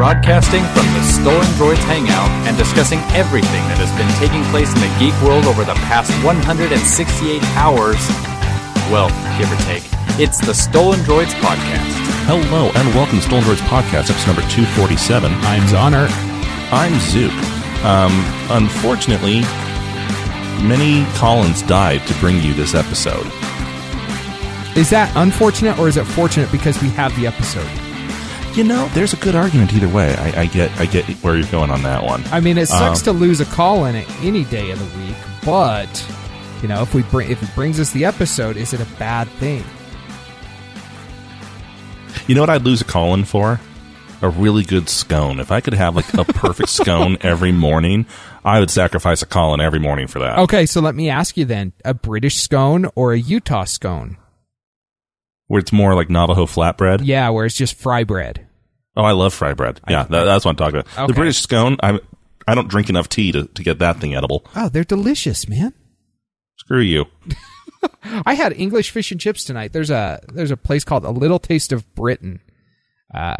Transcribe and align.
broadcasting 0.00 0.64
from 0.72 0.86
the 0.96 1.02
Stolen 1.02 1.44
Droids 1.60 1.84
Hangout 1.84 2.30
and 2.48 2.56
discussing 2.56 3.00
everything 3.12 3.60
that 3.68 3.76
has 3.76 3.92
been 4.00 4.08
taking 4.16 4.40
place 4.48 4.72
in 4.72 4.80
the 4.80 4.88
geek 4.96 5.12
world 5.20 5.44
over 5.44 5.60
the 5.60 5.76
past 5.84 6.08
168 6.24 6.72
hours. 7.52 8.00
Well, 8.88 9.12
give 9.36 9.52
or 9.52 9.60
take. 9.68 9.84
It's 10.16 10.40
the 10.40 10.56
Stolen 10.56 11.00
Droids 11.00 11.36
Podcast. 11.44 11.92
Hello 12.24 12.72
and 12.80 12.88
welcome 12.96 13.20
to 13.20 13.24
Stolen 13.28 13.44
Droids 13.44 13.60
Podcast, 13.68 14.08
episode 14.08 14.40
number 14.40 14.48
247. 14.48 15.36
I'm 15.44 15.68
Zoner. 15.68 16.08
I'm 16.72 16.96
Zook. 17.12 17.36
Um, 17.84 18.16
unfortunately, 18.48 19.44
many 20.64 21.04
Collins 21.20 21.60
died 21.68 22.00
to 22.08 22.14
bring 22.24 22.40
you 22.40 22.56
this 22.56 22.72
episode. 22.72 23.28
Is 24.80 24.88
that 24.96 25.12
unfortunate 25.12 25.76
or 25.76 25.92
is 25.92 25.98
it 25.98 26.08
fortunate 26.08 26.50
because 26.50 26.80
we 26.80 26.88
have 26.96 27.12
the 27.20 27.26
episode? 27.26 27.89
You 28.54 28.64
know, 28.64 28.88
there's 28.94 29.12
a 29.12 29.16
good 29.16 29.36
argument 29.36 29.72
either 29.72 29.88
way. 29.88 30.14
I, 30.16 30.42
I 30.42 30.46
get, 30.46 30.70
I 30.80 30.86
get 30.86 31.04
where 31.22 31.36
you're 31.36 31.46
going 31.50 31.70
on 31.70 31.82
that 31.84 32.02
one. 32.02 32.22
I 32.32 32.40
mean, 32.40 32.58
it 32.58 32.66
sucks 32.66 32.98
Um, 33.06 33.14
to 33.14 33.20
lose 33.20 33.40
a 33.40 33.44
call 33.44 33.84
in 33.84 33.94
it 33.94 34.08
any 34.24 34.44
day 34.44 34.72
of 34.72 34.78
the 34.78 34.98
week, 34.98 35.16
but 35.44 35.88
you 36.60 36.66
know, 36.68 36.82
if 36.82 36.92
we 36.92 37.02
bring 37.04 37.30
if 37.30 37.42
it 37.42 37.48
brings 37.54 37.78
us 37.78 37.92
the 37.92 38.04
episode, 38.04 38.56
is 38.56 38.72
it 38.74 38.80
a 38.80 38.86
bad 38.98 39.28
thing? 39.28 39.64
You 42.26 42.34
know 42.34 42.42
what 42.42 42.50
I'd 42.50 42.62
lose 42.62 42.80
a 42.80 42.84
call 42.84 43.14
in 43.14 43.24
for? 43.24 43.60
A 44.20 44.28
really 44.28 44.64
good 44.64 44.88
scone. 44.88 45.40
If 45.40 45.50
I 45.52 45.60
could 45.60 45.72
have 45.74 45.96
like 45.96 46.12
a 46.14 46.24
perfect 46.24 46.68
scone 46.80 47.16
every 47.22 47.52
morning, 47.52 48.04
I 48.44 48.58
would 48.60 48.68
sacrifice 48.70 49.22
a 49.22 49.26
call 49.26 49.54
in 49.54 49.60
every 49.60 49.78
morning 49.78 50.06
for 50.08 50.18
that. 50.18 50.38
Okay, 50.40 50.66
so 50.66 50.80
let 50.80 50.94
me 50.96 51.08
ask 51.08 51.36
you 51.36 51.44
then: 51.44 51.72
a 51.84 51.94
British 51.94 52.36
scone 52.36 52.88
or 52.96 53.12
a 53.12 53.18
Utah 53.18 53.64
scone? 53.64 54.18
Where 55.50 55.58
it's 55.58 55.72
more 55.72 55.96
like 55.96 56.08
Navajo 56.08 56.46
flatbread. 56.46 57.00
Yeah, 57.02 57.30
where 57.30 57.44
it's 57.44 57.56
just 57.56 57.74
fry 57.74 58.04
bread. 58.04 58.46
Oh, 58.96 59.02
I 59.02 59.10
love 59.10 59.34
fry 59.34 59.52
bread. 59.52 59.80
Yeah, 59.88 60.04
that, 60.04 60.22
that's 60.22 60.44
what 60.44 60.52
I'm 60.52 60.56
talking 60.56 60.78
about. 60.78 60.96
Okay. 60.96 61.06
The 61.08 61.12
British 61.12 61.38
scone, 61.40 61.76
I 61.82 61.98
I 62.46 62.54
don't 62.54 62.68
drink 62.68 62.88
enough 62.88 63.08
tea 63.08 63.32
to, 63.32 63.48
to 63.48 63.64
get 63.64 63.80
that 63.80 63.96
thing 63.96 64.14
edible. 64.14 64.46
Oh, 64.54 64.68
they're 64.68 64.84
delicious, 64.84 65.48
man. 65.48 65.74
Screw 66.58 66.80
you. 66.80 67.06
I 68.24 68.34
had 68.34 68.52
English 68.52 68.92
fish 68.92 69.10
and 69.10 69.20
chips 69.20 69.42
tonight. 69.42 69.72
There's 69.72 69.90
a 69.90 70.20
there's 70.32 70.52
a 70.52 70.56
place 70.56 70.84
called 70.84 71.04
A 71.04 71.10
Little 71.10 71.40
Taste 71.40 71.72
of 71.72 71.96
Britain, 71.96 72.40
uh, 73.12 73.34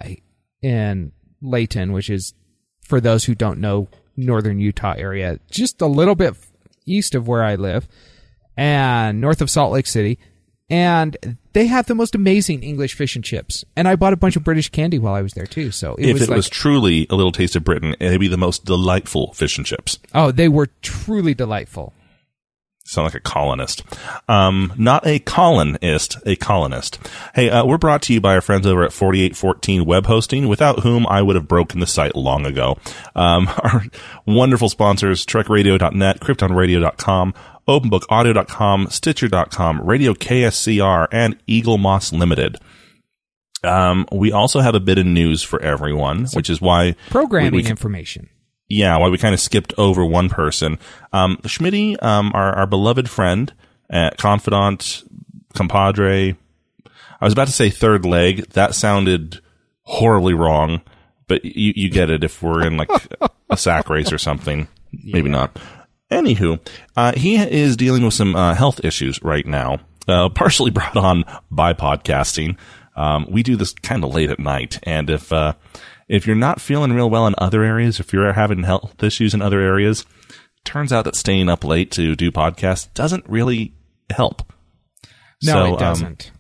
in 0.63 1.13
Layton, 1.41 1.93
which 1.93 2.11
is 2.11 2.35
for 2.83 3.01
those 3.01 3.27
who 3.27 3.37
don't 3.37 3.61
know 3.61 3.87
northern 4.17 4.59
Utah 4.59 4.95
area, 4.99 5.39
just 5.49 5.81
a 5.81 5.87
little 5.87 6.17
bit 6.17 6.35
east 6.87 7.15
of 7.15 7.29
where 7.29 7.45
I 7.45 7.55
live, 7.55 7.87
and 8.57 9.21
north 9.21 9.41
of 9.41 9.49
Salt 9.49 9.73
Lake 9.73 9.87
City. 9.87 10.19
And 10.71 11.37
they 11.53 11.67
have 11.67 11.87
the 11.87 11.95
most 11.95 12.15
amazing 12.15 12.63
English 12.63 12.95
fish 12.95 13.17
and 13.17 13.25
chips. 13.25 13.65
And 13.77 13.89
I 13.89 13.97
bought 13.97 14.13
a 14.13 14.17
bunch 14.17 14.37
of 14.37 14.45
British 14.45 14.69
candy 14.69 14.99
while 14.99 15.15
I 15.15 15.23
was 15.23 15.33
there 15.35 15.47
too. 15.47 15.71
So 15.73 15.97
it 15.97 16.07
if 16.07 16.13
was 16.15 16.23
it 16.23 16.29
like, 16.31 16.37
was 16.37 16.49
truly 16.49 17.07
a 17.11 17.17
little 17.17 17.33
taste 17.33 17.57
of 17.57 17.65
Britain, 17.65 17.97
it'd 17.99 18.21
be 18.21 18.29
the 18.29 18.37
most 18.39 18.65
delightful 18.65 19.33
fish 19.33 19.59
and 19.59 19.67
chips. 19.67 19.99
oh, 20.15 20.31
they 20.31 20.49
were 20.49 20.69
truly 20.81 21.35
delightful. 21.35 21.93
Sound 22.85 23.05
like 23.07 23.15
a 23.15 23.21
colonist. 23.21 23.85
Um, 24.29 24.73
not 24.77 25.07
a 25.07 25.21
colonist, 25.21 26.17
a 26.27 26.35
colonist. 26.35 26.99
Hey, 27.35 27.49
uh, 27.49 27.65
we're 27.65 27.79
brought 27.79 28.03
to 28.03 28.13
you 28.13 28.21
by 28.21 28.35
our 28.35 28.41
friends 28.41 28.67
over 28.67 28.83
at 28.83 28.93
4814 28.93 29.85
Web 29.85 30.07
Hosting, 30.07 30.49
without 30.49 30.81
whom 30.81 31.07
I 31.07 31.23
would 31.23 31.37
have 31.37 31.47
broken 31.47 31.79
the 31.79 31.87
site 31.87 32.17
long 32.17 32.47
ago. 32.47 32.79
Um, 33.15 33.49
our 33.63 33.85
wonderful 34.27 34.69
sponsors, 34.69 35.25
TrekRadio.net, 35.25 36.19
KryptonRadio.com, 36.21 37.35
OpenBookAudio.com, 37.69 38.89
Stitcher.com, 38.91 39.81
Radio 39.83 40.13
KSCR, 40.15 41.07
and 41.13 41.39
Eaglemoss 41.47 42.13
Limited. 42.13 42.59
Um, 43.63 44.07
we 44.11 44.33
also 44.33 44.61
have 44.61 44.75
a 44.75 44.81
bit 44.81 44.99
of 44.99 45.07
news 45.07 45.43
for 45.45 45.61
everyone, 45.63 46.27
which 46.33 46.51
is 46.51 46.61
why 46.61 46.97
Programming 47.11 47.53
we- 47.53 47.63
we- 47.63 47.69
information. 47.71 48.31
Yeah, 48.71 48.97
why 48.97 49.09
we 49.09 49.19
kind 49.19 49.35
of 49.35 49.41
skipped 49.41 49.75
over 49.77 50.05
one 50.07 50.31
person. 50.31 50.79
Um, 51.13 51.37
Schmitty, 51.39 52.01
um, 52.03 52.31
our, 52.33 52.55
our 52.55 52.67
beloved 52.67 53.11
friend, 53.11 53.53
uh, 53.93 54.11
confidant, 54.17 55.03
compadre. 55.55 56.37
I 57.21 57.25
was 57.25 57.33
about 57.33 57.49
to 57.49 57.53
say 57.53 57.69
third 57.69 58.07
leg. 58.07 58.49
That 58.51 58.77
sounded 58.77 59.41
horribly 59.83 60.35
wrong, 60.35 60.83
but 61.27 61.45
you, 61.45 61.73
you 61.75 61.91
get 61.91 62.11
it 62.11 62.23
if 62.23 62.43
we're 62.43 62.65
in 62.65 62.77
like 62.77 62.91
a 63.51 63.57
sack 63.57 63.91
race 63.91 64.13
or 64.13 64.19
something. 64.19 64.69
Maybe 64.93 65.29
not. 65.29 65.59
Anywho, 66.11 66.61
uh, 66.97 67.13
he 67.17 67.37
is 67.37 67.77
dealing 67.77 68.05
with 68.05 68.15
some 68.15 68.37
uh, 68.37 68.55
health 68.55 68.85
issues 68.85 69.21
right 69.23 69.47
now, 69.47 69.81
uh, 70.07 70.29
partially 70.29 70.71
brought 70.71 70.97
on 70.97 71.25
by 71.51 71.75
podcasting. 71.75 72.57
Um, 72.95 73.27
we 73.29 73.43
do 73.43 73.57
this 73.57 73.73
kind 73.73 74.05
of 74.05 74.15
late 74.15 74.31
at 74.31 74.39
night, 74.39 74.79
and 74.85 75.11
if 75.11 75.33
uh, 75.33 75.55
if 76.11 76.27
you're 76.27 76.37
not 76.37 76.61
feeling 76.61 76.93
real 76.93 77.09
well 77.09 77.27
in 77.27 77.35
other 77.39 77.63
areas, 77.63 78.01
if 78.01 78.13
you're 78.13 78.33
having 78.33 78.65
health 78.65 79.03
issues 79.03 79.33
in 79.33 79.41
other 79.41 79.61
areas, 79.61 80.05
turns 80.65 80.93
out 80.93 81.05
that 81.05 81.15
staying 81.15 81.49
up 81.49 81.65
late 81.65 81.91
to 81.93 82.17
do 82.17 82.33
podcasts 82.33 82.93
doesn't 82.95 83.25
really 83.29 83.75
help. 84.11 84.43
No, 85.43 85.53
So, 85.53 85.65
it 85.67 85.73
um, 85.73 85.79
doesn't. 85.79 86.33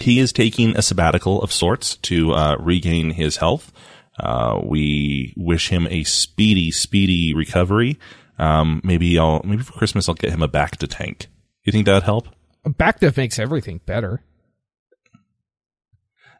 he 0.00 0.18
is 0.18 0.32
taking 0.32 0.76
a 0.76 0.82
sabbatical 0.82 1.40
of 1.40 1.52
sorts 1.52 1.96
to 1.98 2.32
uh, 2.32 2.56
regain 2.58 3.10
his 3.10 3.36
health. 3.36 3.72
Uh, 4.18 4.60
we 4.62 5.32
wish 5.36 5.68
him 5.68 5.86
a 5.88 6.04
speedy, 6.04 6.70
speedy 6.70 7.32
recovery. 7.32 7.98
Um, 8.38 8.80
maybe 8.82 9.18
I'll 9.18 9.40
maybe 9.44 9.62
for 9.62 9.72
Christmas 9.72 10.08
I'll 10.08 10.14
get 10.16 10.30
him 10.32 10.42
a 10.42 10.48
Bacta 10.48 10.86
tank. 10.88 11.28
You 11.64 11.72
think 11.72 11.86
that'd 11.86 12.02
help? 12.02 12.28
A 12.64 12.70
Bacta 12.70 13.16
makes 13.16 13.38
everything 13.38 13.80
better. 13.86 14.22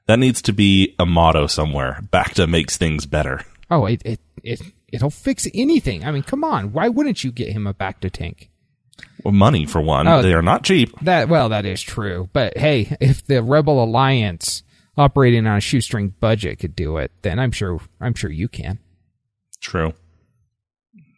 That 0.06 0.18
needs 0.18 0.42
to 0.42 0.52
be 0.52 0.94
a 0.98 1.06
motto 1.06 1.46
somewhere. 1.46 2.00
Bacta 2.12 2.48
makes 2.48 2.76
things 2.76 3.06
better. 3.06 3.44
Oh, 3.70 3.86
it 3.86 4.02
it 4.04 4.20
it 4.42 4.60
it'll 4.88 5.10
fix 5.10 5.48
anything. 5.54 6.04
I 6.04 6.10
mean, 6.10 6.22
come 6.22 6.44
on. 6.44 6.72
Why 6.72 6.88
wouldn't 6.88 7.24
you 7.24 7.32
get 7.32 7.52
him 7.52 7.66
a 7.66 7.74
Bacta 7.74 8.10
tank? 8.10 8.50
Well, 9.24 9.32
money 9.32 9.66
for 9.66 9.80
one. 9.80 10.08
Oh. 10.08 10.20
they 10.20 10.34
are 10.34 10.42
not 10.42 10.64
cheap. 10.64 10.98
That 11.00 11.28
well, 11.28 11.48
that 11.50 11.64
is 11.64 11.80
true. 11.80 12.28
But 12.32 12.58
hey, 12.58 12.96
if 13.00 13.24
the 13.24 13.42
Rebel 13.42 13.82
Alliance 13.82 14.62
operating 14.96 15.46
on 15.46 15.56
a 15.56 15.60
shoestring 15.60 16.08
budget 16.20 16.58
could 16.58 16.76
do 16.76 16.98
it, 16.98 17.12
then 17.22 17.38
I'm 17.38 17.52
sure 17.52 17.80
I'm 18.00 18.14
sure 18.14 18.30
you 18.30 18.48
can. 18.48 18.78
True. 19.60 19.94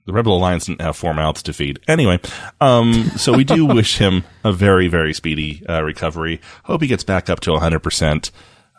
The 0.06 0.12
Rebel 0.12 0.36
Alliance 0.36 0.66
didn't 0.66 0.82
have 0.82 0.96
four 0.96 1.14
mouths 1.14 1.42
to 1.44 1.54
feed. 1.54 1.80
Anyway, 1.88 2.20
um, 2.60 3.10
so 3.16 3.32
we 3.32 3.42
do 3.42 3.64
wish 3.74 3.96
him 3.96 4.24
a 4.44 4.52
very, 4.52 4.86
very 4.86 5.14
speedy 5.14 5.64
uh, 5.66 5.82
recovery. 5.82 6.42
Hope 6.64 6.82
he 6.82 6.88
gets 6.88 7.04
back 7.04 7.30
up 7.30 7.40
to 7.40 7.52
100%. 7.52 8.30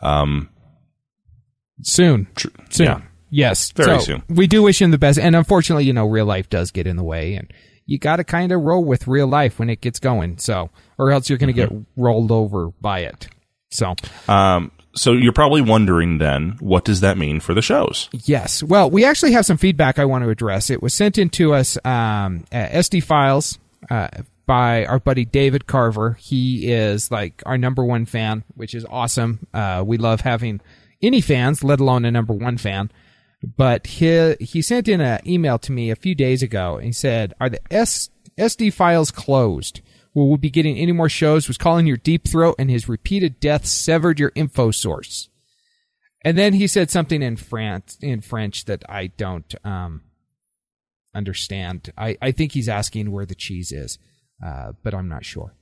Um, 0.06 0.48
Soon. 1.82 2.26
tr- 2.34 2.48
Soon. 2.70 2.86
Yeah. 2.86 3.00
Yes. 3.30 3.70
Very 3.72 3.98
So, 3.98 4.04
soon. 4.04 4.22
We 4.28 4.46
do 4.46 4.62
wish 4.62 4.80
him 4.80 4.90
the 4.92 4.98
best. 4.98 5.18
And 5.18 5.36
unfortunately, 5.36 5.84
you 5.84 5.92
know, 5.92 6.06
real 6.06 6.24
life 6.26 6.48
does 6.48 6.70
get 6.70 6.86
in 6.86 6.96
the 6.96 7.04
way 7.04 7.34
and 7.34 7.52
you 7.84 7.98
got 7.98 8.16
to 8.16 8.24
kind 8.24 8.50
of 8.52 8.62
roll 8.62 8.84
with 8.84 9.06
real 9.06 9.26
life 9.26 9.58
when 9.58 9.68
it 9.68 9.80
gets 9.80 9.98
going. 9.98 10.38
So, 10.38 10.70
or 10.98 11.10
else 11.10 11.28
you're 11.28 11.38
going 11.38 11.54
to 11.54 11.60
Mm-hmm. 11.62 11.76
get 11.78 11.86
rolled 11.96 12.30
over 12.32 12.68
by 12.80 13.00
it. 13.00 13.28
So, 13.70 13.94
Um, 14.28 14.70
so 14.94 15.12
you're 15.12 15.32
probably 15.32 15.60
wondering 15.60 16.16
then, 16.18 16.56
what 16.60 16.84
does 16.84 17.00
that 17.00 17.18
mean 17.18 17.40
for 17.40 17.52
the 17.52 17.60
shows? 17.62 18.08
Yes. 18.12 18.62
Well, 18.62 18.88
we 18.90 19.04
actually 19.04 19.32
have 19.32 19.44
some 19.44 19.58
feedback 19.58 19.98
I 19.98 20.04
want 20.06 20.24
to 20.24 20.30
address. 20.30 20.70
It 20.70 20.82
was 20.82 20.94
sent 20.94 21.18
in 21.18 21.28
to 21.30 21.52
us 21.52 21.76
um, 21.84 22.44
at 22.50 22.72
SD 22.72 23.02
files 23.04 23.58
uh, 23.90 24.08
by 24.46 24.84
our 24.86 24.98
buddy 25.00 25.24
David 25.24 25.66
Carver. 25.66 26.14
He 26.14 26.72
is 26.72 27.10
like 27.10 27.42
our 27.44 27.58
number 27.58 27.84
one 27.84 28.06
fan, 28.06 28.44
which 28.54 28.74
is 28.74 28.86
awesome. 28.88 29.46
Uh, 29.52 29.82
we 29.86 29.98
love 29.98 30.22
having 30.22 30.60
any 31.02 31.20
fans, 31.20 31.62
let 31.64 31.80
alone 31.80 32.04
a 32.04 32.10
number 32.10 32.32
one 32.32 32.56
fan. 32.56 32.90
But 33.56 33.86
he 33.86 34.34
he 34.40 34.62
sent 34.62 34.88
in 34.88 35.00
an 35.00 35.20
email 35.26 35.58
to 35.58 35.72
me 35.72 35.90
a 35.90 35.96
few 35.96 36.14
days 36.14 36.42
ago 36.42 36.76
and 36.76 36.86
he 36.86 36.92
said, 36.92 37.34
"Are 37.40 37.50
the 37.50 37.60
S, 37.70 38.10
SD 38.38 38.72
files 38.72 39.10
closed? 39.10 39.82
Will 40.14 40.30
we 40.30 40.38
be 40.38 40.50
getting 40.50 40.78
any 40.78 40.92
more 40.92 41.10
shows? 41.10 41.46
Was 41.46 41.58
calling 41.58 41.86
your 41.86 41.98
deep 41.98 42.26
throat 42.26 42.54
and 42.58 42.70
his 42.70 42.88
repeated 42.88 43.38
death 43.38 43.66
severed 43.66 44.18
your 44.18 44.32
info 44.34 44.70
source." 44.70 45.28
And 46.24 46.36
then 46.36 46.54
he 46.54 46.66
said 46.66 46.90
something 46.90 47.22
in 47.22 47.36
France 47.36 47.98
in 48.00 48.20
French 48.20 48.64
that 48.64 48.82
I 48.88 49.08
don't 49.08 49.54
um, 49.64 50.02
understand. 51.14 51.92
I, 51.96 52.16
I 52.20 52.32
think 52.32 52.52
he's 52.52 52.68
asking 52.68 53.12
where 53.12 53.26
the 53.26 53.36
cheese 53.36 53.70
is, 53.70 53.98
uh, 54.44 54.72
but 54.82 54.94
I'm 54.94 55.08
not 55.08 55.24
sure. 55.24 55.54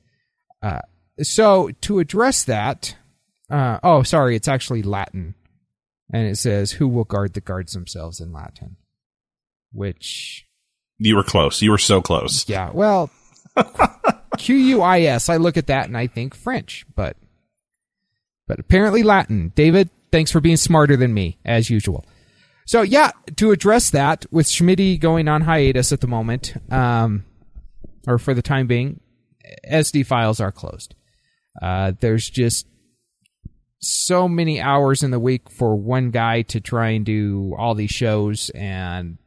Uh, 0.63 0.81
so 1.23 1.71
to 1.83 1.99
address 1.99 2.45
that, 2.45 2.97
uh, 3.51 3.79
oh, 3.83 4.03
sorry, 4.03 4.35
it's 4.37 4.49
actually 4.49 4.83
Latin, 4.83 5.35
and 6.13 6.27
it 6.27 6.37
says, 6.39 6.73
"Who 6.73 6.89
will 6.89 7.05
guard 7.05 7.35
the 7.35 7.41
guards 7.41 7.73
themselves?" 7.73 8.21
in 8.21 8.33
Latin, 8.33 8.77
which 9.73 10.47
You 10.99 11.17
were 11.17 11.23
close. 11.25 11.61
You 11.63 11.71
were 11.71 11.79
so 11.79 12.01
close. 12.03 12.49
yeah, 12.49 12.71
well, 12.73 13.11
Q 14.39 14.57
U 14.57 14.83
I 14.83 15.03
S. 15.03 15.29
I 15.29 15.37
look 15.37 15.57
at 15.57 15.67
that 15.69 15.87
and 15.87 15.97
I 15.97 16.07
think 16.07 16.35
French, 16.35 16.85
but 16.97 17.17
but 18.47 18.59
apparently 18.59 19.03
Latin. 19.03 19.53
David, 19.55 19.91
thanks 20.11 20.31
for 20.31 20.41
being 20.41 20.57
smarter 20.57 20.97
than 20.97 21.15
me 21.15 21.39
as 21.45 21.71
usual. 21.71 22.05
So 22.67 22.83
yeah, 22.83 23.11
to 23.37 23.51
address 23.53 23.91
that 23.91 24.25
with 24.31 24.47
Schmitty 24.47 24.99
going 24.99 25.29
on 25.29 25.43
hiatus 25.43 25.93
at 25.93 26.01
the 26.01 26.07
moment, 26.07 26.55
um, 26.73 27.25
or 28.07 28.19
for 28.19 28.35
the 28.35 28.43
time 28.43 28.67
being, 28.67 29.01
SD 29.71 30.07
files 30.07 30.41
are 30.41 30.53
closed. 30.53 30.95
Uh, 31.61 31.93
there's 32.01 32.29
just 32.29 32.67
so 33.81 34.29
many 34.29 34.61
hours 34.61 35.03
in 35.03 35.11
the 35.11 35.21
week 35.21 35.51
for 35.51 35.77
one 35.77 36.11
guy 36.11 36.43
to 36.43 36.61
try 36.61 36.91
and 36.91 37.05
do 37.05 37.55
all 37.59 37.75
these 37.75 37.91
shows, 37.91 38.51
and 38.51 39.19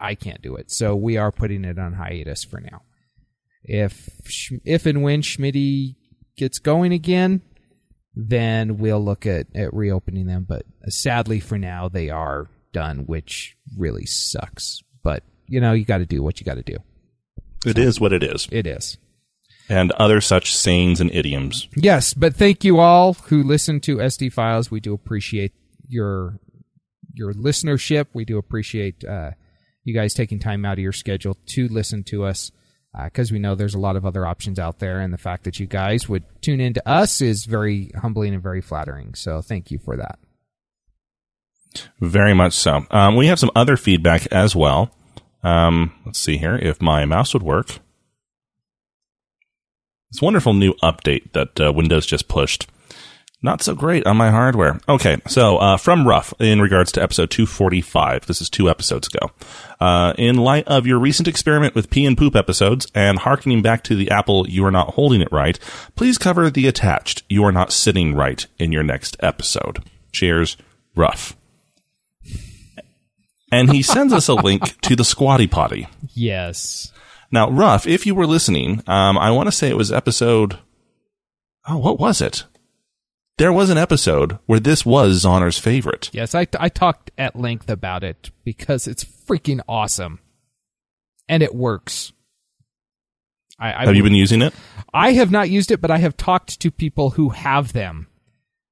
I 0.00 0.14
can't 0.14 0.42
do 0.42 0.56
it. 0.56 0.70
So 0.70 0.94
we 0.94 1.16
are 1.16 1.32
putting 1.32 1.64
it 1.64 1.78
on 1.78 1.94
hiatus 1.94 2.44
for 2.44 2.60
now. 2.60 2.82
If 3.62 4.08
if 4.64 4.86
and 4.86 5.02
when 5.02 5.22
Schmitty 5.22 5.96
gets 6.36 6.58
going 6.58 6.92
again, 6.92 7.42
then 8.14 8.78
we'll 8.78 9.04
look 9.04 9.26
at, 9.26 9.46
at 9.54 9.74
reopening 9.74 10.26
them. 10.26 10.46
But 10.48 10.64
sadly, 10.88 11.40
for 11.40 11.58
now, 11.58 11.88
they 11.88 12.08
are 12.08 12.48
done, 12.72 13.00
which 13.06 13.56
really 13.76 14.06
sucks. 14.06 14.82
But 15.02 15.24
you 15.48 15.60
know, 15.60 15.72
you 15.72 15.84
got 15.84 15.98
to 15.98 16.06
do 16.06 16.22
what 16.22 16.40
you 16.40 16.44
got 16.44 16.54
to 16.54 16.62
do. 16.62 16.78
It 17.64 17.78
is 17.78 18.00
what 18.00 18.12
it 18.12 18.22
is. 18.22 18.48
It 18.50 18.66
is. 18.66 18.98
And 19.68 19.90
other 19.92 20.20
such 20.20 20.54
sayings 20.54 21.00
and 21.00 21.10
idioms. 21.12 21.68
Yes, 21.74 22.14
but 22.14 22.36
thank 22.36 22.62
you 22.62 22.78
all 22.78 23.14
who 23.14 23.42
listen 23.42 23.80
to 23.80 23.96
SD 23.96 24.32
Files. 24.32 24.70
We 24.70 24.80
do 24.80 24.94
appreciate 24.94 25.52
your 25.88 26.38
your 27.12 27.32
listenership. 27.32 28.06
We 28.12 28.24
do 28.24 28.38
appreciate 28.38 29.04
uh, 29.04 29.32
you 29.82 29.94
guys 29.94 30.14
taking 30.14 30.38
time 30.38 30.64
out 30.64 30.74
of 30.74 30.80
your 30.80 30.92
schedule 30.92 31.36
to 31.46 31.66
listen 31.68 32.04
to 32.04 32.24
us 32.24 32.52
because 33.04 33.30
uh, 33.30 33.34
we 33.34 33.38
know 33.38 33.54
there's 33.54 33.74
a 33.74 33.78
lot 33.78 33.96
of 33.96 34.06
other 34.06 34.26
options 34.26 34.58
out 34.58 34.78
there, 34.78 35.00
and 35.00 35.12
the 35.12 35.18
fact 35.18 35.44
that 35.44 35.58
you 35.58 35.66
guys 35.66 36.08
would 36.08 36.24
tune 36.40 36.60
in 36.60 36.74
to 36.74 36.88
us 36.88 37.20
is 37.20 37.44
very 37.44 37.90
humbling 38.00 38.34
and 38.34 38.42
very 38.42 38.60
flattering. 38.60 39.14
So 39.14 39.42
thank 39.42 39.70
you 39.70 39.78
for 39.78 39.96
that. 39.96 40.18
Very 42.00 42.34
much 42.34 42.54
so. 42.54 42.86
Um, 42.90 43.16
we 43.16 43.26
have 43.26 43.38
some 43.38 43.50
other 43.54 43.76
feedback 43.76 44.26
as 44.32 44.56
well. 44.56 44.90
Um, 45.46 45.92
let's 46.04 46.18
see 46.18 46.38
here 46.38 46.56
if 46.56 46.82
my 46.82 47.04
mouse 47.04 47.32
would 47.32 47.42
work. 47.42 47.78
This 50.10 50.20
wonderful 50.20 50.54
new 50.54 50.74
update 50.82 51.32
that 51.32 51.60
uh, 51.60 51.72
Windows 51.72 52.06
just 52.06 52.26
pushed 52.26 52.66
not 53.42 53.62
so 53.62 53.74
great 53.74 54.04
on 54.06 54.16
my 54.16 54.30
hardware. 54.30 54.80
Okay, 54.88 55.18
so 55.28 55.58
uh, 55.58 55.76
from 55.76 56.08
Ruff 56.08 56.34
in 56.40 56.60
regards 56.60 56.90
to 56.92 57.02
episode 57.02 57.30
245, 57.30 58.26
this 58.26 58.40
is 58.40 58.50
two 58.50 58.68
episodes 58.68 59.06
ago. 59.06 59.30
Uh, 59.78 60.14
in 60.18 60.36
light 60.36 60.66
of 60.66 60.86
your 60.86 60.98
recent 60.98 61.28
experiment 61.28 61.74
with 61.74 61.90
pee 61.90 62.06
and 62.06 62.18
poop 62.18 62.34
episodes 62.34 62.88
and 62.94 63.20
harkening 63.20 63.62
back 63.62 63.84
to 63.84 63.94
the 63.94 64.10
Apple 64.10 64.48
you 64.48 64.64
are 64.64 64.72
not 64.72 64.94
holding 64.94 65.20
it 65.20 65.30
right, 65.30 65.60
please 65.94 66.18
cover 66.18 66.50
the 66.50 66.66
attached 66.66 67.22
you 67.28 67.44
are 67.44 67.52
not 67.52 67.72
sitting 67.72 68.14
right 68.14 68.46
in 68.58 68.72
your 68.72 68.82
next 68.82 69.16
episode. 69.20 69.78
Cheers, 70.12 70.56
Ruff. 70.96 71.36
And 73.52 73.70
he 73.70 73.82
sends 73.82 74.12
us 74.12 74.28
a 74.28 74.34
link 74.48 74.80
to 74.82 74.96
the 74.96 75.04
Squatty 75.04 75.46
Potty. 75.46 75.88
Yes. 76.14 76.92
Now, 77.30 77.50
Ruff, 77.50 77.86
if 77.86 78.06
you 78.06 78.14
were 78.14 78.26
listening, 78.26 78.82
um, 78.86 79.18
I 79.18 79.30
want 79.30 79.46
to 79.46 79.52
say 79.52 79.68
it 79.68 79.76
was 79.76 79.92
episode. 79.92 80.58
Oh, 81.68 81.78
what 81.78 81.98
was 81.98 82.20
it? 82.20 82.44
there 83.38 83.52
was 83.52 83.70
an 83.70 83.78
episode 83.78 84.38
where 84.46 84.60
this 84.60 84.86
was 84.86 85.18
Zoner's 85.18 85.58
favorite. 85.58 86.10
Yes, 86.12 86.34
I, 86.34 86.46
I 86.58 86.68
talked 86.68 87.10
at 87.18 87.36
length 87.36 87.68
about 87.68 88.02
it 88.02 88.30
because 88.44 88.86
it's 88.86 89.04
freaking 89.04 89.60
awesome. 89.68 90.20
And 91.28 91.42
it 91.42 91.54
works. 91.54 92.12
I, 93.58 93.72
I 93.72 93.86
have 93.86 93.96
you 93.96 94.02
been 94.02 94.14
using 94.14 94.42
it? 94.42 94.54
I 94.94 95.12
have 95.12 95.30
not 95.30 95.50
used 95.50 95.70
it, 95.70 95.80
but 95.80 95.90
I 95.90 95.98
have 95.98 96.16
talked 96.16 96.60
to 96.60 96.70
people 96.70 97.10
who 97.10 97.30
have 97.30 97.72
them 97.72 98.06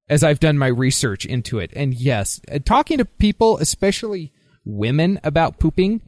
as 0.07 0.23
I've 0.23 0.39
done 0.39 0.57
my 0.57 0.67
research 0.67 1.25
into 1.25 1.59
it. 1.59 1.71
And 1.75 1.93
yes, 1.93 2.39
uh, 2.51 2.59
talking 2.63 2.99
to 2.99 3.05
people, 3.05 3.57
especially 3.57 4.31
women, 4.65 5.19
about 5.23 5.59
pooping, 5.59 6.01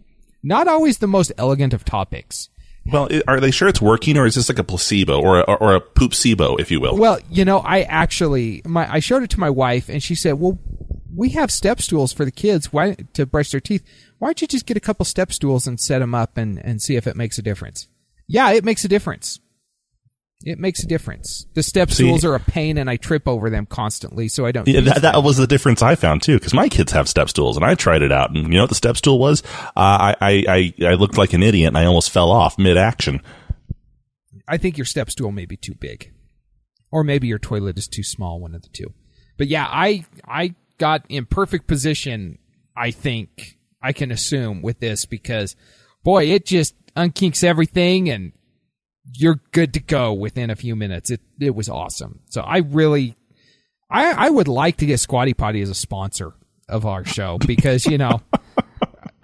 not 0.44 0.68
always 0.68 0.98
the 0.98 1.08
most 1.08 1.32
elegant 1.38 1.74
of 1.74 1.86
topics. 1.86 2.50
Well, 2.92 3.10
are 3.28 3.40
they 3.40 3.52
sure 3.52 3.68
it's 3.68 3.82
working, 3.82 4.18
or 4.18 4.26
is 4.26 4.36
this 4.36 4.50
like 4.50 4.60
a 4.60 4.64
placebo 4.64 5.22
or 5.22 5.40
a, 5.40 5.44
or 5.44 5.76
a 5.76 5.82
poopsibo, 5.82 6.60
if 6.60 6.72
you 6.72 6.80
will? 6.80 6.96
Well, 6.98 7.20
you 7.30 7.44
know, 7.44 7.60
I 7.60 7.82
actually 7.82 8.62
my 8.66 8.92
I 8.92 9.00
showed 9.00 9.24
it 9.24 9.30
to 9.32 9.40
my 9.40 9.50
wife, 9.50 9.90
and 9.90 10.02
she 10.02 10.16
said, 10.16 10.34
"Well, 10.34 10.58
we 11.14 11.30
have 11.30 11.52
step 11.52 11.82
stools 11.82 12.14
for 12.14 12.24
the 12.24 12.32
kids. 12.32 12.72
Why 12.72 12.96
to 13.14 13.26
brush 13.26 13.52
their 13.52 13.60
teeth? 13.60 13.84
Why 14.20 14.30
don't 14.30 14.42
you 14.42 14.48
just 14.48 14.66
get 14.66 14.78
a 14.78 14.82
couple 14.82 15.04
step 15.06 15.34
stools 15.34 15.68
and 15.68 15.80
set 15.80 16.00
them 16.00 16.16
up 16.16 16.38
and 16.38 16.60
and 16.60 16.82
see 16.82 16.96
if 16.96 17.08
it 17.08 17.18
makes 17.18 17.38
a 17.38 17.42
difference?" 17.42 17.88
Yeah, 18.28 18.52
it 18.52 18.64
makes 18.64 18.86
a 18.86 18.90
difference. 18.90 19.40
It 20.44 20.60
makes 20.60 20.84
a 20.84 20.88
difference. 20.88 21.48
The 21.56 21.64
step 21.64 21.90
See, 21.90 22.04
stools 22.04 22.24
are 22.24 22.36
a 22.36 22.40
pain, 22.40 22.78
and 22.78 22.90
I 22.90 22.98
trip 22.98 23.28
over 23.28 23.50
them 23.50 23.66
constantly, 23.66 24.28
so 24.28 24.46
I 24.46 24.52
don't. 24.52 24.68
Yeah, 24.68 24.82
that, 24.82 25.02
that, 25.02 25.24
was 25.24 25.38
the 25.38 25.48
difference 25.48 25.82
I 25.82 25.96
found 25.96 26.22
too, 26.22 26.38
because 26.38 26.54
my 26.54 26.70
kids 26.70 26.92
have 26.92 27.10
step 27.10 27.30
stools, 27.30 27.58
and 27.58 27.66
I 27.66 27.74
tried 27.74 28.04
it 28.04 28.12
out, 28.12 28.30
and 28.30 28.38
you 28.48 28.54
know 28.54 28.62
what 28.62 28.70
the 28.70 28.76
step 28.76 28.98
stool 28.98 29.18
was? 29.18 29.42
Uh, 29.76 30.14
I, 30.16 30.16
I 30.22 30.74
I 30.86 30.94
looked 30.94 31.18
like 31.18 31.34
an 31.34 31.42
idiot, 31.42 31.70
and 31.70 31.78
I 31.78 31.86
almost 31.86 32.12
fell 32.12 32.32
off 32.32 32.60
mid 32.60 32.78
action. 32.78 33.22
I 34.48 34.58
think 34.58 34.78
your 34.78 34.86
step 34.86 35.10
stool 35.10 35.32
may 35.32 35.46
be 35.46 35.58
too 35.58 35.74
big, 35.74 36.14
or 36.92 37.04
maybe 37.04 37.28
your 37.28 37.40
toilet 37.40 37.78
is 37.80 37.88
too 37.88 38.04
small. 38.04 38.40
One 38.40 38.54
of 38.54 38.62
the 38.62 38.70
two. 38.70 38.94
But 39.38 39.48
yeah, 39.48 39.68
I 39.68 40.06
I 40.28 40.54
got 40.78 41.04
in 41.10 41.26
perfect 41.26 41.66
position. 41.66 42.38
I 42.76 42.92
think 42.92 43.58
I 43.82 43.92
can 43.92 44.12
assume 44.12 44.62
with 44.62 44.80
this 44.80 45.06
because, 45.06 45.56
boy, 46.04 46.26
it 46.26 46.46
just 46.46 46.76
unkinks 46.96 47.44
everything 47.44 48.10
and 48.10 48.34
you're 49.14 49.40
good 49.52 49.74
to 49.74 49.80
go 49.80 50.14
within 50.14 50.50
a 50.50 50.56
few 50.56 50.76
minutes. 50.76 51.10
It 51.10 51.22
it 51.40 51.56
was 51.56 51.70
awesome. 51.70 52.20
So 52.30 52.42
I 52.42 52.60
really, 52.60 53.16
I 53.90 54.28
I 54.28 54.30
would 54.30 54.48
like 54.48 54.78
to 54.78 54.86
get 54.86 55.00
Squatty 55.00 55.34
Potty 55.34 55.62
as 55.62 55.70
a 55.70 55.76
sponsor 55.76 56.34
of 56.68 56.86
our 56.86 57.06
show 57.06 57.38
because 57.46 57.86
you 57.86 57.98
know, 57.98 58.22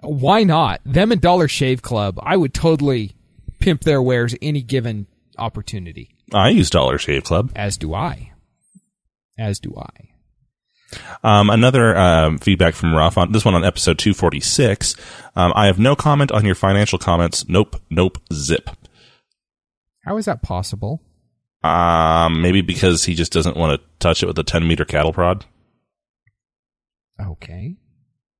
why 0.01 0.43
not 0.43 0.81
them 0.85 1.11
and 1.11 1.21
Dollar 1.21 1.47
Shave 1.47 1.81
Club? 1.81 2.19
I 2.21 2.37
would 2.37 2.53
totally 2.53 3.11
pimp 3.59 3.81
their 3.81 4.01
wares 4.01 4.35
any 4.41 4.61
given 4.61 5.07
opportunity. 5.37 6.15
I 6.33 6.49
use 6.49 6.69
Dollar 6.69 6.97
Shave 6.97 7.23
Club. 7.23 7.51
As 7.55 7.77
do 7.77 7.93
I. 7.93 8.31
As 9.37 9.59
do 9.59 9.75
I. 9.77 10.09
Um, 11.23 11.49
another 11.49 11.97
um, 11.97 12.37
feedback 12.37 12.75
from 12.75 12.93
Ruff 12.93 13.17
on 13.17 13.31
this 13.31 13.45
one 13.45 13.55
on 13.55 13.63
episode 13.65 13.97
246. 13.97 14.95
Um, 15.35 15.51
I 15.55 15.65
have 15.65 15.79
no 15.79 15.95
comment 15.95 16.31
on 16.31 16.45
your 16.45 16.55
financial 16.55 16.99
comments. 16.99 17.47
Nope, 17.47 17.81
nope, 17.89 18.19
zip. 18.31 18.69
How 20.03 20.17
is 20.17 20.25
that 20.25 20.41
possible? 20.41 21.01
Um, 21.63 22.41
maybe 22.41 22.61
because 22.61 23.05
he 23.05 23.15
just 23.15 23.31
doesn't 23.31 23.55
want 23.55 23.79
to 23.79 23.87
touch 23.99 24.21
it 24.21 24.25
with 24.25 24.37
a 24.37 24.43
10 24.43 24.67
meter 24.67 24.85
cattle 24.85 25.13
prod. 25.13 25.45
Okay. 27.19 27.77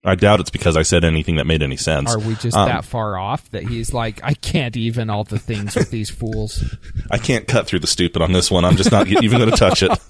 I 0.05 0.15
doubt 0.15 0.41
it's 0.41 0.49
because 0.49 0.75
I 0.75 0.81
said 0.81 1.05
anything 1.05 1.37
that 1.37 1.47
made 1.47 1.63
any 1.63 1.77
sense. 1.77 2.13
Are 2.13 2.19
we 2.19 2.35
just 2.35 2.57
um, 2.57 2.67
that 2.67 2.83
far 2.83 3.17
off 3.17 3.49
that 3.51 3.63
he's 3.63 3.93
like, 3.93 4.19
I 4.21 4.33
can't 4.33 4.75
even 4.75 5.09
all 5.09 5.23
the 5.23 5.39
things 5.39 5.75
with 5.75 5.91
these 5.91 6.09
fools? 6.09 6.61
I 7.11 7.17
can't 7.17 7.47
cut 7.47 7.67
through 7.67 7.79
the 7.79 7.87
stupid 7.87 8.21
on 8.21 8.33
this 8.33 8.51
one. 8.51 8.65
I'm 8.65 8.75
just 8.75 8.91
not 8.91 9.07
even 9.07 9.39
going 9.39 9.51
to 9.51 9.57
touch 9.57 9.83
it. 9.83 9.91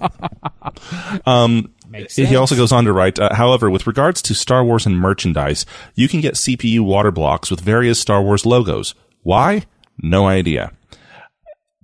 Um, 1.24 1.72
he 2.10 2.34
also 2.34 2.56
goes 2.56 2.72
on 2.72 2.84
to 2.86 2.92
write, 2.92 3.20
uh, 3.20 3.32
however, 3.34 3.70
with 3.70 3.86
regards 3.86 4.20
to 4.22 4.34
Star 4.34 4.64
Wars 4.64 4.86
and 4.86 4.98
merchandise, 4.98 5.64
you 5.94 6.08
can 6.08 6.20
get 6.20 6.34
CPU 6.34 6.80
water 6.80 7.12
blocks 7.12 7.48
with 7.50 7.60
various 7.60 8.00
Star 8.00 8.20
Wars 8.20 8.44
logos. 8.44 8.94
Why? 9.22 9.66
No 10.02 10.26
idea. 10.26 10.72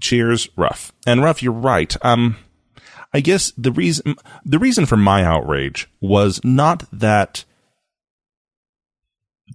Cheers, 0.01 0.49
Ruff. 0.57 0.93
And 1.07 1.23
Ruff, 1.23 1.43
you're 1.43 1.53
right. 1.53 1.95
Um, 2.03 2.37
I 3.13 3.21
guess 3.21 3.53
the 3.57 3.73
reason 3.73 4.17
the 4.45 4.59
reason 4.59 4.87
for 4.87 4.97
my 4.97 5.25
outrage 5.25 5.89
was 6.01 6.41
not 6.45 6.85
that 6.93 7.45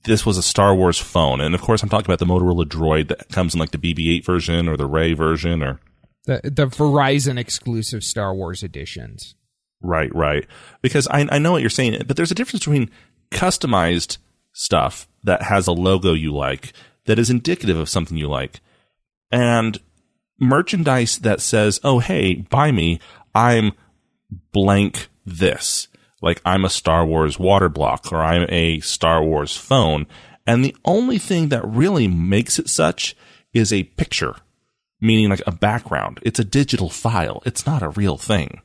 this 0.03 0.25
was 0.25 0.37
a 0.37 0.43
Star 0.43 0.75
Wars 0.75 0.99
phone, 0.99 1.39
and 1.39 1.55
of 1.55 1.61
course 1.61 1.81
I'm 1.81 1.89
talking 1.89 2.05
about 2.05 2.19
the 2.19 2.25
Motorola 2.25 2.65
Droid 2.65 3.07
that 3.07 3.29
comes 3.29 3.53
in 3.53 3.59
like 3.59 3.71
the 3.71 3.77
BB-8 3.77 4.25
version 4.25 4.67
or 4.67 4.77
the 4.77 4.85
Rey 4.85 5.13
version 5.13 5.63
or 5.63 5.79
the 6.25 6.41
the 6.43 6.67
Verizon 6.67 7.39
exclusive 7.39 8.03
Star 8.03 8.33
Wars 8.35 8.61
editions. 8.61 9.35
Right, 9.81 10.13
right. 10.13 10.45
Because 10.81 11.07
I 11.07 11.27
I 11.31 11.39
know 11.39 11.53
what 11.53 11.61
you're 11.61 11.69
saying, 11.69 12.03
but 12.07 12.17
there's 12.17 12.31
a 12.31 12.35
difference 12.35 12.65
between 12.65 12.91
customized 13.31 14.17
stuff 14.51 15.07
that 15.23 15.43
has 15.43 15.67
a 15.67 15.71
logo 15.71 16.13
you 16.13 16.33
like 16.33 16.73
that 17.05 17.19
is 17.19 17.29
indicative 17.29 17.77
of 17.77 17.89
something 17.89 18.17
you 18.17 18.27
like 18.27 18.61
and 19.31 19.79
merchandise 20.39 21.19
that 21.19 21.41
says, 21.41 21.79
"Oh, 21.83 21.99
hey, 21.99 22.35
buy 22.35 22.71
me. 22.71 22.99
I'm 23.33 23.73
blank 24.51 25.09
this." 25.25 25.87
Like 26.21 26.41
I'm 26.43 26.65
a 26.65 26.69
Star 26.69 27.05
Wars 27.05 27.37
water 27.37 27.69
block 27.69 28.11
or 28.11 28.17
I'm 28.17 28.47
a 28.49 28.79
Star 28.79 29.23
Wars 29.23 29.55
phone. 29.55 30.07
And 30.47 30.65
the 30.65 30.75
only 30.83 31.17
thing 31.19 31.49
that 31.49 31.65
really 31.65 32.07
makes 32.07 32.57
it 32.57 32.67
such 32.67 33.15
is 33.53 33.71
a 33.71 33.83
picture, 33.83 34.35
meaning 34.99 35.29
like 35.29 35.43
a 35.45 35.51
background. 35.51 36.19
It's 36.23 36.39
a 36.39 36.43
digital 36.43 36.89
file. 36.89 37.43
It's 37.45 37.65
not 37.65 37.83
a 37.83 37.89
real 37.89 38.17
thing. 38.17 38.61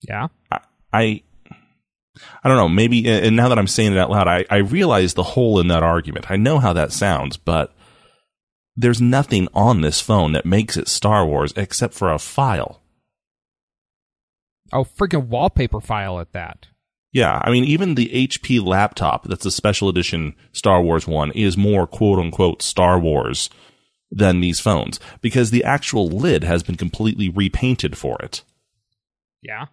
Yeah. 0.00 0.28
I, 0.50 0.60
I, 0.92 1.22
I 2.42 2.48
don't 2.48 2.56
know. 2.56 2.68
Maybe, 2.68 3.06
and 3.06 3.36
now 3.36 3.50
that 3.50 3.58
I'm 3.58 3.66
saying 3.66 3.92
it 3.92 3.98
out 3.98 4.10
loud, 4.10 4.28
I, 4.28 4.46
I 4.48 4.58
realize 4.58 5.12
the 5.12 5.22
hole 5.22 5.60
in 5.60 5.68
that 5.68 5.82
argument. 5.82 6.30
I 6.30 6.36
know 6.36 6.58
how 6.58 6.72
that 6.72 6.92
sounds, 6.92 7.36
but 7.36 7.75
there's 8.76 9.00
nothing 9.00 9.48
on 9.54 9.80
this 9.80 10.00
phone 10.00 10.32
that 10.32 10.44
makes 10.44 10.76
it 10.76 10.88
Star 10.88 11.24
Wars 11.24 11.52
except 11.56 11.94
for 11.94 12.12
a 12.12 12.18
file. 12.18 12.82
Oh, 14.72 14.84
freaking 14.84 15.28
wallpaper 15.28 15.80
file 15.80 16.20
at 16.20 16.32
that. 16.32 16.66
Yeah, 17.12 17.40
I 17.42 17.50
mean, 17.50 17.64
even 17.64 17.94
the 17.94 18.10
HP 18.28 18.62
laptop 18.62 19.24
that's 19.24 19.46
a 19.46 19.50
special 19.50 19.88
edition 19.88 20.34
Star 20.52 20.82
Wars 20.82 21.06
one 21.06 21.30
is 21.32 21.56
more 21.56 21.86
quote 21.86 22.18
unquote 22.18 22.60
Star 22.60 22.98
Wars 22.98 23.48
than 24.10 24.40
these 24.40 24.60
phones 24.60 25.00
because 25.20 25.50
the 25.50 25.64
actual 25.64 26.08
lid 26.08 26.44
has 26.44 26.62
been 26.62 26.76
completely 26.76 27.28
repainted 27.28 27.96
for 27.96 28.18
it. 28.22 28.42
Yeah. 29.40 29.66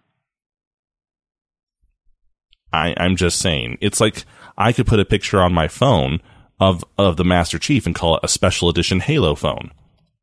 I, 2.72 2.94
I'm 2.96 3.16
just 3.16 3.38
saying. 3.38 3.78
It's 3.80 4.00
like 4.00 4.24
I 4.56 4.72
could 4.72 4.86
put 4.86 5.00
a 5.00 5.04
picture 5.04 5.40
on 5.40 5.52
my 5.52 5.68
phone 5.68 6.20
of 6.64 6.84
of 6.96 7.16
the 7.16 7.24
Master 7.24 7.58
Chief 7.58 7.86
and 7.86 7.94
call 7.94 8.16
it 8.16 8.24
a 8.24 8.28
special 8.28 8.68
edition 8.68 9.00
Halo 9.00 9.34
phone. 9.34 9.70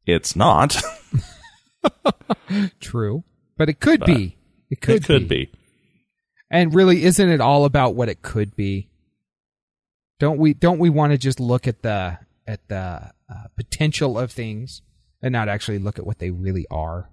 It's 0.06 0.36
not. 0.36 0.82
True. 2.80 3.24
But 3.58 3.70
it 3.70 3.80
could 3.80 4.04
be. 4.04 4.38
It 4.70 4.82
could, 4.82 4.96
it 4.96 5.04
could 5.04 5.28
be. 5.28 5.52
And 6.50 6.74
really, 6.74 7.04
isn't 7.04 7.30
it 7.30 7.42
all 7.42 7.66
about 7.66 7.94
what 7.94 8.10
it 8.10 8.24
could 8.24 8.56
be? 8.56 8.90
Don't 10.20 10.40
we? 10.40 10.54
Don't 10.54 10.80
we 10.80 10.90
want 10.90 11.12
to 11.12 11.18
just 11.18 11.40
look 11.40 11.68
at 11.68 11.84
the 11.84 12.18
at 12.48 12.68
the 12.68 12.76
uh, 13.30 13.48
potential 13.56 14.18
of 14.18 14.32
things 14.32 14.82
and 15.22 15.32
not 15.32 15.48
actually 15.48 15.78
look 15.78 16.00
at 16.00 16.06
what 16.06 16.18
they 16.18 16.32
really 16.32 16.66
are? 16.72 17.11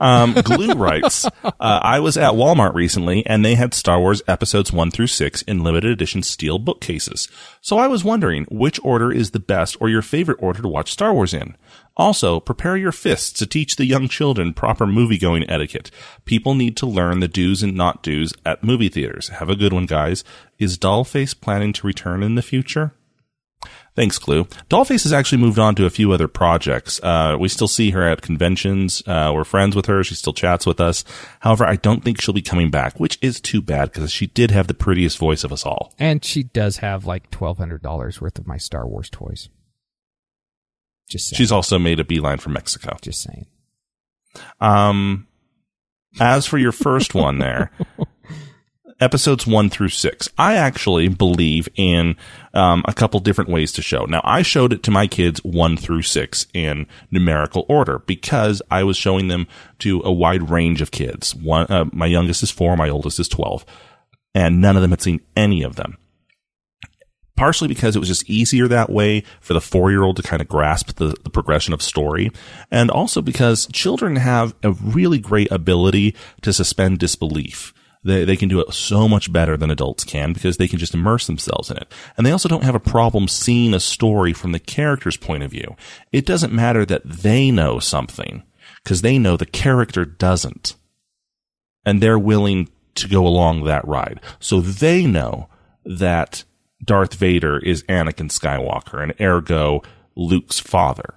Um, 0.00 0.32
Glue 0.32 0.72
writes, 0.72 1.26
uh, 1.44 1.50
I 1.60 2.00
was 2.00 2.16
at 2.16 2.32
Walmart 2.32 2.74
recently 2.74 3.24
and 3.26 3.44
they 3.44 3.54
had 3.54 3.74
Star 3.74 4.00
Wars 4.00 4.22
episodes 4.26 4.72
one 4.72 4.90
through 4.90 5.08
six 5.08 5.42
in 5.42 5.62
limited 5.62 5.90
edition 5.90 6.22
steel 6.22 6.58
bookcases. 6.58 7.28
So 7.60 7.78
I 7.78 7.86
was 7.86 8.02
wondering 8.02 8.46
which 8.50 8.80
order 8.82 9.12
is 9.12 9.30
the 9.30 9.40
best 9.40 9.76
or 9.80 9.88
your 9.88 10.02
favorite 10.02 10.42
order 10.42 10.62
to 10.62 10.68
watch 10.68 10.92
Star 10.92 11.12
Wars 11.12 11.34
in. 11.34 11.56
Also, 11.96 12.40
prepare 12.40 12.76
your 12.76 12.92
fists 12.92 13.38
to 13.38 13.46
teach 13.46 13.76
the 13.76 13.84
young 13.84 14.08
children 14.08 14.54
proper 14.54 14.86
movie 14.86 15.18
going 15.18 15.48
etiquette. 15.50 15.90
People 16.24 16.54
need 16.54 16.76
to 16.78 16.86
learn 16.86 17.20
the 17.20 17.28
do's 17.28 17.62
and 17.62 17.76
not 17.76 18.02
do's 18.02 18.32
at 18.46 18.64
movie 18.64 18.88
theaters. 18.88 19.28
Have 19.28 19.50
a 19.50 19.56
good 19.56 19.72
one, 19.72 19.86
guys. 19.86 20.24
Is 20.58 20.78
Dollface 20.78 21.38
planning 21.38 21.74
to 21.74 21.86
return 21.86 22.22
in 22.22 22.36
the 22.36 22.42
future? 22.42 22.94
Thanks, 23.96 24.18
Clue. 24.18 24.44
Dollface 24.70 25.02
has 25.02 25.12
actually 25.12 25.38
moved 25.42 25.58
on 25.58 25.74
to 25.74 25.84
a 25.84 25.90
few 25.90 26.12
other 26.12 26.28
projects. 26.28 27.00
Uh, 27.02 27.36
we 27.38 27.48
still 27.48 27.68
see 27.68 27.90
her 27.90 28.02
at 28.06 28.22
conventions. 28.22 29.02
Uh, 29.06 29.32
we're 29.34 29.44
friends 29.44 29.74
with 29.74 29.86
her. 29.86 30.04
She 30.04 30.14
still 30.14 30.32
chats 30.32 30.64
with 30.64 30.80
us. 30.80 31.04
However, 31.40 31.66
I 31.66 31.76
don't 31.76 32.04
think 32.04 32.20
she'll 32.20 32.32
be 32.32 32.40
coming 32.40 32.70
back, 32.70 33.00
which 33.00 33.18
is 33.20 33.40
too 33.40 33.60
bad 33.60 33.92
because 33.92 34.12
she 34.12 34.28
did 34.28 34.52
have 34.52 34.68
the 34.68 34.74
prettiest 34.74 35.18
voice 35.18 35.42
of 35.42 35.52
us 35.52 35.66
all. 35.66 35.92
And 35.98 36.24
she 36.24 36.44
does 36.44 36.78
have 36.78 37.04
like 37.04 37.30
twelve 37.30 37.58
hundred 37.58 37.82
dollars 37.82 38.20
worth 38.20 38.38
of 38.38 38.46
my 38.46 38.56
Star 38.58 38.86
Wars 38.86 39.10
toys. 39.10 39.48
Just 41.08 41.28
saying. 41.28 41.38
She's 41.38 41.52
also 41.52 41.78
made 41.78 41.98
a 41.98 42.04
beeline 42.04 42.38
for 42.38 42.50
Mexico. 42.50 42.96
just 43.02 43.20
saying. 43.22 43.46
Um, 44.60 45.26
as 46.20 46.46
for 46.46 46.58
your 46.58 46.72
first 46.72 47.14
one 47.14 47.38
there, 47.40 47.72
episodes 49.00 49.46
one 49.46 49.70
through 49.70 49.88
six, 49.88 50.28
I 50.38 50.56
actually 50.56 51.08
believe 51.08 51.68
in 51.76 52.16
um, 52.54 52.84
a 52.86 52.92
couple 52.92 53.20
different 53.20 53.50
ways 53.50 53.72
to 53.72 53.82
show. 53.82 54.04
Now, 54.04 54.20
I 54.24 54.42
showed 54.42 54.72
it 54.72 54.82
to 54.84 54.90
my 54.90 55.06
kids 55.06 55.42
one 55.44 55.76
through 55.76 56.02
six 56.02 56.46
in 56.52 56.86
numerical 57.10 57.66
order 57.68 58.00
because 58.00 58.62
I 58.70 58.84
was 58.84 58.96
showing 58.96 59.28
them 59.28 59.46
to 59.80 60.02
a 60.04 60.12
wide 60.12 60.50
range 60.50 60.82
of 60.82 60.90
kids. 60.90 61.34
One, 61.34 61.66
uh, 61.70 61.86
my 61.92 62.06
youngest 62.06 62.42
is 62.42 62.50
four, 62.50 62.76
my 62.76 62.88
oldest 62.88 63.18
is 63.18 63.28
12, 63.28 63.64
and 64.34 64.60
none 64.60 64.76
of 64.76 64.82
them 64.82 64.90
had 64.90 65.02
seen 65.02 65.20
any 65.36 65.62
of 65.62 65.76
them 65.76 65.96
partially 67.40 67.68
because 67.68 67.96
it 67.96 67.98
was 67.98 68.08
just 68.08 68.28
easier 68.28 68.68
that 68.68 68.90
way 68.90 69.22
for 69.40 69.54
the 69.54 69.62
four 69.62 69.90
year 69.90 70.02
old 70.02 70.14
to 70.14 70.22
kind 70.22 70.42
of 70.42 70.46
grasp 70.46 70.96
the, 70.96 71.16
the, 71.24 71.30
progression 71.30 71.72
of 71.72 71.80
story. 71.80 72.30
And 72.70 72.90
also 72.90 73.22
because 73.22 73.66
children 73.72 74.16
have 74.16 74.54
a 74.62 74.72
really 74.72 75.18
great 75.18 75.50
ability 75.50 76.14
to 76.42 76.52
suspend 76.52 76.98
disbelief. 76.98 77.72
They, 78.02 78.24
they 78.24 78.36
can 78.36 78.48
do 78.48 78.60
it 78.60 78.72
so 78.72 79.08
much 79.08 79.32
better 79.32 79.56
than 79.56 79.70
adults 79.70 80.04
can 80.04 80.32
because 80.32 80.56
they 80.56 80.68
can 80.68 80.78
just 80.78 80.94
immerse 80.94 81.26
themselves 81.26 81.70
in 81.70 81.76
it. 81.76 81.92
And 82.16 82.26
they 82.26 82.32
also 82.32 82.48
don't 82.48 82.64
have 82.64 82.74
a 82.74 82.80
problem 82.80 83.28
seeing 83.28 83.74
a 83.74 83.80
story 83.80 84.32
from 84.32 84.52
the 84.52 84.58
character's 84.58 85.18
point 85.18 85.42
of 85.42 85.50
view. 85.50 85.76
It 86.10 86.24
doesn't 86.24 86.52
matter 86.52 86.86
that 86.86 87.04
they 87.04 87.50
know 87.50 87.78
something 87.78 88.42
because 88.82 89.02
they 89.02 89.18
know 89.18 89.36
the 89.36 89.46
character 89.46 90.04
doesn't. 90.04 90.76
And 91.84 92.02
they're 92.02 92.18
willing 92.18 92.68
to 92.96 93.08
go 93.08 93.26
along 93.26 93.64
that 93.64 93.86
ride. 93.86 94.20
So 94.38 94.60
they 94.60 95.06
know 95.06 95.48
that 95.84 96.44
Darth 96.84 97.14
Vader 97.14 97.58
is 97.58 97.82
Anakin 97.84 98.30
Skywalker 98.30 99.02
and 99.02 99.14
ergo 99.20 99.82
Luke's 100.16 100.58
father. 100.58 101.14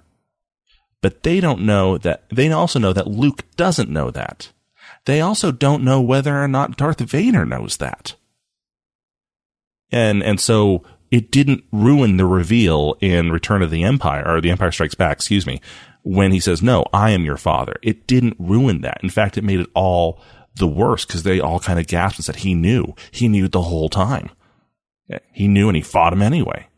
But 1.00 1.22
they 1.22 1.40
don't 1.40 1.62
know 1.62 1.98
that, 1.98 2.24
they 2.30 2.50
also 2.50 2.78
know 2.78 2.92
that 2.92 3.06
Luke 3.06 3.44
doesn't 3.56 3.90
know 3.90 4.10
that. 4.10 4.50
They 5.06 5.20
also 5.20 5.52
don't 5.52 5.84
know 5.84 6.00
whether 6.00 6.42
or 6.42 6.48
not 6.48 6.76
Darth 6.76 7.00
Vader 7.00 7.44
knows 7.44 7.76
that. 7.76 8.14
And, 9.90 10.22
and 10.22 10.40
so 10.40 10.82
it 11.10 11.30
didn't 11.30 11.64
ruin 11.70 12.16
the 12.16 12.26
reveal 12.26 12.96
in 13.00 13.30
Return 13.30 13.62
of 13.62 13.70
the 13.70 13.84
Empire, 13.84 14.24
or 14.26 14.40
The 14.40 14.50
Empire 14.50 14.72
Strikes 14.72 14.94
Back, 14.94 15.18
excuse 15.18 15.46
me, 15.46 15.60
when 16.02 16.32
he 16.32 16.40
says, 16.40 16.62
no, 16.62 16.84
I 16.92 17.10
am 17.10 17.24
your 17.24 17.36
father. 17.36 17.76
It 17.82 18.06
didn't 18.06 18.36
ruin 18.38 18.80
that. 18.80 18.98
In 19.02 19.10
fact, 19.10 19.38
it 19.38 19.44
made 19.44 19.60
it 19.60 19.70
all 19.74 20.20
the 20.56 20.66
worse 20.66 21.04
because 21.04 21.22
they 21.22 21.40
all 21.40 21.60
kind 21.60 21.78
of 21.78 21.86
gasped 21.86 22.18
and 22.18 22.24
said 22.24 22.36
he 22.36 22.54
knew. 22.54 22.94
He 23.10 23.28
knew 23.28 23.48
the 23.48 23.62
whole 23.62 23.88
time. 23.88 24.30
He 25.32 25.48
knew 25.48 25.68
and 25.68 25.76
he 25.76 25.82
fought 25.82 26.12
him 26.12 26.22
anyway. 26.22 26.68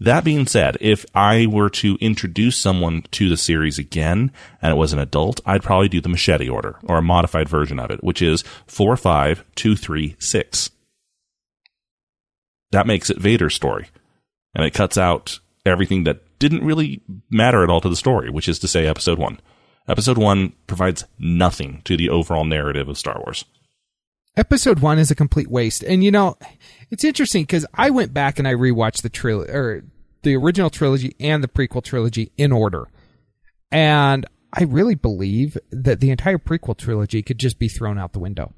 That 0.00 0.24
being 0.24 0.46
said, 0.46 0.76
if 0.80 1.06
I 1.14 1.46
were 1.46 1.70
to 1.70 1.96
introduce 2.00 2.56
someone 2.56 3.02
to 3.12 3.28
the 3.28 3.36
series 3.36 3.78
again 3.78 4.30
and 4.60 4.72
it 4.72 4.76
was 4.76 4.92
an 4.92 4.98
adult, 4.98 5.40
I'd 5.46 5.62
probably 5.62 5.88
do 5.88 6.00
the 6.00 6.08
machete 6.08 6.48
order 6.48 6.76
or 6.84 6.98
a 6.98 7.02
modified 7.02 7.48
version 7.48 7.78
of 7.78 7.90
it, 7.90 8.04
which 8.04 8.20
is 8.20 8.44
4, 8.66 8.96
5, 8.96 9.44
2, 9.54 9.76
3, 9.76 10.16
6. 10.18 10.70
That 12.70 12.86
makes 12.86 13.10
it 13.10 13.18
Vader's 13.18 13.54
story. 13.54 13.88
And 14.54 14.66
it 14.66 14.74
cuts 14.74 14.98
out 14.98 15.40
everything 15.64 16.04
that 16.04 16.38
didn't 16.38 16.64
really 16.64 17.00
matter 17.30 17.62
at 17.62 17.70
all 17.70 17.80
to 17.80 17.88
the 17.88 17.96
story, 17.96 18.28
which 18.28 18.48
is 18.48 18.58
to 18.58 18.68
say 18.68 18.86
episode 18.86 19.18
1. 19.18 19.40
Episode 19.88 20.18
1 20.18 20.52
provides 20.66 21.04
nothing 21.18 21.80
to 21.84 21.96
the 21.96 22.08
overall 22.08 22.44
narrative 22.44 22.88
of 22.88 22.98
Star 22.98 23.18
Wars. 23.24 23.44
Episode 24.34 24.78
one 24.78 24.98
is 24.98 25.10
a 25.10 25.14
complete 25.14 25.48
waste. 25.48 25.82
And 25.82 26.02
you 26.02 26.10
know, 26.10 26.38
it's 26.92 27.04
interesting 27.04 27.44
because 27.44 27.64
I 27.72 27.88
went 27.88 28.12
back 28.12 28.38
and 28.38 28.46
I 28.46 28.52
rewatched 28.52 29.00
the 29.00 29.08
trilogy 29.08 29.50
or 29.50 29.82
the 30.22 30.36
original 30.36 30.68
trilogy 30.68 31.16
and 31.18 31.42
the 31.42 31.48
prequel 31.48 31.82
trilogy 31.82 32.30
in 32.36 32.52
order. 32.52 32.86
And 33.72 34.26
I 34.52 34.64
really 34.64 34.94
believe 34.94 35.56
that 35.70 36.00
the 36.00 36.10
entire 36.10 36.36
prequel 36.36 36.76
trilogy 36.76 37.22
could 37.22 37.38
just 37.38 37.58
be 37.58 37.68
thrown 37.68 37.98
out 37.98 38.12
the 38.12 38.18
window. 38.18 38.52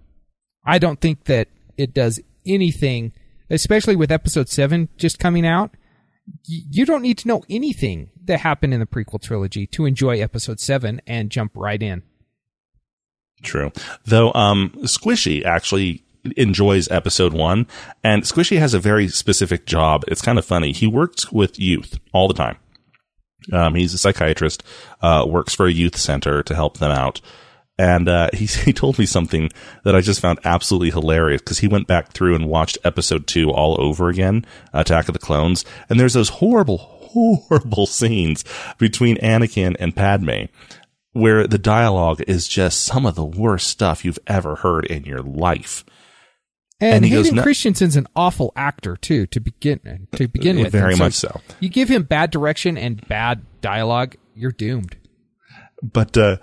I 0.66 0.80
don't 0.80 1.00
think 1.00 1.24
that 1.24 1.46
it 1.76 1.94
does 1.94 2.18
anything, 2.44 3.12
especially 3.50 3.94
with 3.94 4.10
episode 4.10 4.48
seven 4.48 4.88
just 4.96 5.20
coming 5.20 5.46
out. 5.46 5.70
You 6.44 6.84
don't 6.84 7.02
need 7.02 7.18
to 7.18 7.28
know 7.28 7.44
anything 7.48 8.10
that 8.24 8.40
happened 8.40 8.74
in 8.74 8.80
the 8.80 8.86
prequel 8.86 9.22
trilogy 9.22 9.68
to 9.68 9.86
enjoy 9.86 10.18
episode 10.18 10.58
seven 10.58 11.00
and 11.06 11.30
jump 11.30 11.52
right 11.54 11.80
in. 11.80 12.02
True. 13.44 13.70
Though, 14.06 14.32
um, 14.32 14.70
Squishy 14.82 15.44
actually 15.44 16.03
enjoys 16.36 16.90
episode 16.90 17.32
one 17.32 17.66
and 18.02 18.22
Squishy 18.22 18.58
has 18.58 18.74
a 18.74 18.78
very 18.78 19.08
specific 19.08 19.66
job. 19.66 20.04
It's 20.08 20.22
kind 20.22 20.38
of 20.38 20.44
funny. 20.44 20.72
He 20.72 20.86
works 20.86 21.30
with 21.30 21.58
youth 21.58 21.98
all 22.12 22.28
the 22.28 22.34
time. 22.34 22.56
Um, 23.52 23.74
he's 23.74 23.92
a 23.92 23.98
psychiatrist, 23.98 24.62
uh, 25.02 25.24
works 25.28 25.54
for 25.54 25.66
a 25.66 25.72
youth 25.72 25.96
center 25.96 26.42
to 26.42 26.54
help 26.54 26.78
them 26.78 26.90
out. 26.90 27.20
And, 27.76 28.08
uh, 28.08 28.30
he, 28.32 28.46
he 28.64 28.72
told 28.72 28.98
me 28.98 29.06
something 29.06 29.50
that 29.84 29.94
I 29.94 30.00
just 30.00 30.20
found 30.20 30.38
absolutely 30.44 30.90
hilarious 30.90 31.42
because 31.42 31.58
he 31.58 31.68
went 31.68 31.86
back 31.86 32.12
through 32.12 32.34
and 32.34 32.48
watched 32.48 32.78
episode 32.84 33.26
two 33.26 33.50
all 33.50 33.80
over 33.80 34.08
again, 34.08 34.46
Attack 34.72 35.08
of 35.08 35.12
the 35.12 35.18
Clones. 35.18 35.64
And 35.90 36.00
there's 36.00 36.14
those 36.14 36.30
horrible, 36.30 36.78
horrible 37.12 37.86
scenes 37.86 38.44
between 38.78 39.16
Anakin 39.18 39.76
and 39.78 39.94
Padme 39.94 40.46
where 41.14 41.46
the 41.46 41.58
dialogue 41.58 42.20
is 42.26 42.48
just 42.48 42.82
some 42.82 43.06
of 43.06 43.14
the 43.14 43.24
worst 43.24 43.68
stuff 43.68 44.04
you've 44.04 44.18
ever 44.26 44.56
heard 44.56 44.84
in 44.84 45.04
your 45.04 45.22
life. 45.22 45.84
And, 46.80 46.96
and 46.96 47.04
Hayden 47.04 47.36
goes, 47.36 47.44
Christensen's 47.44 47.96
an 47.96 48.06
awful 48.16 48.52
actor 48.56 48.96
too 48.96 49.26
to 49.26 49.40
begin 49.40 50.08
to 50.16 50.28
begin 50.28 50.58
with. 50.58 50.72
Very 50.72 50.96
so 50.96 51.04
much 51.04 51.14
so. 51.14 51.40
You 51.60 51.68
give 51.68 51.88
him 51.88 52.02
bad 52.02 52.30
direction 52.30 52.76
and 52.76 53.06
bad 53.08 53.42
dialogue, 53.60 54.16
you're 54.34 54.52
doomed. 54.52 54.96
But 55.82 56.16
uh, 56.16 56.38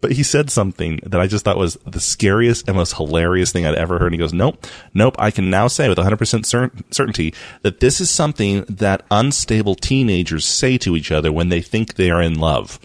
but 0.00 0.12
he 0.12 0.22
said 0.22 0.50
something 0.50 1.00
that 1.02 1.20
I 1.20 1.26
just 1.26 1.44
thought 1.44 1.58
was 1.58 1.76
the 1.86 2.00
scariest 2.00 2.68
and 2.68 2.76
most 2.76 2.94
hilarious 2.94 3.52
thing 3.52 3.66
I'd 3.66 3.74
ever 3.74 3.98
heard. 3.98 4.06
And 4.06 4.14
he 4.14 4.18
goes, 4.18 4.32
"Nope, 4.32 4.66
nope. 4.94 5.16
I 5.18 5.30
can 5.30 5.50
now 5.50 5.68
say 5.68 5.88
with 5.88 5.98
100 5.98 6.16
percent 6.16 6.46
certainty 6.46 7.34
that 7.62 7.80
this 7.80 8.00
is 8.00 8.10
something 8.10 8.64
that 8.68 9.04
unstable 9.10 9.74
teenagers 9.74 10.46
say 10.46 10.78
to 10.78 10.96
each 10.96 11.10
other 11.10 11.32
when 11.32 11.48
they 11.48 11.60
think 11.60 11.94
they 11.94 12.10
are 12.10 12.22
in 12.22 12.38
love." 12.38 12.78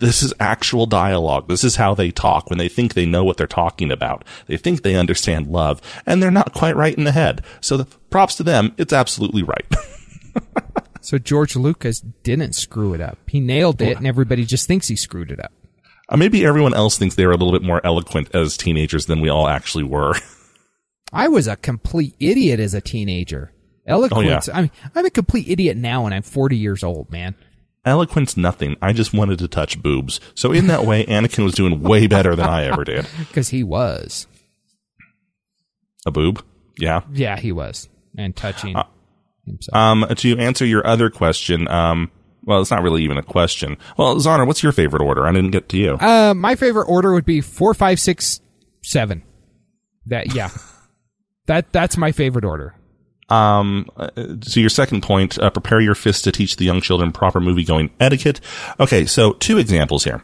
This 0.00 0.22
is 0.22 0.32
actual 0.38 0.86
dialogue. 0.86 1.48
This 1.48 1.64
is 1.64 1.74
how 1.74 1.92
they 1.94 2.12
talk 2.12 2.48
when 2.48 2.58
they 2.58 2.68
think 2.68 2.94
they 2.94 3.06
know 3.06 3.24
what 3.24 3.36
they're 3.36 3.48
talking 3.48 3.90
about. 3.90 4.24
They 4.46 4.56
think 4.56 4.82
they 4.82 4.94
understand 4.94 5.48
love 5.48 5.80
and 6.06 6.22
they're 6.22 6.30
not 6.30 6.54
quite 6.54 6.76
right 6.76 6.96
in 6.96 7.02
the 7.02 7.12
head. 7.12 7.42
So 7.60 7.76
the 7.76 7.84
props 8.08 8.36
to 8.36 8.44
them. 8.44 8.74
It's 8.76 8.92
absolutely 8.92 9.42
right. 9.42 9.66
so 11.00 11.18
George 11.18 11.56
Lucas 11.56 12.00
didn't 12.22 12.54
screw 12.54 12.94
it 12.94 13.00
up. 13.00 13.18
He 13.26 13.40
nailed 13.40 13.82
it 13.82 13.96
and 13.96 14.06
everybody 14.06 14.44
just 14.44 14.68
thinks 14.68 14.86
he 14.86 14.94
screwed 14.94 15.32
it 15.32 15.40
up. 15.40 15.52
Uh, 16.08 16.16
maybe 16.16 16.46
everyone 16.46 16.74
else 16.74 16.96
thinks 16.96 17.16
they 17.16 17.26
were 17.26 17.32
a 17.32 17.36
little 17.36 17.52
bit 17.52 17.66
more 17.66 17.84
eloquent 17.84 18.32
as 18.32 18.56
teenagers 18.56 19.06
than 19.06 19.20
we 19.20 19.28
all 19.28 19.48
actually 19.48 19.84
were. 19.84 20.14
I 21.12 21.26
was 21.26 21.48
a 21.48 21.56
complete 21.56 22.14
idiot 22.20 22.60
as 22.60 22.72
a 22.72 22.80
teenager. 22.80 23.52
Eloquence. 23.84 24.48
Oh, 24.48 24.52
yeah. 24.52 24.58
I 24.58 24.62
mean, 24.62 24.70
I'm 24.94 25.06
a 25.06 25.10
complete 25.10 25.48
idiot 25.48 25.76
now 25.76 26.04
and 26.04 26.14
I'm 26.14 26.22
40 26.22 26.56
years 26.56 26.84
old, 26.84 27.10
man 27.10 27.34
Eloquence, 27.88 28.36
nothing. 28.36 28.76
I 28.80 28.92
just 28.92 29.12
wanted 29.12 29.38
to 29.40 29.48
touch 29.48 29.82
boobs. 29.82 30.20
So 30.34 30.52
in 30.52 30.68
that 30.68 30.84
way, 30.84 31.04
Anakin 31.08 31.44
was 31.44 31.54
doing 31.54 31.82
way 31.82 32.06
better 32.06 32.36
than 32.36 32.46
I 32.46 32.64
ever 32.64 32.84
did. 32.84 33.06
Because 33.18 33.48
he 33.48 33.64
was. 33.64 34.26
A 36.06 36.10
boob? 36.10 36.44
Yeah. 36.78 37.00
Yeah, 37.12 37.36
he 37.36 37.52
was. 37.52 37.88
And 38.16 38.34
touching 38.34 38.76
himself. 39.44 39.76
Um, 39.76 40.06
to 40.16 40.38
answer 40.38 40.64
your 40.64 40.86
other 40.86 41.10
question, 41.10 41.68
um, 41.68 42.10
well, 42.44 42.62
it's 42.62 42.70
not 42.70 42.82
really 42.82 43.02
even 43.02 43.18
a 43.18 43.22
question. 43.22 43.76
Well, 43.96 44.16
Zoner, 44.16 44.46
what's 44.46 44.62
your 44.62 44.72
favorite 44.72 45.02
order? 45.02 45.26
I 45.26 45.32
didn't 45.32 45.50
get 45.50 45.68
to 45.70 45.76
you. 45.76 45.94
Uh, 45.98 46.34
my 46.34 46.54
favorite 46.54 46.86
order 46.86 47.12
would 47.12 47.26
be 47.26 47.40
four, 47.40 47.74
five, 47.74 48.00
six, 48.00 48.40
seven. 48.82 49.22
That 50.06 50.34
yeah, 50.34 50.50
that 51.46 51.70
that's 51.72 51.98
my 51.98 52.12
favorite 52.12 52.46
order. 52.46 52.74
Um, 53.28 53.86
uh, 53.96 54.08
so 54.42 54.58
your 54.60 54.70
second 54.70 55.02
point, 55.02 55.38
uh, 55.38 55.50
prepare 55.50 55.80
your 55.80 55.94
fists 55.94 56.22
to 56.22 56.32
teach 56.32 56.56
the 56.56 56.64
young 56.64 56.80
children 56.80 57.12
proper 57.12 57.40
movie 57.40 57.64
going 57.64 57.90
etiquette. 58.00 58.40
Okay, 58.80 59.04
so 59.04 59.32
two 59.34 59.58
examples 59.58 60.04
here. 60.04 60.22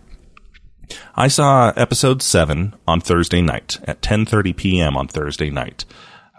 I 1.15 1.29
saw 1.29 1.73
episode 1.77 2.23
seven 2.23 2.75
on 2.87 3.01
Thursday 3.01 3.41
night 3.43 3.79
at 3.85 4.01
10:30 4.03 4.57
p.m. 4.57 4.97
on 4.97 5.09
Thursday 5.09 5.51
night. 5.51 5.85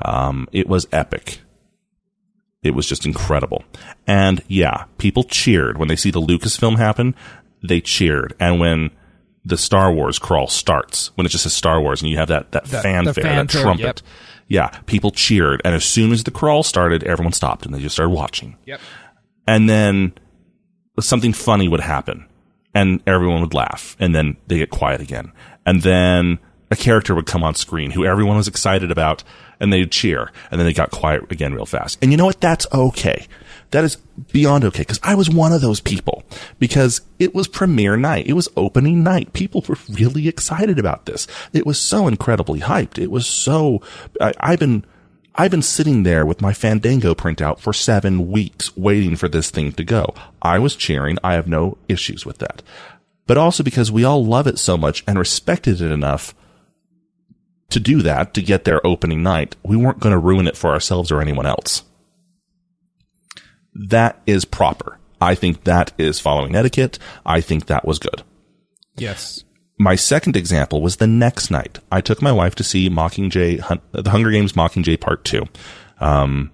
Um, 0.03 0.47
it 0.51 0.67
was 0.67 0.87
epic. 0.91 1.39
It 2.63 2.71
was 2.73 2.87
just 2.87 3.05
incredible. 3.05 3.63
And 4.07 4.41
yeah, 4.47 4.85
people 4.97 5.23
cheered 5.23 5.77
when 5.77 5.87
they 5.87 5.95
see 5.95 6.09
the 6.11 6.21
Lucasfilm 6.21 6.77
happen. 6.77 7.15
They 7.67 7.79
cheered, 7.81 8.33
and 8.39 8.59
when 8.59 8.91
the 9.43 9.57
Star 9.57 9.91
Wars 9.93 10.17
crawl 10.19 10.47
starts, 10.47 11.11
when 11.15 11.25
it 11.25 11.29
just 11.29 11.43
says 11.43 11.53
Star 11.53 11.79
Wars, 11.81 12.01
and 12.01 12.09
you 12.09 12.17
have 12.17 12.27
that 12.29 12.51
that 12.51 12.65
The- 12.65 12.77
the 12.77 12.81
fanfare, 12.81 13.23
that 13.23 13.49
trumpet. 13.49 13.81
yep. 13.83 13.99
Yeah, 14.47 14.67
people 14.85 15.11
cheered, 15.11 15.61
and 15.65 15.73
as 15.73 15.83
soon 15.83 16.11
as 16.11 16.23
the 16.23 16.31
crawl 16.31 16.61
started, 16.63 17.03
everyone 17.03 17.33
stopped 17.33 17.65
and 17.65 17.73
they 17.73 17.79
just 17.79 17.95
started 17.95 18.11
watching. 18.11 18.57
Yep. 18.65 18.79
And 19.47 19.69
then 19.69 20.13
something 20.99 21.33
funny 21.33 21.67
would 21.67 21.79
happen, 21.79 22.27
and 22.73 23.01
everyone 23.07 23.41
would 23.41 23.53
laugh, 23.53 23.95
and 23.99 24.13
then 24.13 24.37
they 24.47 24.57
get 24.57 24.69
quiet 24.69 25.01
again, 25.01 25.31
and 25.65 25.81
then 25.81 26.39
a 26.71 26.75
character 26.75 27.15
would 27.15 27.25
come 27.25 27.43
on 27.43 27.55
screen 27.55 27.91
who 27.91 28.05
everyone 28.05 28.37
was 28.37 28.47
excited 28.47 28.91
about, 28.91 29.23
and 29.59 29.71
they'd 29.71 29.91
cheer, 29.91 30.31
and 30.51 30.59
then 30.59 30.65
they 30.65 30.73
got 30.73 30.91
quiet 30.91 31.31
again 31.31 31.53
real 31.53 31.65
fast. 31.65 31.97
And 32.01 32.11
you 32.11 32.17
know 32.17 32.25
what? 32.25 32.41
That's 32.41 32.67
okay. 32.71 33.27
That 33.71 33.83
is 33.83 33.97
beyond 34.31 34.63
okay 34.65 34.81
because 34.81 34.99
I 35.03 35.15
was 35.15 35.29
one 35.29 35.51
of 35.51 35.61
those 35.61 35.81
people 35.81 36.23
because 36.59 37.01
it 37.19 37.35
was 37.35 37.47
premiere 37.47 37.97
night. 37.97 38.27
It 38.27 38.33
was 38.33 38.49
opening 38.55 39.03
night. 39.03 39.33
People 39.33 39.63
were 39.67 39.77
really 39.89 40.27
excited 40.27 40.79
about 40.79 41.05
this. 41.05 41.27
It 41.53 41.65
was 41.65 41.79
so 41.79 42.07
incredibly 42.07 42.61
hyped. 42.61 42.97
It 42.97 43.11
was 43.11 43.27
so, 43.27 43.81
I, 44.21 44.33
I've 44.39 44.59
been, 44.59 44.85
I've 45.35 45.51
been 45.51 45.61
sitting 45.61 46.03
there 46.03 46.25
with 46.25 46.41
my 46.41 46.53
Fandango 46.53 47.13
printout 47.13 47.59
for 47.59 47.73
seven 47.73 48.31
weeks 48.31 48.75
waiting 48.77 49.15
for 49.15 49.27
this 49.27 49.49
thing 49.49 49.73
to 49.73 49.83
go. 49.83 50.13
I 50.41 50.59
was 50.59 50.75
cheering. 50.75 51.17
I 51.23 51.33
have 51.33 51.47
no 51.47 51.77
issues 51.89 52.25
with 52.25 52.37
that. 52.37 52.61
But 53.27 53.37
also 53.37 53.63
because 53.63 53.91
we 53.91 54.03
all 54.03 54.23
love 54.23 54.47
it 54.47 54.59
so 54.59 54.77
much 54.77 55.03
and 55.07 55.19
respected 55.19 55.81
it 55.81 55.91
enough 55.91 56.33
to 57.69 57.79
do 57.79 58.01
that, 58.03 58.33
to 58.35 58.41
get 58.41 58.63
there 58.63 58.85
opening 58.85 59.23
night, 59.23 59.55
we 59.63 59.75
weren't 59.75 59.99
going 59.99 60.13
to 60.13 60.19
ruin 60.19 60.47
it 60.47 60.55
for 60.55 60.69
ourselves 60.69 61.11
or 61.11 61.19
anyone 61.19 61.45
else. 61.45 61.83
That 63.75 64.21
is 64.25 64.45
proper. 64.45 64.99
I 65.21 65.35
think 65.35 65.63
that 65.63 65.93
is 65.97 66.19
following 66.19 66.55
etiquette. 66.55 66.97
I 67.25 67.41
think 67.41 67.65
that 67.65 67.85
was 67.85 67.99
good. 67.99 68.23
Yes. 68.95 69.43
My 69.77 69.95
second 69.95 70.37
example 70.37 70.81
was 70.81 70.97
the 70.97 71.07
next 71.07 71.51
night. 71.51 71.79
I 71.91 72.01
took 72.01 72.21
my 72.21 72.31
wife 72.31 72.55
to 72.55 72.63
see 72.63 72.89
Mockingjay, 72.89 73.81
The 73.91 74.09
Hunger 74.09 74.31
Games 74.31 74.53
Mockingjay 74.53 74.99
Part 74.99 75.25
2. 75.25 75.43
Um, 75.99 76.51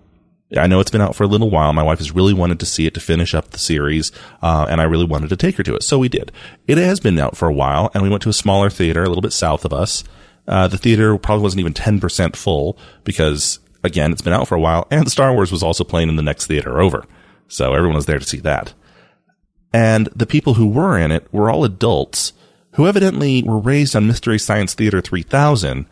I 0.58 0.68
know 0.68 0.80
it's 0.80 0.92
been 0.92 1.02
out 1.02 1.16
for 1.16 1.24
a 1.24 1.28
little 1.28 1.50
while. 1.50 1.72
My 1.72 1.84
wife 1.84 2.00
has 2.00 2.12
really 2.12 2.34
wanted 2.34 2.60
to 2.60 2.66
see 2.66 2.86
it 2.86 2.94
to 2.96 3.00
finish 3.00 3.34
up 3.34 3.52
the 3.52 3.60
series, 3.60 4.12
uh, 4.42 4.66
and 4.70 4.82
I 4.82 4.86
really 4.86 5.06
wanted 5.06 5.30
to 5.30 5.38
take 5.38 5.56
her 5.58 5.64
to 5.64 5.76
it. 5.76 5.84
So 5.84 5.98
we 5.98 6.10
did. 6.10 6.32
It 6.68 6.78
has 6.78 7.00
been 7.00 7.18
out 7.20 7.38
for 7.38 7.48
a 7.48 7.54
while, 7.54 7.90
and 7.94 8.04
we 8.04 8.10
went 8.10 8.24
to 8.24 8.30
a 8.30 8.34
smaller 8.34 8.70
theater 8.70 9.04
a 9.04 9.08
little 9.08 9.22
bit 9.22 9.34
south 9.34 9.64
of 9.64 9.72
us. 9.72 10.04
Uh, 10.48 10.68
the 10.68 10.78
theater 10.78 11.18
probably 11.18 11.44
wasn't 11.44 11.62
even 11.62 11.74
10% 11.74 12.36
full 12.36 12.78
because, 13.04 13.60
again, 13.84 14.12
it's 14.12 14.22
been 14.22 14.34
out 14.34 14.48
for 14.48 14.56
a 14.56 14.60
while, 14.60 14.88
and 14.92 15.12
Star 15.12 15.34
Wars 15.34 15.52
was 15.52 15.64
also 15.64 15.84
playing 15.84 16.10
in 16.10 16.16
the 16.16 16.24
next 16.24 16.48
theater 16.48 16.82
over. 16.82 17.06
So 17.48 17.74
everyone 17.74 17.96
was 17.96 18.06
there 18.06 18.20
to 18.20 18.26
see 18.26 18.40
that. 18.40 18.74
And 19.74 20.08
the 20.16 20.26
people 20.26 20.56
who 20.56 20.68
were 20.68 20.98
in 20.98 21.12
it 21.12 21.32
were 21.34 21.50
all 21.50 21.64
adults 21.64 22.34
who 22.76 22.88
evidently 22.88 23.44
were 23.44 23.60
raised 23.60 23.96
on 23.96 24.08
Mystery 24.08 24.40
Science 24.40 24.74
Theater 24.74 25.02
3000 25.02 25.86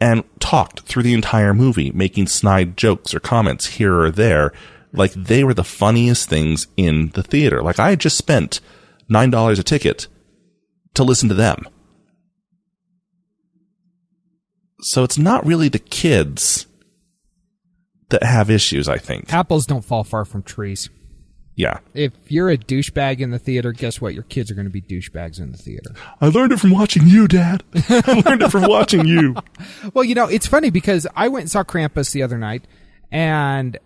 and 0.00 0.24
talked 0.38 0.80
through 0.80 1.02
the 1.02 1.14
entire 1.14 1.54
movie, 1.54 1.90
making 1.92 2.26
snide 2.26 2.76
jokes 2.76 3.14
or 3.14 3.20
comments 3.20 3.66
here 3.66 3.98
or 4.00 4.10
there, 4.10 4.52
like 4.92 5.12
they 5.12 5.42
were 5.44 5.54
the 5.54 5.64
funniest 5.64 6.28
things 6.28 6.66
in 6.76 7.08
the 7.10 7.22
theater. 7.22 7.62
Like 7.62 7.78
I 7.78 7.90
had 7.90 8.00
just 8.00 8.18
spent 8.18 8.60
$9 9.10 9.58
a 9.58 9.62
ticket 9.62 10.06
to 10.94 11.04
listen 11.04 11.28
to 11.28 11.34
them. 11.34 11.66
So 14.84 15.02
it's 15.02 15.16
not 15.16 15.46
really 15.46 15.68
the 15.68 15.78
kids 15.78 16.66
that 18.10 18.22
have 18.22 18.50
issues, 18.50 18.88
I 18.88 18.98
think. 18.98 19.32
Apples 19.32 19.64
don't 19.64 19.84
fall 19.84 20.04
far 20.04 20.24
from 20.26 20.42
trees. 20.42 20.90
Yeah. 21.56 21.78
If 21.94 22.12
you're 22.28 22.50
a 22.50 22.58
douchebag 22.58 23.20
in 23.20 23.30
the 23.30 23.38
theater, 23.38 23.72
guess 23.72 23.98
what? 24.00 24.12
Your 24.12 24.24
kids 24.24 24.50
are 24.50 24.54
going 24.54 24.66
to 24.66 24.70
be 24.70 24.82
douchebags 24.82 25.40
in 25.40 25.52
the 25.52 25.58
theater. 25.58 25.94
I 26.20 26.26
learned 26.28 26.52
it 26.52 26.60
from 26.60 26.70
watching 26.70 27.06
you, 27.06 27.26
Dad. 27.28 27.62
I 27.88 28.22
learned 28.26 28.42
it 28.42 28.50
from 28.50 28.68
watching 28.68 29.06
you. 29.06 29.34
Well, 29.92 30.04
you 30.04 30.14
know, 30.14 30.26
it's 30.26 30.46
funny 30.46 30.70
because 30.70 31.06
I 31.14 31.28
went 31.28 31.42
and 31.42 31.50
saw 31.50 31.62
Krampus 31.62 32.12
the 32.12 32.22
other 32.22 32.38
night, 32.38 32.66
and 33.12 33.78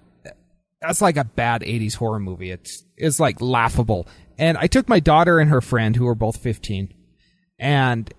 that's 0.80 1.00
like 1.00 1.16
a 1.16 1.24
bad 1.24 1.62
'80s 1.62 1.96
horror 1.96 2.20
movie. 2.20 2.50
It's 2.50 2.84
it's 2.96 3.20
like 3.20 3.40
laughable. 3.40 4.06
And 4.38 4.56
I 4.56 4.68
took 4.68 4.88
my 4.88 5.00
daughter 5.00 5.38
and 5.38 5.50
her 5.50 5.61
friend, 5.61 5.96
who 5.96 6.04
were 6.04 6.14
both 6.14 6.37
15, 6.38 6.94
and 7.58 8.12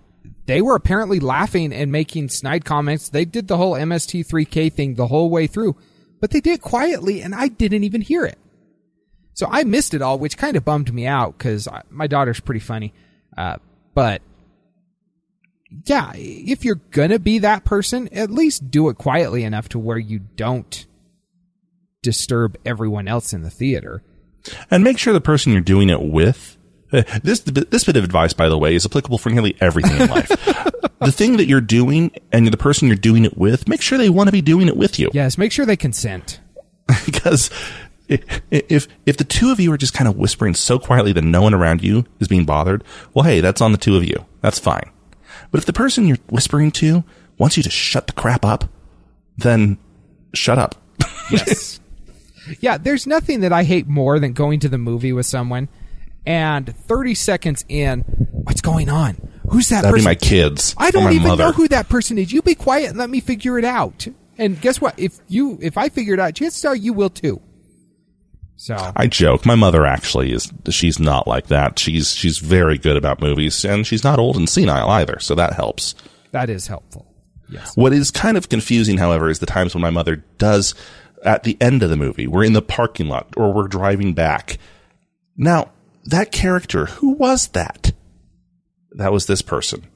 they 0.49 0.63
were 0.63 0.73
apparently 0.73 1.19
laughing 1.19 1.71
and 1.71 1.91
making 1.91 2.27
snide 2.27 2.65
comments. 2.65 3.09
They 3.09 3.23
did 3.23 3.47
the 3.47 3.57
whole 3.57 3.73
MST3K 3.73 4.73
thing 4.73 4.95
the 4.95 5.05
whole 5.05 5.29
way 5.29 5.45
through, 5.45 5.75
but 6.19 6.31
they 6.31 6.41
did 6.41 6.55
it 6.55 6.61
quietly, 6.61 7.21
and 7.21 7.35
I 7.35 7.49
didn't 7.49 7.83
even 7.83 8.01
hear 8.01 8.25
it. 8.25 8.39
So 9.35 9.47
I 9.47 9.63
missed 9.63 9.93
it 9.93 10.01
all, 10.01 10.17
which 10.17 10.39
kind 10.39 10.57
of 10.57 10.65
bummed 10.65 10.91
me 10.91 11.05
out 11.05 11.37
because 11.37 11.67
my 11.91 12.07
daughter's 12.07 12.39
pretty 12.39 12.61
funny. 12.61 12.95
Uh, 13.37 13.57
but 13.93 14.23
yeah, 15.85 16.13
if 16.15 16.65
you're 16.65 16.81
gonna 16.89 17.19
be 17.19 17.37
that 17.37 17.63
person, 17.63 18.09
at 18.11 18.31
least 18.31 18.71
do 18.71 18.89
it 18.89 18.97
quietly 18.97 19.43
enough 19.43 19.69
to 19.69 19.77
where 19.77 19.99
you 19.99 20.17
don't 20.17 20.87
disturb 22.01 22.57
everyone 22.65 23.07
else 23.07 23.33
in 23.33 23.43
the 23.43 23.51
theater. 23.51 24.01
And 24.71 24.83
make 24.83 24.97
sure 24.97 25.13
the 25.13 25.21
person 25.21 25.51
you're 25.51 25.61
doing 25.61 25.89
it 25.89 26.01
with. 26.01 26.57
This 27.23 27.41
this 27.41 27.83
bit 27.83 27.95
of 27.95 28.03
advice, 28.03 28.33
by 28.33 28.49
the 28.49 28.57
way, 28.57 28.73
is 28.73 28.85
applicable 28.85 29.19
for 29.19 29.29
nearly 29.29 29.55
everything 29.61 30.01
in 30.01 30.09
life. 30.09 30.29
the 30.99 31.11
thing 31.11 31.37
that 31.37 31.45
you're 31.45 31.61
doing 31.61 32.11
and 32.31 32.47
the 32.47 32.57
person 32.57 32.87
you're 32.87 32.97
doing 32.97 33.25
it 33.25 33.37
with, 33.37 33.67
make 33.67 33.81
sure 33.81 33.97
they 33.97 34.09
want 34.09 34.27
to 34.27 34.31
be 34.31 34.41
doing 34.41 34.67
it 34.67 34.75
with 34.75 34.97
you. 34.97 35.09
Yes, 35.13 35.37
make 35.37 35.51
sure 35.51 35.65
they 35.65 35.77
consent. 35.77 36.39
because 37.05 37.51
if 38.07 38.87
if 39.05 39.17
the 39.17 39.23
two 39.23 39.51
of 39.51 39.59
you 39.59 39.71
are 39.71 39.77
just 39.77 39.93
kind 39.93 40.07
of 40.07 40.17
whispering 40.17 40.55
so 40.55 40.79
quietly 40.79 41.13
that 41.13 41.21
no 41.21 41.43
one 41.43 41.53
around 41.53 41.83
you 41.83 42.05
is 42.19 42.27
being 42.27 42.45
bothered, 42.45 42.83
well, 43.13 43.23
hey, 43.23 43.39
that's 43.39 43.61
on 43.61 43.71
the 43.71 43.77
two 43.77 43.95
of 43.95 44.03
you. 44.03 44.25
That's 44.41 44.57
fine. 44.59 44.89
But 45.51 45.59
if 45.59 45.65
the 45.65 45.73
person 45.73 46.07
you're 46.07 46.17
whispering 46.29 46.71
to 46.71 47.03
wants 47.37 47.55
you 47.55 47.63
to 47.63 47.69
shut 47.69 48.07
the 48.07 48.13
crap 48.13 48.43
up, 48.43 48.65
then 49.37 49.77
shut 50.33 50.57
up. 50.57 50.75
Yes. 51.31 51.79
yeah, 52.59 52.79
there's 52.79 53.05
nothing 53.05 53.41
that 53.41 53.53
I 53.53 53.63
hate 53.63 53.87
more 53.87 54.19
than 54.19 54.33
going 54.33 54.59
to 54.61 54.69
the 54.69 54.79
movie 54.79 55.13
with 55.13 55.27
someone 55.27 55.69
and 56.29 56.75
30 56.75 57.15
seconds 57.15 57.65
in, 57.67 58.01
what's 58.31 58.61
going 58.61 58.87
on? 58.87 59.15
Who's 59.49 59.69
that 59.69 59.81
That'd 59.81 59.95
be 59.95 59.97
person? 60.01 60.09
my 60.09 60.15
kids. 60.15 60.75
I 60.77 60.91
don't 60.91 61.11
even 61.11 61.27
mother. 61.27 61.45
know 61.45 61.51
who 61.51 61.67
that 61.69 61.89
person 61.89 62.19
is. 62.19 62.31
You 62.31 62.43
be 62.43 62.53
quiet 62.53 62.89
and 62.89 62.99
let 62.99 63.09
me 63.09 63.19
figure 63.19 63.57
it 63.57 63.65
out. 63.65 64.07
And 64.37 64.61
guess 64.61 64.79
what? 64.79 64.97
If 64.99 65.19
you 65.27 65.57
if 65.59 65.75
I 65.75 65.89
figure 65.89 66.13
it 66.13 66.19
out, 66.19 66.35
chances 66.35 66.63
are 66.65 66.75
you 66.75 66.93
will 66.93 67.09
too. 67.09 67.41
So 68.57 68.75
I 68.95 69.07
joke. 69.07 69.43
My 69.45 69.55
mother 69.55 69.87
actually 69.87 70.31
is. 70.31 70.51
She's 70.69 70.99
not 70.99 71.27
like 71.27 71.47
that. 71.47 71.79
She's 71.79 72.11
she's 72.15 72.37
very 72.37 72.77
good 72.77 72.95
about 72.95 73.21
movies, 73.21 73.65
and 73.65 73.87
she's 73.87 74.03
not 74.03 74.19
old 74.19 74.35
and 74.35 74.47
senile 74.47 74.89
either. 74.91 75.17
So 75.19 75.33
that 75.33 75.53
helps. 75.53 75.95
that 76.31 76.49
is 76.51 76.67
helpful. 76.67 77.07
Yes. 77.49 77.75
What 77.75 77.91
is 77.91 78.11
kind 78.11 78.37
of 78.37 78.49
confusing, 78.49 78.97
however, 78.99 79.29
is 79.31 79.39
the 79.39 79.45
times 79.47 79.73
when 79.73 79.81
my 79.81 79.89
mother 79.89 80.17
does 80.37 80.75
at 81.23 81.41
the 81.43 81.57
end 81.59 81.81
of 81.81 81.89
the 81.89 81.97
movie. 81.97 82.27
We're 82.27 82.43
in 82.43 82.53
the 82.53 82.61
parking 82.61 83.07
lot 83.07 83.33
or 83.35 83.51
we're 83.51 83.67
driving 83.67 84.13
back. 84.13 84.59
Now 85.35 85.71
that 86.05 86.31
character, 86.31 86.85
who 86.85 87.11
was 87.11 87.49
that? 87.49 87.91
That 88.91 89.11
was 89.11 89.25
this 89.27 89.41
person. 89.41 89.87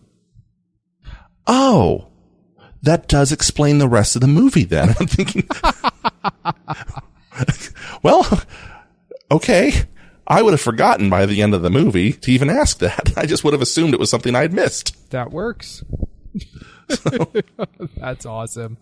Oh, 1.47 2.07
that 2.83 3.07
does 3.07 3.31
explain 3.31 3.77
the 3.77 3.87
rest 3.87 4.15
of 4.15 4.21
the 4.21 4.27
movie. 4.27 4.65
Then 4.65 4.89
I'm 4.99 5.07
thinking. 5.07 5.47
well, 8.03 8.41
okay. 9.31 9.73
I 10.25 10.41
would 10.41 10.53
have 10.53 10.61
forgotten 10.61 11.09
by 11.09 11.25
the 11.25 11.41
end 11.41 11.53
of 11.53 11.61
the 11.61 11.69
movie 11.69 12.13
to 12.13 12.31
even 12.31 12.49
ask 12.49 12.79
that. 12.79 13.13
I 13.17 13.25
just 13.25 13.43
would 13.43 13.53
have 13.53 13.61
assumed 13.61 13.93
it 13.93 13.99
was 13.99 14.09
something 14.09 14.35
I'd 14.35 14.53
missed. 14.53 15.09
That 15.11 15.31
works. 15.31 15.83
That's 17.97 18.25
awesome. 18.25 18.77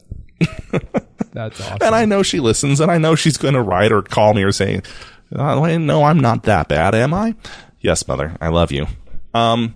That's 1.34 1.62
awesome. 1.62 1.78
And 1.82 1.96
I 1.96 2.06
know 2.06 2.24
she 2.24 2.40
listens 2.40 2.80
and 2.80 2.92
I 2.92 2.98
know 2.98 3.16
she's 3.16 3.38
going 3.38 3.54
to 3.54 3.62
write 3.62 3.92
or 3.92 4.02
call 4.02 4.34
me 4.34 4.44
or 4.44 4.52
say, 4.52 4.82
Uh, 5.34 5.78
no, 5.78 6.04
I'm 6.04 6.20
not 6.20 6.44
that 6.44 6.68
bad, 6.68 6.96
am 6.96 7.14
I? 7.14 7.36
Yes, 7.80 8.08
mother, 8.08 8.38
I 8.42 8.50
love 8.50 8.72
you. 8.72 8.88
Um, 9.34 9.76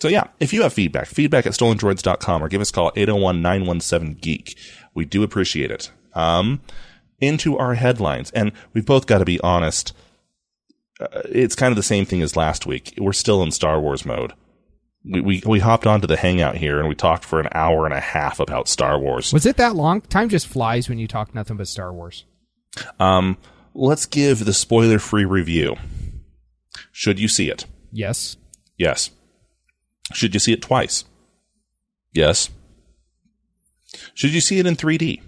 so 0.00 0.08
yeah, 0.08 0.24
if 0.40 0.52
you 0.52 0.62
have 0.62 0.72
feedback, 0.72 1.06
feedback 1.06 1.46
at 1.46 1.52
stolendroids.com 1.52 2.42
or 2.42 2.48
give 2.48 2.60
us 2.60 2.70
a 2.70 2.72
call 2.72 2.88
at 2.88 2.94
801-917-GEEK. 2.94 4.56
We 4.94 5.04
do 5.04 5.22
appreciate 5.22 5.70
it. 5.70 5.90
Um, 6.14 6.60
into 7.20 7.58
our 7.58 7.74
headlines. 7.74 8.30
And 8.32 8.52
we've 8.72 8.86
both 8.86 9.06
got 9.06 9.18
to 9.18 9.24
be 9.24 9.40
honest. 9.40 9.92
Uh, 11.00 11.22
it's 11.26 11.54
kind 11.54 11.72
of 11.72 11.76
the 11.76 11.82
same 11.82 12.04
thing 12.04 12.22
as 12.22 12.36
last 12.36 12.66
week. 12.66 12.94
We're 12.98 13.12
still 13.12 13.42
in 13.42 13.50
Star 13.50 13.80
Wars 13.80 14.04
mode. 14.04 14.32
We, 15.04 15.20
we, 15.20 15.42
we 15.44 15.58
hopped 15.60 15.86
onto 15.86 16.06
the 16.06 16.16
hangout 16.16 16.56
here 16.56 16.78
and 16.78 16.88
we 16.88 16.94
talked 16.94 17.24
for 17.24 17.40
an 17.40 17.48
hour 17.52 17.84
and 17.84 17.94
a 17.94 18.00
half 18.00 18.40
about 18.40 18.68
Star 18.68 18.98
Wars. 18.98 19.32
Was 19.32 19.46
it 19.46 19.56
that 19.56 19.76
long? 19.76 20.00
Time 20.02 20.28
just 20.28 20.46
flies 20.46 20.88
when 20.88 20.98
you 20.98 21.06
talk 21.08 21.34
nothing 21.34 21.56
but 21.56 21.68
Star 21.68 21.92
Wars. 21.92 22.24
Um, 22.98 23.36
let's 23.74 24.06
give 24.06 24.44
the 24.44 24.52
spoiler 24.52 24.98
free 24.98 25.24
review. 25.24 25.76
Should 26.92 27.18
you 27.18 27.28
see 27.28 27.50
it? 27.50 27.66
Yes. 27.92 28.36
Yes. 28.78 29.10
Should 30.12 30.34
you 30.34 30.40
see 30.40 30.52
it 30.52 30.62
twice? 30.62 31.04
Yes. 32.12 32.50
Should 34.14 34.32
you 34.32 34.40
see 34.40 34.58
it 34.58 34.66
in 34.66 34.76
3D? 34.76 35.20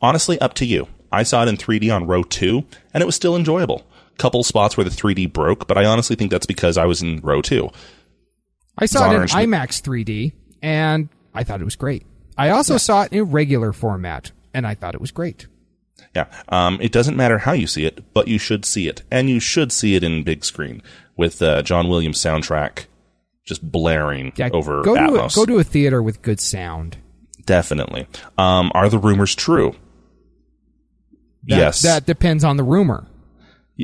Honestly, 0.00 0.38
up 0.40 0.54
to 0.54 0.64
you. 0.64 0.88
I 1.12 1.22
saw 1.22 1.42
it 1.42 1.48
in 1.48 1.56
3D 1.56 1.94
on 1.94 2.06
row 2.06 2.22
2, 2.22 2.64
and 2.92 3.02
it 3.02 3.06
was 3.06 3.14
still 3.14 3.36
enjoyable. 3.36 3.86
Couple 4.18 4.42
spots 4.42 4.76
where 4.76 4.84
the 4.84 4.90
3D 4.90 5.32
broke, 5.32 5.66
but 5.66 5.76
I 5.76 5.84
honestly 5.84 6.16
think 6.16 6.30
that's 6.30 6.46
because 6.46 6.78
I 6.78 6.86
was 6.86 7.02
in 7.02 7.20
row 7.20 7.42
2. 7.42 7.68
I 8.78 8.86
saw 8.86 9.10
it 9.10 9.14
in 9.14 9.22
IMAX 9.22 9.82
3D, 9.82 10.32
and 10.62 11.08
I 11.34 11.44
thought 11.44 11.60
it 11.60 11.64
was 11.64 11.76
great. 11.76 12.04
I 12.36 12.50
also 12.50 12.74
yeah. 12.74 12.78
saw 12.78 13.02
it 13.02 13.12
in 13.12 13.30
regular 13.30 13.72
format, 13.72 14.32
and 14.52 14.66
I 14.66 14.74
thought 14.74 14.94
it 14.94 15.00
was 15.00 15.10
great. 15.10 15.46
Yeah. 16.16 16.26
Um, 16.48 16.78
it 16.80 16.92
doesn't 16.92 17.14
matter 17.14 17.36
how 17.36 17.52
you 17.52 17.66
see 17.66 17.84
it, 17.84 18.02
but 18.14 18.26
you 18.26 18.38
should 18.38 18.64
see 18.64 18.88
it. 18.88 19.02
And 19.10 19.28
you 19.28 19.38
should 19.38 19.70
see 19.70 19.96
it 19.96 20.02
in 20.02 20.22
big 20.22 20.46
screen 20.46 20.82
with 21.14 21.42
uh, 21.42 21.60
John 21.60 21.88
Williams 21.88 22.18
soundtrack 22.18 22.86
just 23.44 23.70
blaring 23.70 24.32
yeah, 24.34 24.48
over 24.54 24.82
go 24.82 24.94
Atmos. 24.94 25.34
To 25.34 25.42
a, 25.42 25.46
go 25.46 25.52
to 25.52 25.58
a 25.58 25.64
theater 25.64 26.02
with 26.02 26.22
good 26.22 26.40
sound. 26.40 26.96
Definitely. 27.44 28.06
Um, 28.38 28.72
are 28.74 28.88
the 28.88 28.98
rumors 28.98 29.34
true? 29.34 29.76
That, 31.44 31.58
yes. 31.58 31.82
That 31.82 32.06
depends 32.06 32.44
on 32.44 32.56
the 32.56 32.64
rumor. 32.64 33.06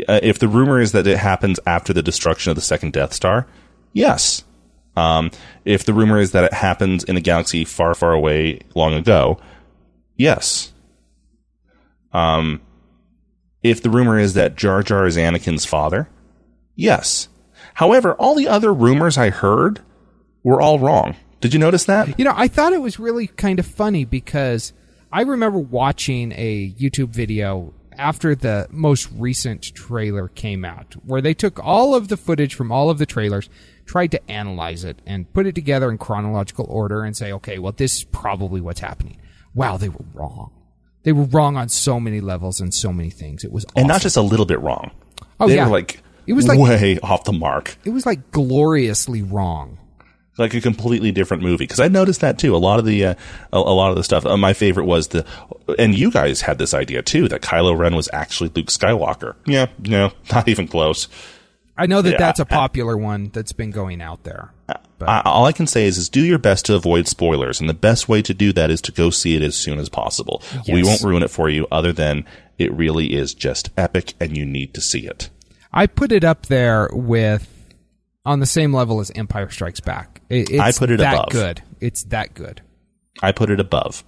Uh, 0.08 0.20
if 0.22 0.38
the 0.38 0.48
rumor 0.48 0.80
is 0.80 0.92
that 0.92 1.06
it 1.06 1.18
happens 1.18 1.60
after 1.66 1.92
the 1.92 2.02
destruction 2.02 2.48
of 2.48 2.56
the 2.56 2.62
second 2.62 2.94
Death 2.94 3.12
Star, 3.12 3.46
yes. 3.92 4.42
Um, 4.96 5.30
if 5.66 5.84
the 5.84 5.92
rumor 5.92 6.18
is 6.18 6.32
that 6.32 6.44
it 6.44 6.54
happens 6.54 7.04
in 7.04 7.18
a 7.18 7.20
galaxy 7.20 7.66
far, 7.66 7.94
far 7.94 8.14
away 8.14 8.60
long 8.74 8.94
ago, 8.94 9.38
yes. 10.16 10.71
Um, 12.12 12.60
if 13.62 13.82
the 13.82 13.90
rumor 13.90 14.18
is 14.18 14.34
that 14.34 14.56
Jar 14.56 14.82
Jar 14.82 15.06
is 15.06 15.16
Anakin's 15.16 15.64
father, 15.64 16.08
yes. 16.74 17.28
However, 17.74 18.14
all 18.14 18.34
the 18.34 18.48
other 18.48 18.72
rumors 18.72 19.16
I 19.16 19.30
heard 19.30 19.80
were 20.42 20.60
all 20.60 20.78
wrong. 20.78 21.16
Did 21.40 21.52
you 21.52 21.58
notice 21.58 21.84
that? 21.84 22.18
You 22.18 22.24
know, 22.24 22.34
I 22.36 22.48
thought 22.48 22.72
it 22.72 22.80
was 22.80 22.98
really 22.98 23.26
kind 23.26 23.58
of 23.58 23.66
funny 23.66 24.04
because 24.04 24.72
I 25.10 25.22
remember 25.22 25.58
watching 25.58 26.32
a 26.32 26.70
YouTube 26.72 27.08
video 27.08 27.74
after 27.98 28.34
the 28.34 28.66
most 28.70 29.08
recent 29.12 29.74
trailer 29.74 30.28
came 30.28 30.64
out 30.64 30.94
where 31.04 31.20
they 31.20 31.34
took 31.34 31.62
all 31.62 31.94
of 31.94 32.08
the 32.08 32.16
footage 32.16 32.54
from 32.54 32.72
all 32.72 32.90
of 32.90 32.98
the 32.98 33.06
trailers, 33.06 33.48
tried 33.84 34.10
to 34.12 34.30
analyze 34.30 34.84
it 34.84 35.00
and 35.06 35.32
put 35.32 35.46
it 35.46 35.54
together 35.54 35.90
in 35.90 35.98
chronological 35.98 36.66
order 36.68 37.02
and 37.04 37.16
say, 37.16 37.32
okay, 37.32 37.58
well, 37.58 37.72
this 37.72 37.98
is 37.98 38.04
probably 38.04 38.60
what's 38.60 38.80
happening. 38.80 39.18
Wow, 39.54 39.76
they 39.76 39.88
were 39.88 40.04
wrong. 40.14 40.50
They 41.04 41.12
were 41.12 41.24
wrong 41.24 41.56
on 41.56 41.68
so 41.68 41.98
many 41.98 42.20
levels 42.20 42.60
and 42.60 42.72
so 42.72 42.92
many 42.92 43.10
things. 43.10 43.44
It 43.44 43.52
was 43.52 43.64
awesome. 43.64 43.74
And 43.76 43.88
not 43.88 44.00
just 44.02 44.16
a 44.16 44.22
little 44.22 44.46
bit 44.46 44.60
wrong. 44.60 44.92
Oh, 45.40 45.48
they 45.48 45.56
yeah. 45.56 45.66
were 45.66 45.72
like 45.72 46.02
it 46.26 46.34
was 46.34 46.46
like 46.46 46.58
way 46.58 46.98
off 47.02 47.24
the 47.24 47.32
mark. 47.32 47.76
It 47.84 47.90
was 47.90 48.06
like 48.06 48.30
gloriously 48.30 49.22
wrong. 49.22 49.78
Like 50.38 50.54
a 50.54 50.62
completely 50.62 51.12
different 51.12 51.42
movie 51.42 51.64
because 51.64 51.80
I 51.80 51.88
noticed 51.88 52.22
that 52.22 52.38
too. 52.38 52.56
A 52.56 52.58
lot 52.58 52.78
of 52.78 52.86
the 52.86 53.04
uh, 53.04 53.14
a, 53.52 53.56
a, 53.58 53.74
lot 53.74 53.90
of 53.90 53.96
the 53.96 54.04
stuff. 54.04 54.24
Uh, 54.24 54.36
my 54.38 54.54
favorite 54.54 54.86
was 54.86 55.08
the, 55.08 55.26
and 55.78 55.94
you 55.94 56.10
guys 56.10 56.40
had 56.40 56.56
this 56.56 56.72
idea 56.72 57.02
too 57.02 57.28
that 57.28 57.42
Kylo 57.42 57.76
Ren 57.76 57.94
was 57.94 58.08
actually 58.14 58.50
Luke 58.54 58.68
Skywalker. 58.68 59.34
Yeah, 59.44 59.66
no, 59.80 60.12
not 60.32 60.48
even 60.48 60.68
close. 60.68 61.08
I 61.76 61.86
know 61.86 62.00
that 62.00 62.12
yeah, 62.12 62.18
that's 62.18 62.40
a 62.40 62.46
popular 62.46 62.98
I, 62.98 63.02
one 63.02 63.30
that's 63.32 63.52
been 63.52 63.72
going 63.72 64.00
out 64.00 64.24
there. 64.24 64.52
I, 65.08 65.22
all 65.24 65.46
I 65.46 65.52
can 65.52 65.66
say 65.66 65.86
is, 65.86 65.98
is 65.98 66.08
do 66.08 66.24
your 66.24 66.38
best 66.38 66.66
to 66.66 66.74
avoid 66.74 67.08
spoilers, 67.08 67.60
and 67.60 67.68
the 67.68 67.74
best 67.74 68.08
way 68.08 68.22
to 68.22 68.34
do 68.34 68.52
that 68.52 68.70
is 68.70 68.80
to 68.82 68.92
go 68.92 69.10
see 69.10 69.36
it 69.36 69.42
as 69.42 69.56
soon 69.56 69.78
as 69.78 69.88
possible. 69.88 70.42
Yes. 70.52 70.68
We 70.68 70.82
won't 70.82 71.02
ruin 71.02 71.22
it 71.22 71.30
for 71.30 71.48
you, 71.48 71.66
other 71.70 71.92
than 71.92 72.24
it 72.58 72.72
really 72.72 73.14
is 73.14 73.34
just 73.34 73.70
epic, 73.76 74.14
and 74.20 74.36
you 74.36 74.44
need 74.44 74.74
to 74.74 74.80
see 74.80 75.06
it. 75.06 75.30
I 75.72 75.86
put 75.86 76.12
it 76.12 76.24
up 76.24 76.46
there 76.46 76.88
with 76.92 77.48
on 78.24 78.40
the 78.40 78.46
same 78.46 78.72
level 78.72 79.00
as 79.00 79.10
Empire 79.14 79.50
Strikes 79.50 79.80
Back. 79.80 80.20
It, 80.28 80.58
I 80.60 80.72
put 80.72 80.90
it 80.90 80.98
that 80.98 81.14
above. 81.14 81.28
good. 81.30 81.62
It's 81.80 82.04
that 82.04 82.34
good. 82.34 82.62
I 83.22 83.32
put 83.32 83.50
it 83.50 83.60
above. 83.60 84.04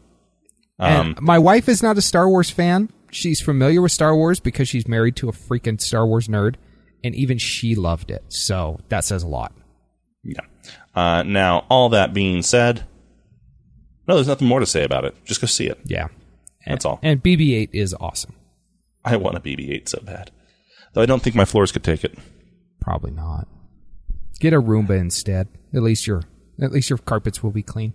Um, 0.79 1.17
my 1.21 1.39
wife 1.39 1.69
is 1.69 1.83
not 1.83 1.99
a 1.99 2.03
Star 2.03 2.29
Wars 2.29 2.51
fan. 2.51 2.91
She's 3.11 3.41
familiar 3.41 3.81
with 3.81 3.93
Star 3.93 4.15
Wars 4.17 4.41
because 4.41 4.69
she's 4.69 4.89
married 4.89 5.17
to 5.17 5.29
a 5.29 5.33
freaking 5.33 5.81
Star 5.81 6.07
Wars 6.07 6.27
nerd, 6.27 6.57
and 7.03 7.15
even 7.15 7.39
she 7.39 7.75
loved 7.75 8.11
it. 8.11 8.25
So 8.29 8.81
that 8.89 9.05
says 9.05 9.23
a 9.23 9.29
lot. 9.29 9.53
Yeah. 10.25 10.41
Uh, 10.95 11.23
now, 11.25 11.67
all 11.69 11.89
that 11.91 12.15
being 12.15 12.43
said, 12.43 12.85
no, 14.07 14.15
there's 14.15 14.29
nothing 14.29 14.49
more 14.49 14.61
to 14.61 14.67
say 14.67 14.85
about 14.85 15.05
it. 15.05 15.15
Just 15.25 15.41
go 15.41 15.47
see 15.47 15.67
it. 15.67 15.81
Yeah. 15.85 16.09
That's 16.67 16.85
all. 16.85 16.99
And 17.03 17.23
BB-8 17.23 17.71
is 17.73 17.95
awesome. 18.01 18.35
I 19.05 19.17
want 19.17 19.37
a 19.37 19.41
BB-8 19.41 19.89
so 19.89 20.01
bad. 20.03 20.31
Though 20.93 21.03
I 21.03 21.07
don't 21.07 21.23
think 21.23 21.37
my 21.37 21.45
floors 21.45 21.73
could 21.73 21.85
take 21.85 22.05
it. 22.05 22.17
Probably 22.81 23.11
not. 23.11 23.49
Get 24.41 24.53
a 24.53 24.61
Roomba 24.61 24.99
instead. 24.99 25.49
At 25.75 25.83
least 25.83 26.07
your 26.07 26.23
at 26.61 26.71
least 26.71 26.89
your 26.89 26.99
carpets 26.99 27.43
will 27.43 27.51
be 27.51 27.63
clean. 27.63 27.95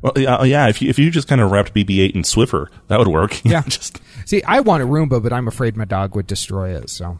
Well, 0.00 0.14
yeah, 0.16 0.42
yeah. 0.44 0.68
If 0.68 0.80
you 0.80 0.88
if 0.88 0.98
you 0.98 1.10
just 1.10 1.28
kind 1.28 1.40
of 1.40 1.50
wrapped 1.50 1.74
BB-8 1.74 2.14
in 2.14 2.22
Swiffer, 2.22 2.68
that 2.88 2.98
would 2.98 3.08
work. 3.08 3.40
Yeah. 3.44 3.62
just 3.68 4.00
see, 4.24 4.42
I 4.44 4.60
want 4.60 4.82
a 4.82 4.86
Roomba, 4.86 5.22
but 5.22 5.32
I'm 5.32 5.48
afraid 5.48 5.76
my 5.76 5.84
dog 5.84 6.16
would 6.16 6.26
destroy 6.26 6.74
it. 6.74 6.90
So, 6.90 7.18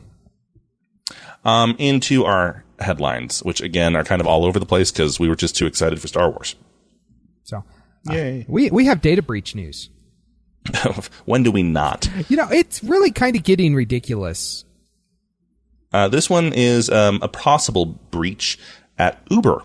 um, 1.44 1.76
into 1.78 2.24
our 2.24 2.64
headlines, 2.80 3.42
which 3.42 3.60
again 3.60 3.96
are 3.96 4.04
kind 4.04 4.20
of 4.20 4.26
all 4.26 4.44
over 4.44 4.58
the 4.58 4.66
place 4.66 4.90
because 4.90 5.18
we 5.18 5.28
were 5.28 5.36
just 5.36 5.56
too 5.56 5.66
excited 5.66 6.00
for 6.00 6.08
Star 6.08 6.30
Wars. 6.30 6.56
So, 7.44 7.64
yay! 8.10 8.40
Uh, 8.40 8.44
we 8.48 8.70
we 8.70 8.86
have 8.86 9.00
data 9.00 9.22
breach 9.22 9.54
news. 9.54 9.90
when 11.24 11.42
do 11.42 11.50
we 11.50 11.62
not? 11.62 12.08
You 12.28 12.36
know, 12.36 12.48
it's 12.50 12.82
really 12.82 13.10
kind 13.10 13.36
of 13.36 13.42
getting 13.42 13.74
ridiculous. 13.74 14.64
Uh, 15.92 16.08
this 16.08 16.28
one 16.28 16.52
is 16.52 16.90
um, 16.90 17.20
a 17.22 17.28
possible 17.28 17.86
breach 17.86 18.58
at 18.98 19.22
Uber. 19.30 19.62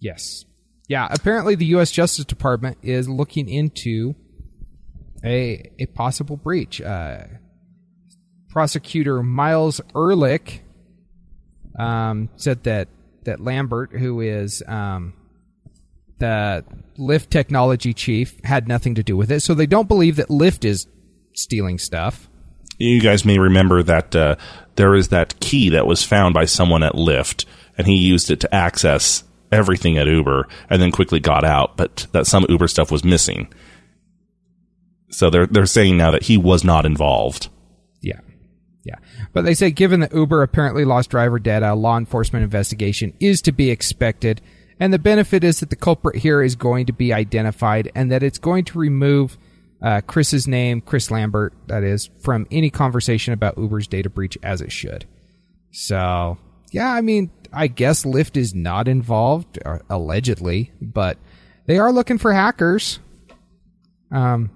Yes. 0.00 0.44
Yeah, 0.88 1.08
apparently 1.10 1.54
the 1.54 1.64
U.S. 1.66 1.90
Justice 1.90 2.26
Department 2.26 2.76
is 2.82 3.08
looking 3.08 3.48
into 3.48 4.14
a 5.24 5.70
a 5.78 5.86
possible 5.86 6.36
breach. 6.36 6.80
Uh, 6.80 7.24
prosecutor 8.50 9.22
Miles 9.22 9.80
Ehrlich 9.96 10.63
um, 11.78 12.28
said 12.36 12.64
that 12.64 12.88
that 13.24 13.40
Lambert, 13.40 13.92
who 13.92 14.20
is 14.20 14.62
um, 14.66 15.14
the 16.18 16.64
Lyft 16.98 17.30
technology 17.30 17.94
chief, 17.94 18.38
had 18.44 18.68
nothing 18.68 18.94
to 18.96 19.02
do 19.02 19.16
with 19.16 19.30
it. 19.30 19.40
So 19.40 19.54
they 19.54 19.66
don't 19.66 19.88
believe 19.88 20.16
that 20.16 20.28
Lyft 20.28 20.64
is 20.64 20.86
stealing 21.32 21.78
stuff 21.78 22.28
you 22.78 23.00
guys 23.00 23.24
may 23.24 23.38
remember 23.38 23.82
that 23.82 24.14
uh, 24.14 24.36
there 24.76 24.94
is 24.94 25.08
that 25.08 25.38
key 25.40 25.70
that 25.70 25.86
was 25.86 26.04
found 26.04 26.34
by 26.34 26.44
someone 26.44 26.82
at 26.82 26.94
Lyft, 26.94 27.44
and 27.78 27.86
he 27.86 27.96
used 27.96 28.30
it 28.30 28.40
to 28.40 28.54
access 28.54 29.24
everything 29.52 29.98
at 29.98 30.06
Uber, 30.06 30.48
and 30.68 30.82
then 30.82 30.90
quickly 30.90 31.20
got 31.20 31.44
out. 31.44 31.76
But 31.76 32.06
that 32.12 32.26
some 32.26 32.46
Uber 32.48 32.68
stuff 32.68 32.90
was 32.90 33.04
missing. 33.04 33.52
So 35.10 35.30
they're 35.30 35.46
they're 35.46 35.66
saying 35.66 35.96
now 35.96 36.10
that 36.10 36.24
he 36.24 36.36
was 36.36 36.64
not 36.64 36.86
involved. 36.86 37.48
Yeah. 38.84 38.96
But 39.32 39.44
they 39.44 39.54
say 39.54 39.70
given 39.70 40.00
that 40.00 40.14
Uber 40.14 40.42
apparently 40.42 40.84
lost 40.84 41.10
driver 41.10 41.38
data, 41.38 41.72
a 41.72 41.74
law 41.74 41.96
enforcement 41.96 42.44
investigation 42.44 43.14
is 43.18 43.40
to 43.42 43.52
be 43.52 43.70
expected. 43.70 44.40
And 44.78 44.92
the 44.92 44.98
benefit 44.98 45.44
is 45.44 45.60
that 45.60 45.70
the 45.70 45.76
culprit 45.76 46.16
here 46.16 46.42
is 46.42 46.56
going 46.56 46.86
to 46.86 46.92
be 46.92 47.12
identified 47.12 47.90
and 47.94 48.12
that 48.12 48.22
it's 48.22 48.38
going 48.38 48.64
to 48.66 48.78
remove 48.78 49.38
uh, 49.80 50.00
Chris's 50.00 50.48
name, 50.48 50.80
Chris 50.80 51.10
Lambert, 51.10 51.52
that 51.66 51.84
is, 51.84 52.10
from 52.20 52.46
any 52.50 52.70
conversation 52.70 53.34
about 53.34 53.58
Uber's 53.58 53.86
data 53.86 54.08
breach 54.08 54.38
as 54.42 54.60
it 54.60 54.72
should. 54.72 55.06
So, 55.70 56.38
yeah, 56.72 56.92
I 56.92 57.02
mean, 57.02 57.30
I 57.52 57.66
guess 57.66 58.04
Lyft 58.04 58.36
is 58.36 58.54
not 58.54 58.88
involved, 58.88 59.58
uh, 59.64 59.78
allegedly, 59.90 60.72
but 60.80 61.18
they 61.66 61.78
are 61.78 61.92
looking 61.92 62.18
for 62.18 62.32
hackers. 62.32 62.98
Um, 64.10 64.50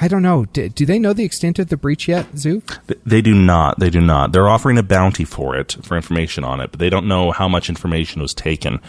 I 0.00 0.08
don't 0.08 0.22
know. 0.22 0.44
Do, 0.46 0.68
do, 0.68 0.86
they 0.86 0.98
know 0.98 1.12
the 1.12 1.24
extent 1.24 1.58
of 1.58 1.68
the 1.68 1.76
breach 1.76 2.06
yet, 2.06 2.26
Zoo? 2.36 2.62
They 3.04 3.20
do 3.20 3.34
not. 3.34 3.80
They 3.80 3.90
do 3.90 4.00
not. 4.00 4.32
They're 4.32 4.48
offering 4.48 4.78
a 4.78 4.82
bounty 4.82 5.24
for 5.24 5.56
it, 5.56 5.76
for 5.82 5.96
information 5.96 6.44
on 6.44 6.60
it, 6.60 6.70
but 6.70 6.78
they 6.78 6.90
don't 6.90 7.08
know 7.08 7.32
how 7.32 7.48
much 7.48 7.68
information 7.68 8.22
was 8.22 8.32
taken. 8.32 8.80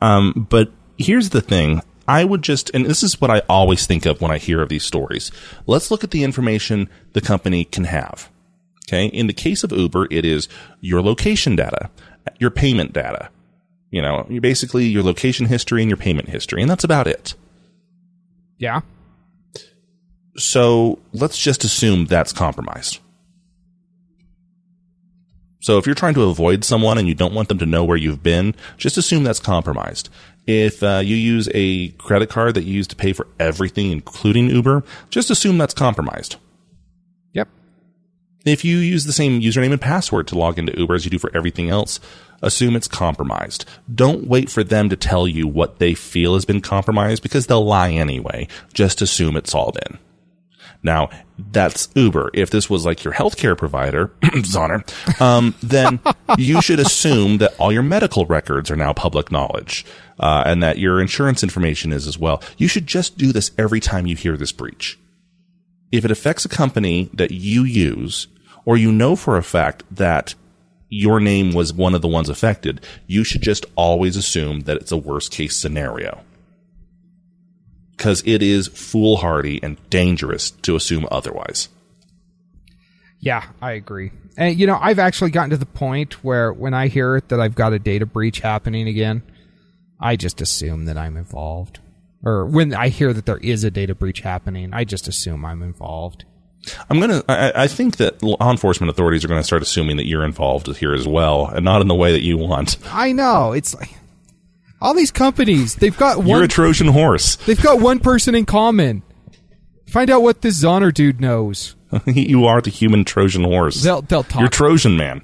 Um, 0.00 0.46
but 0.48 0.70
here's 0.96 1.30
the 1.30 1.42
thing 1.42 1.82
I 2.08 2.24
would 2.24 2.42
just, 2.42 2.70
and 2.74 2.86
this 2.86 3.02
is 3.02 3.20
what 3.20 3.30
I 3.30 3.42
always 3.48 3.86
think 3.86 4.06
of 4.06 4.20
when 4.20 4.30
I 4.30 4.38
hear 4.38 4.62
of 4.62 4.68
these 4.68 4.84
stories. 4.84 5.30
Let's 5.66 5.90
look 5.90 6.04
at 6.04 6.10
the 6.10 6.24
information 6.24 6.88
the 7.12 7.20
company 7.20 7.64
can 7.64 7.84
have. 7.84 8.30
Okay. 8.88 9.06
In 9.06 9.26
the 9.26 9.32
case 9.32 9.64
of 9.64 9.72
Uber, 9.72 10.08
it 10.10 10.24
is 10.24 10.48
your 10.80 11.02
location 11.02 11.56
data, 11.56 11.90
your 12.38 12.50
payment 12.50 12.92
data. 12.92 13.30
You 13.90 14.02
know, 14.02 14.26
basically 14.40 14.86
your 14.86 15.04
location 15.04 15.46
history 15.46 15.80
and 15.80 15.88
your 15.88 15.96
payment 15.96 16.28
history, 16.28 16.60
and 16.60 16.70
that's 16.70 16.84
about 16.84 17.06
it. 17.06 17.34
Yeah. 18.58 18.80
So 20.36 20.98
let's 21.12 21.38
just 21.38 21.64
assume 21.64 22.06
that's 22.06 22.32
compromised. 22.32 22.98
So 25.60 25.78
if 25.78 25.86
you're 25.86 25.94
trying 25.94 26.14
to 26.14 26.24
avoid 26.24 26.62
someone 26.62 26.98
and 26.98 27.08
you 27.08 27.14
don't 27.14 27.32
want 27.32 27.48
them 27.48 27.58
to 27.58 27.66
know 27.66 27.84
where 27.84 27.96
you've 27.96 28.22
been, 28.22 28.54
just 28.76 28.98
assume 28.98 29.24
that's 29.24 29.40
compromised. 29.40 30.10
If 30.46 30.82
uh, 30.82 31.00
you 31.02 31.16
use 31.16 31.48
a 31.54 31.88
credit 31.92 32.28
card 32.28 32.54
that 32.54 32.64
you 32.64 32.74
use 32.74 32.86
to 32.88 32.96
pay 32.96 33.14
for 33.14 33.26
everything, 33.40 33.90
including 33.90 34.50
Uber, 34.50 34.84
just 35.08 35.30
assume 35.30 35.56
that's 35.56 35.72
compromised. 35.72 36.36
Yep. 37.32 37.48
If 38.44 38.62
you 38.62 38.76
use 38.76 39.06
the 39.06 39.12
same 39.12 39.40
username 39.40 39.72
and 39.72 39.80
password 39.80 40.26
to 40.28 40.38
log 40.38 40.58
into 40.58 40.78
Uber 40.78 40.96
as 40.96 41.06
you 41.06 41.10
do 41.10 41.18
for 41.18 41.34
everything 41.34 41.70
else, 41.70 41.98
assume 42.42 42.76
it's 42.76 42.88
compromised. 42.88 43.64
Don't 43.92 44.26
wait 44.26 44.50
for 44.50 44.62
them 44.62 44.90
to 44.90 44.96
tell 44.96 45.26
you 45.26 45.48
what 45.48 45.78
they 45.78 45.94
feel 45.94 46.34
has 46.34 46.44
been 46.44 46.60
compromised 46.60 47.22
because 47.22 47.46
they'll 47.46 47.64
lie 47.64 47.90
anyway. 47.92 48.48
Just 48.74 49.00
assume 49.00 49.34
it's 49.34 49.54
all 49.54 49.72
been. 49.72 49.98
Now, 50.84 51.08
that's 51.38 51.88
Uber. 51.94 52.30
If 52.34 52.50
this 52.50 52.70
was 52.70 52.84
like 52.84 53.02
your 53.02 53.14
healthcare 53.14 53.56
provider, 53.56 54.08
Zoner, 54.22 54.84
um, 55.20 55.54
then 55.62 55.98
you 56.38 56.60
should 56.60 56.78
assume 56.78 57.38
that 57.38 57.58
all 57.58 57.72
your 57.72 57.82
medical 57.82 58.26
records 58.26 58.70
are 58.70 58.76
now 58.76 58.92
public 58.92 59.32
knowledge, 59.32 59.84
uh, 60.20 60.44
and 60.46 60.62
that 60.62 60.78
your 60.78 61.00
insurance 61.00 61.42
information 61.42 61.92
is 61.92 62.06
as 62.06 62.18
well. 62.18 62.42
You 62.58 62.68
should 62.68 62.86
just 62.86 63.16
do 63.18 63.32
this 63.32 63.50
every 63.58 63.80
time 63.80 64.06
you 64.06 64.14
hear 64.14 64.36
this 64.36 64.52
breach. 64.52 64.98
If 65.90 66.04
it 66.04 66.10
affects 66.10 66.44
a 66.44 66.50
company 66.50 67.08
that 67.14 67.30
you 67.30 67.64
use, 67.64 68.28
or 68.64 68.76
you 68.76 68.92
know 68.92 69.16
for 69.16 69.36
a 69.36 69.42
fact 69.42 69.82
that 69.90 70.34
your 70.90 71.18
name 71.18 71.52
was 71.52 71.72
one 71.72 71.94
of 71.94 72.02
the 72.02 72.08
ones 72.08 72.28
affected, 72.28 72.84
you 73.06 73.24
should 73.24 73.42
just 73.42 73.64
always 73.74 74.16
assume 74.16 74.60
that 74.60 74.76
it's 74.76 74.92
a 74.92 74.96
worst 74.96 75.32
case 75.32 75.56
scenario 75.56 76.20
because 77.96 78.22
it 78.26 78.42
is 78.42 78.68
foolhardy 78.68 79.62
and 79.62 79.78
dangerous 79.90 80.50
to 80.50 80.76
assume 80.76 81.06
otherwise. 81.10 81.68
Yeah, 83.20 83.44
I 83.62 83.72
agree. 83.72 84.10
And 84.36 84.58
you 84.58 84.66
know, 84.66 84.78
I've 84.80 84.98
actually 84.98 85.30
gotten 85.30 85.50
to 85.50 85.56
the 85.56 85.66
point 85.66 86.24
where 86.24 86.52
when 86.52 86.74
I 86.74 86.88
hear 86.88 87.20
that 87.28 87.40
I've 87.40 87.54
got 87.54 87.72
a 87.72 87.78
data 87.78 88.06
breach 88.06 88.40
happening 88.40 88.88
again, 88.88 89.22
I 90.00 90.16
just 90.16 90.40
assume 90.40 90.84
that 90.86 90.98
I'm 90.98 91.16
involved. 91.16 91.80
Or 92.22 92.46
when 92.46 92.74
I 92.74 92.88
hear 92.88 93.12
that 93.12 93.26
there 93.26 93.38
is 93.38 93.64
a 93.64 93.70
data 93.70 93.94
breach 93.94 94.20
happening, 94.20 94.72
I 94.72 94.84
just 94.84 95.08
assume 95.08 95.44
I'm 95.44 95.62
involved. 95.62 96.24
I'm 96.88 96.98
gonna. 96.98 97.22
I, 97.28 97.64
I 97.64 97.66
think 97.66 97.98
that 97.98 98.22
law 98.22 98.50
enforcement 98.50 98.90
authorities 98.90 99.24
are 99.24 99.28
going 99.28 99.40
to 99.40 99.46
start 99.46 99.62
assuming 99.62 99.98
that 99.98 100.06
you're 100.06 100.24
involved 100.24 100.74
here 100.76 100.94
as 100.94 101.06
well, 101.06 101.46
and 101.46 101.64
not 101.64 101.82
in 101.82 101.88
the 101.88 101.94
way 101.94 102.12
that 102.12 102.22
you 102.22 102.38
want. 102.38 102.78
I 102.90 103.12
know 103.12 103.52
it's 103.52 103.74
like 103.74 103.90
all 104.80 104.94
these 104.94 105.10
companies. 105.10 105.76
They've 105.76 105.96
got 105.96 106.18
one. 106.18 106.28
You're 106.28 106.42
a 106.44 106.48
Trojan 106.48 106.88
horse. 106.88 107.36
They've 107.36 107.60
got 107.60 107.80
one 107.80 108.00
person 108.00 108.34
in 108.34 108.44
common. 108.44 109.02
Find 109.88 110.10
out 110.10 110.22
what 110.22 110.42
this 110.42 110.62
Zoner 110.62 110.92
dude 110.92 111.20
knows. 111.20 111.76
you 112.06 112.46
are 112.46 112.60
the 112.60 112.70
human 112.70 113.04
Trojan 113.04 113.44
horse. 113.44 113.82
They'll 113.82 114.02
they'll 114.02 114.24
talk. 114.24 114.40
You're 114.40 114.48
Trojan 114.48 114.96
man. 114.96 115.22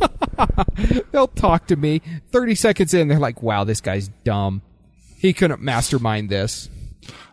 they'll 1.12 1.28
talk 1.28 1.66
to 1.68 1.76
me. 1.76 2.00
Thirty 2.30 2.54
seconds 2.54 2.94
in, 2.94 3.08
they're 3.08 3.18
like, 3.18 3.42
"Wow, 3.42 3.64
this 3.64 3.80
guy's 3.80 4.08
dumb. 4.24 4.62
He 5.18 5.32
couldn't 5.32 5.60
mastermind 5.60 6.30
this." 6.30 6.68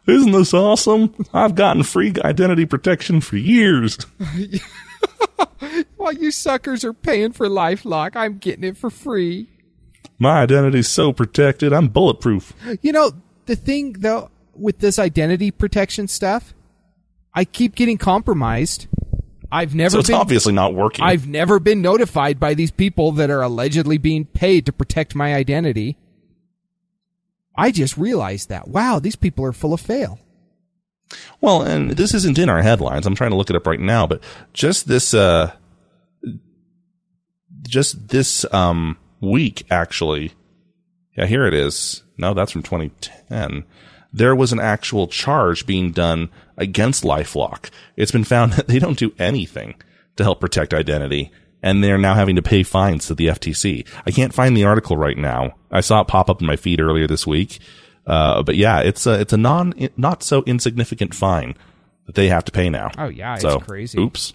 Isn't 0.08 0.32
this 0.32 0.54
awesome? 0.54 1.14
I've 1.34 1.56
gotten 1.56 1.84
free 1.84 2.14
identity 2.24 2.66
protection 2.66 3.22
for 3.22 3.38
years. 3.38 3.98
While 5.98 6.14
you 6.14 6.32
suckers 6.32 6.84
are 6.84 6.94
paying 6.94 7.32
for 7.32 7.48
LifeLock, 7.48 8.16
I'm 8.16 8.40
getting 8.40 8.64
it 8.64 8.78
for 8.78 8.90
free. 8.90 9.50
My 10.20 10.42
identity's 10.42 10.90
so 10.90 11.14
protected, 11.14 11.72
I'm 11.72 11.88
bulletproof. 11.88 12.54
You 12.82 12.92
know, 12.92 13.12
the 13.46 13.56
thing 13.56 13.94
though 13.94 14.30
with 14.54 14.80
this 14.80 15.00
identity 15.00 15.50
protection 15.50 16.08
stuff, 16.08 16.54
I 17.34 17.46
keep 17.46 17.76
getting 17.76 17.98
compromised. 17.98 18.88
I've 19.52 19.74
never 19.74 19.92
So 19.92 20.00
it's 20.00 20.10
been, 20.10 20.18
obviously 20.18 20.54
not 20.54 20.76
working. 20.76 21.06
I've 21.06 21.28
never 21.28 21.60
been 21.60 21.82
notified 21.82 22.40
by 22.40 22.54
these 22.54 22.70
people 22.70 23.14
that 23.14 23.30
are 23.30 23.42
allegedly 23.42 23.98
being 23.98 24.26
paid 24.26 24.66
to 24.68 24.74
protect 24.74 25.16
my 25.16 25.34
identity. 25.34 25.98
I 27.56 27.72
just 27.72 27.98
realized 27.98 28.50
that. 28.50 28.68
Wow, 28.68 29.00
these 29.00 29.16
people 29.16 29.46
are 29.46 29.54
full 29.54 29.74
of 29.74 29.82
fail. 29.82 30.20
Well, 31.42 31.64
and 31.64 31.92
this 31.92 32.14
isn't 32.14 32.38
in 32.38 32.50
our 32.50 32.62
headlines. 32.62 33.08
I'm 33.08 33.16
trying 33.16 33.32
to 33.32 33.38
look 33.38 33.50
it 33.50 33.56
up 33.56 33.66
right 33.66 33.80
now, 33.80 34.06
but 34.06 34.22
just 34.54 34.88
this, 34.88 35.14
uh, 35.14 35.52
just 37.64 38.10
this, 38.10 38.46
um, 38.54 38.98
week, 39.22 39.66
actually. 39.70 40.34
Yeah, 41.16 41.26
here 41.26 41.46
it 41.46 41.54
is. 41.54 42.04
No, 42.18 42.34
that's 42.34 42.52
from 42.52 42.64
2010. 42.64 43.66
There 44.12 44.36
was 44.36 44.52
an 44.52 44.60
actual 44.60 45.08
charge 45.08 45.66
being 45.66 45.92
done 45.92 46.30
against 46.58 47.04
LifeLock. 47.04 47.70
It's 47.96 48.12
been 48.12 48.24
found 48.24 48.54
that 48.54 48.68
they 48.68 48.80
don't 48.80 48.98
do 48.98 49.14
anything 49.20 49.76
to 50.16 50.24
help 50.24 50.42
protect 50.42 50.74
identity, 50.74 51.32
and 51.62 51.84
they're 51.84 51.98
now 51.98 52.16
having 52.16 52.36
to 52.36 52.42
pay 52.42 52.64
fines 52.64 53.08
to 53.08 53.16
the 53.16 53.28
FTC. 53.28 53.88
I 54.06 54.12
can't 54.12 54.34
find 54.34 54.56
the 54.56 54.66
article 54.66 54.98
right 54.98 55.18
now. 55.18 55.56
I 55.72 55.82
saw 55.82 56.02
it 56.02 56.08
pop 56.08 56.30
up 56.30 56.42
in 56.42 56.48
my 56.48 56.56
feed 56.56 56.82
earlier 56.82 57.08
this 57.08 57.28
week. 57.28 57.60
Uh, 58.08 58.42
but 58.42 58.56
yeah, 58.56 58.80
it's 58.80 59.06
a, 59.06 59.20
it's 59.20 59.34
a 59.34 59.38
non, 59.38 59.74
not 59.96 60.24
so 60.24 60.44
insignificant 60.48 61.14
fine 61.14 61.56
that 62.08 62.16
they 62.16 62.28
have 62.28 62.44
to 62.46 62.52
pay 62.52 62.70
now. 62.70 62.90
Oh 62.98 63.08
yeah, 63.08 63.36
it's 63.40 63.64
crazy. 63.66 64.00
Oops. 64.00 64.34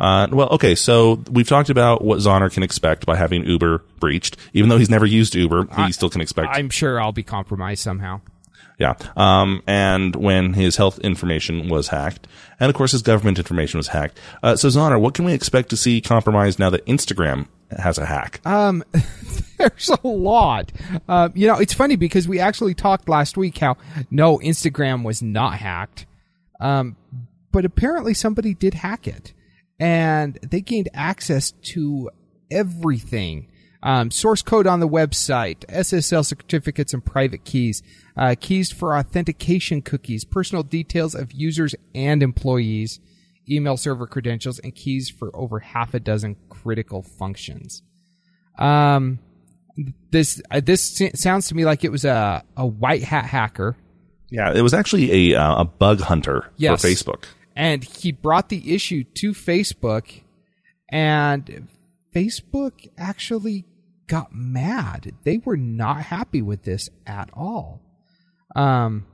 Uh, 0.00 0.26
well, 0.32 0.48
okay, 0.48 0.74
so 0.74 1.22
we've 1.30 1.48
talked 1.48 1.68
about 1.68 2.02
what 2.02 2.18
Zoner 2.20 2.50
can 2.50 2.62
expect 2.62 3.04
by 3.04 3.16
having 3.16 3.44
Uber 3.44 3.84
breached. 4.00 4.36
Even 4.54 4.70
though 4.70 4.78
he's 4.78 4.88
never 4.88 5.04
used 5.04 5.34
Uber, 5.34 5.68
he 5.76 5.92
still 5.92 6.08
can 6.08 6.22
expect. 6.22 6.48
I'm 6.52 6.70
sure 6.70 7.00
I'll 7.00 7.12
be 7.12 7.22
compromised 7.22 7.82
somehow. 7.82 8.22
yeah. 8.78 8.94
Um, 9.14 9.62
and 9.66 10.16
when 10.16 10.54
his 10.54 10.76
health 10.76 10.98
information 11.00 11.68
was 11.68 11.88
hacked, 11.88 12.26
and 12.58 12.70
of 12.70 12.74
course 12.74 12.92
his 12.92 13.02
government 13.02 13.38
information 13.38 13.76
was 13.76 13.88
hacked. 13.88 14.18
Uh, 14.42 14.56
so 14.56 14.68
Zoner, 14.68 14.98
what 14.98 15.12
can 15.12 15.26
we 15.26 15.34
expect 15.34 15.68
to 15.68 15.76
see 15.76 16.00
compromised 16.00 16.58
now 16.58 16.70
that 16.70 16.84
Instagram 16.86 17.46
has 17.70 17.98
a 17.98 18.06
hack? 18.06 18.40
Um, 18.46 18.82
there's 19.58 19.90
a 19.90 20.06
lot. 20.08 20.72
Uh, 21.06 21.28
you 21.34 21.46
know, 21.46 21.58
it's 21.58 21.74
funny 21.74 21.96
because 21.96 22.26
we 22.26 22.40
actually 22.40 22.72
talked 22.72 23.06
last 23.06 23.36
week 23.36 23.58
how 23.58 23.76
no, 24.10 24.38
Instagram 24.38 25.04
was 25.04 25.20
not 25.20 25.58
hacked. 25.58 26.06
Um, 26.58 26.96
but 27.52 27.66
apparently 27.66 28.14
somebody 28.14 28.54
did 28.54 28.74
hack 28.74 29.06
it 29.06 29.34
and 29.80 30.38
they 30.48 30.60
gained 30.60 30.88
access 30.94 31.50
to 31.50 32.10
everything. 32.50 33.48
Um, 33.82 34.10
source 34.10 34.42
code 34.42 34.66
on 34.66 34.80
the 34.80 34.88
website, 34.88 35.60
SSL 35.66 36.24
certificates 36.24 36.92
and 36.92 37.02
private 37.04 37.44
keys, 37.44 37.82
uh, 38.14 38.34
keys 38.38 38.70
for 38.70 38.94
authentication 38.94 39.80
cookies, 39.80 40.22
personal 40.24 40.62
details 40.62 41.14
of 41.14 41.32
users 41.32 41.74
and 41.94 42.22
employees, 42.22 43.00
email 43.48 43.78
server 43.78 44.06
credentials, 44.06 44.58
and 44.58 44.74
keys 44.74 45.08
for 45.08 45.34
over 45.34 45.60
half 45.60 45.94
a 45.94 46.00
dozen 46.00 46.36
critical 46.50 47.02
functions. 47.02 47.82
Um, 48.58 49.18
this 50.10 50.42
uh, 50.50 50.60
this 50.60 51.00
sounds 51.14 51.48
to 51.48 51.54
me 51.54 51.64
like 51.64 51.82
it 51.82 51.90
was 51.90 52.04
a 52.04 52.44
a 52.58 52.66
white 52.66 53.02
hat 53.02 53.24
hacker, 53.24 53.78
yeah, 54.30 54.52
it 54.52 54.60
was 54.60 54.74
actually 54.74 55.32
a 55.32 55.40
uh, 55.40 55.62
a 55.62 55.64
bug 55.64 56.00
hunter 56.00 56.50
Yes. 56.58 56.82
for 56.82 56.88
Facebook. 56.88 57.24
And 57.56 57.84
he 57.84 58.12
brought 58.12 58.48
the 58.48 58.74
issue 58.74 59.04
to 59.14 59.32
Facebook, 59.32 60.22
and 60.90 61.68
Facebook 62.14 62.88
actually 62.98 63.64
got 64.06 64.34
mad. 64.34 65.12
They 65.24 65.38
were 65.38 65.56
not 65.56 66.02
happy 66.02 66.42
with 66.42 66.64
this 66.64 66.88
at 67.06 67.30
all. 67.32 67.80
Um, 68.56 69.06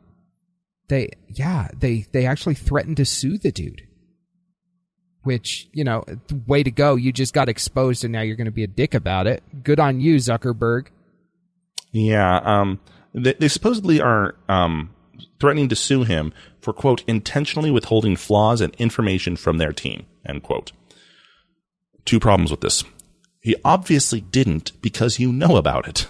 they 0.89 1.11
yeah 1.29 1.69
they 1.79 2.07
they 2.13 2.27
actually 2.27 2.55
threatened 2.55 2.97
to 2.99 3.05
sue 3.05 3.39
the 3.39 3.53
dude. 3.53 3.83
Which 5.23 5.69
you 5.73 5.83
know, 5.83 6.05
way 6.47 6.63
to 6.63 6.71
go! 6.71 6.95
You 6.95 7.13
just 7.13 7.35
got 7.35 7.49
exposed, 7.49 8.05
and 8.05 8.13
now 8.13 8.21
you're 8.21 8.37
going 8.37 8.45
to 8.45 8.53
be 8.53 8.63
a 8.63 8.69
dick 8.69 8.95
about 8.95 9.27
it. 9.27 9.43
Good 9.65 9.81
on 9.81 10.01
you, 10.01 10.17
Zuckerberg. 10.17 10.87
Yeah, 11.91 12.37
um, 12.45 12.79
they, 13.13 13.33
they 13.33 13.49
supposedly 13.49 14.01
are 14.01 14.37
um, 14.49 14.95
threatening 15.41 15.69
to 15.71 15.77
sue 15.77 16.05
him 16.05 16.33
for 16.67 16.73
quote 16.73 17.05
intentionally 17.07 17.71
withholding 17.71 18.17
flaws 18.17 18.61
and 18.61 18.75
information 18.75 19.37
from 19.37 19.59
their 19.59 19.73
team. 19.73 20.05
End 20.29 20.43
quote. 20.43 20.73
Two 22.05 22.19
problems 22.19 22.51
with 22.51 22.61
this. 22.61 22.83
He 23.39 23.55
obviously 23.65 24.21
didn't 24.21 24.73
because 24.83 25.21
you 25.21 25.31
know 25.31 25.59
about 25.59 25.87
it. 25.87 26.09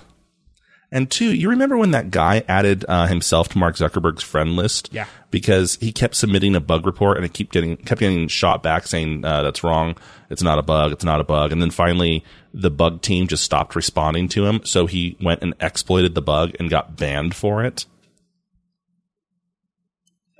And 0.90 1.10
two, 1.10 1.34
you 1.34 1.50
remember 1.50 1.76
when 1.76 1.90
that 1.90 2.10
guy 2.10 2.42
added 2.48 2.86
uh, 2.88 3.06
himself 3.06 3.50
to 3.50 3.58
Mark 3.58 3.76
Zuckerberg's 3.76 4.22
friend 4.22 4.56
list? 4.56 4.88
Yeah. 4.94 5.04
Because 5.30 5.76
he 5.82 5.92
kept 5.92 6.14
submitting 6.14 6.56
a 6.56 6.60
bug 6.60 6.86
report 6.86 7.18
and 7.18 7.26
it 7.26 7.34
kept 7.34 7.52
getting 7.52 7.76
kept 7.76 8.00
getting 8.00 8.26
shot 8.26 8.62
back 8.62 8.86
saying 8.86 9.26
uh, 9.26 9.42
that's 9.42 9.62
wrong. 9.62 9.94
It's 10.30 10.42
not 10.42 10.58
a 10.58 10.62
bug. 10.62 10.90
It's 10.90 11.04
not 11.04 11.20
a 11.20 11.24
bug. 11.24 11.52
And 11.52 11.60
then 11.60 11.70
finally, 11.70 12.24
the 12.54 12.70
bug 12.70 13.02
team 13.02 13.26
just 13.26 13.44
stopped 13.44 13.76
responding 13.76 14.26
to 14.28 14.46
him. 14.46 14.62
So 14.64 14.86
he 14.86 15.18
went 15.20 15.42
and 15.42 15.52
exploited 15.60 16.14
the 16.14 16.22
bug 16.22 16.52
and 16.58 16.70
got 16.70 16.96
banned 16.96 17.34
for 17.34 17.62
it. 17.62 17.84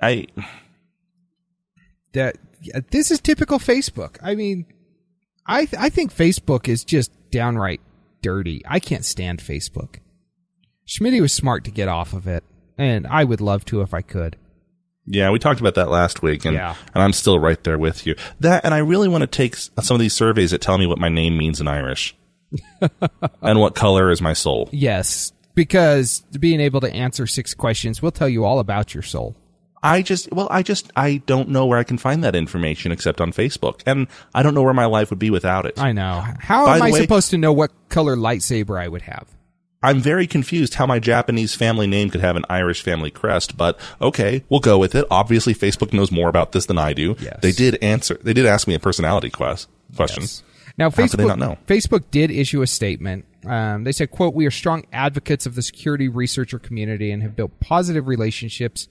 I 0.01 0.27
that 2.13 2.37
this 2.91 3.11
is 3.11 3.19
typical 3.19 3.59
Facebook. 3.59 4.17
I 4.21 4.35
mean, 4.35 4.65
I 5.45 5.65
th- 5.65 5.81
I 5.81 5.89
think 5.89 6.13
Facebook 6.13 6.67
is 6.67 6.83
just 6.83 7.11
downright 7.31 7.81
dirty. 8.21 8.61
I 8.67 8.79
can't 8.79 9.05
stand 9.05 9.39
Facebook. 9.39 9.97
Schmitty 10.87 11.21
was 11.21 11.33
smart 11.33 11.63
to 11.65 11.71
get 11.71 11.87
off 11.87 12.13
of 12.13 12.27
it, 12.27 12.43
and 12.77 13.05
I 13.07 13.23
would 13.23 13.41
love 13.41 13.65
to 13.65 13.81
if 13.81 13.93
I 13.93 14.01
could. 14.01 14.37
Yeah, 15.05 15.31
we 15.31 15.39
talked 15.39 15.59
about 15.61 15.75
that 15.75 15.89
last 15.89 16.21
week, 16.21 16.43
and 16.45 16.55
Yeah. 16.55 16.75
and 16.93 17.03
I'm 17.03 17.13
still 17.13 17.39
right 17.39 17.61
there 17.63 17.77
with 17.77 18.05
you. 18.05 18.15
That, 18.39 18.65
and 18.65 18.73
I 18.73 18.79
really 18.79 19.07
want 19.07 19.21
to 19.21 19.27
take 19.27 19.55
some 19.55 19.95
of 19.95 19.99
these 19.99 20.13
surveys 20.13 20.51
that 20.51 20.61
tell 20.61 20.77
me 20.77 20.85
what 20.87 20.97
my 20.99 21.09
name 21.09 21.37
means 21.37 21.61
in 21.61 21.67
Irish, 21.67 22.15
and 23.41 23.59
what 23.59 23.75
color 23.75 24.11
is 24.11 24.21
my 24.21 24.33
soul. 24.33 24.69
Yes, 24.71 25.31
because 25.55 26.21
being 26.39 26.59
able 26.59 26.81
to 26.81 26.93
answer 26.93 27.25
six 27.27 27.53
questions 27.53 28.01
will 28.01 28.11
tell 28.11 28.27
you 28.29 28.43
all 28.45 28.59
about 28.59 28.93
your 28.93 29.03
soul. 29.03 29.35
I 29.87 30.01
just, 30.01 30.31
well, 30.31 30.47
I 30.51 30.63
just, 30.63 30.91
I 30.95 31.17
don't 31.25 31.49
know 31.49 31.65
where 31.65 31.79
I 31.79 31.83
can 31.83 31.97
find 31.97 32.23
that 32.23 32.35
information 32.35 32.91
except 32.91 33.21
on 33.21 33.31
Facebook, 33.31 33.81
and 33.85 34.07
I 34.33 34.43
don't 34.43 34.53
know 34.53 34.63
where 34.63 34.73
my 34.73 34.85
life 34.85 35.09
would 35.09 35.19
be 35.19 35.29
without 35.29 35.65
it. 35.65 35.79
I 35.79 35.91
know. 35.91 36.23
How 36.39 36.65
By 36.65 36.75
am 36.77 36.81
I 36.83 36.91
way- 36.91 37.01
supposed 37.01 37.29
to 37.31 37.37
know 37.37 37.53
what 37.53 37.71
color 37.89 38.15
lightsaber 38.15 38.79
I 38.79 38.87
would 38.87 39.03
have? 39.03 39.27
I'm 39.83 39.99
very 39.99 40.25
confused 40.25 40.73
how 40.73 40.87
my 40.87 40.97
Japanese 40.99 41.53
family 41.53 41.85
name 41.85 42.09
could 42.09 42.21
have 42.21 42.35
an 42.35 42.45
Irish 42.49 42.81
family 42.81 43.11
crest, 43.11 43.55
but 43.57 43.79
okay, 44.01 44.43
we'll 44.49 44.59
go 44.59 44.77
with 44.79 44.95
it. 44.95 45.05
Obviously, 45.11 45.53
Facebook 45.53 45.93
knows 45.93 46.11
more 46.11 46.29
about 46.29 46.51
this 46.51 46.65
than 46.65 46.79
I 46.79 46.93
do. 46.93 47.15
Yes. 47.19 47.39
They 47.41 47.51
did 47.51 47.77
answer. 47.81 48.19
They 48.23 48.33
did 48.33 48.47
ask 48.47 48.67
me 48.67 48.73
a 48.73 48.79
personality 48.79 49.29
quest 49.29 49.69
question. 49.95 50.23
Yes. 50.23 50.43
Now, 50.79 50.89
How 50.89 51.03
Facebook, 51.03 51.11
could 51.11 51.19
they 51.19 51.25
not 51.27 51.39
know? 51.39 51.57
Facebook 51.67 52.05
did 52.11 52.31
issue 52.31 52.63
a 52.63 52.67
statement. 52.67 53.25
Um, 53.45 53.83
they 53.83 53.91
said, 53.91 54.09
"quote 54.11 54.33
We 54.33 54.45
are 54.47 54.51
strong 54.51 54.83
advocates 54.91 55.45
of 55.45 55.53
the 55.55 55.61
security 55.61 56.07
researcher 56.07 56.57
community 56.59 57.11
and 57.11 57.21
have 57.21 57.35
built 57.35 57.59
positive 57.59 58.07
relationships 58.07 58.87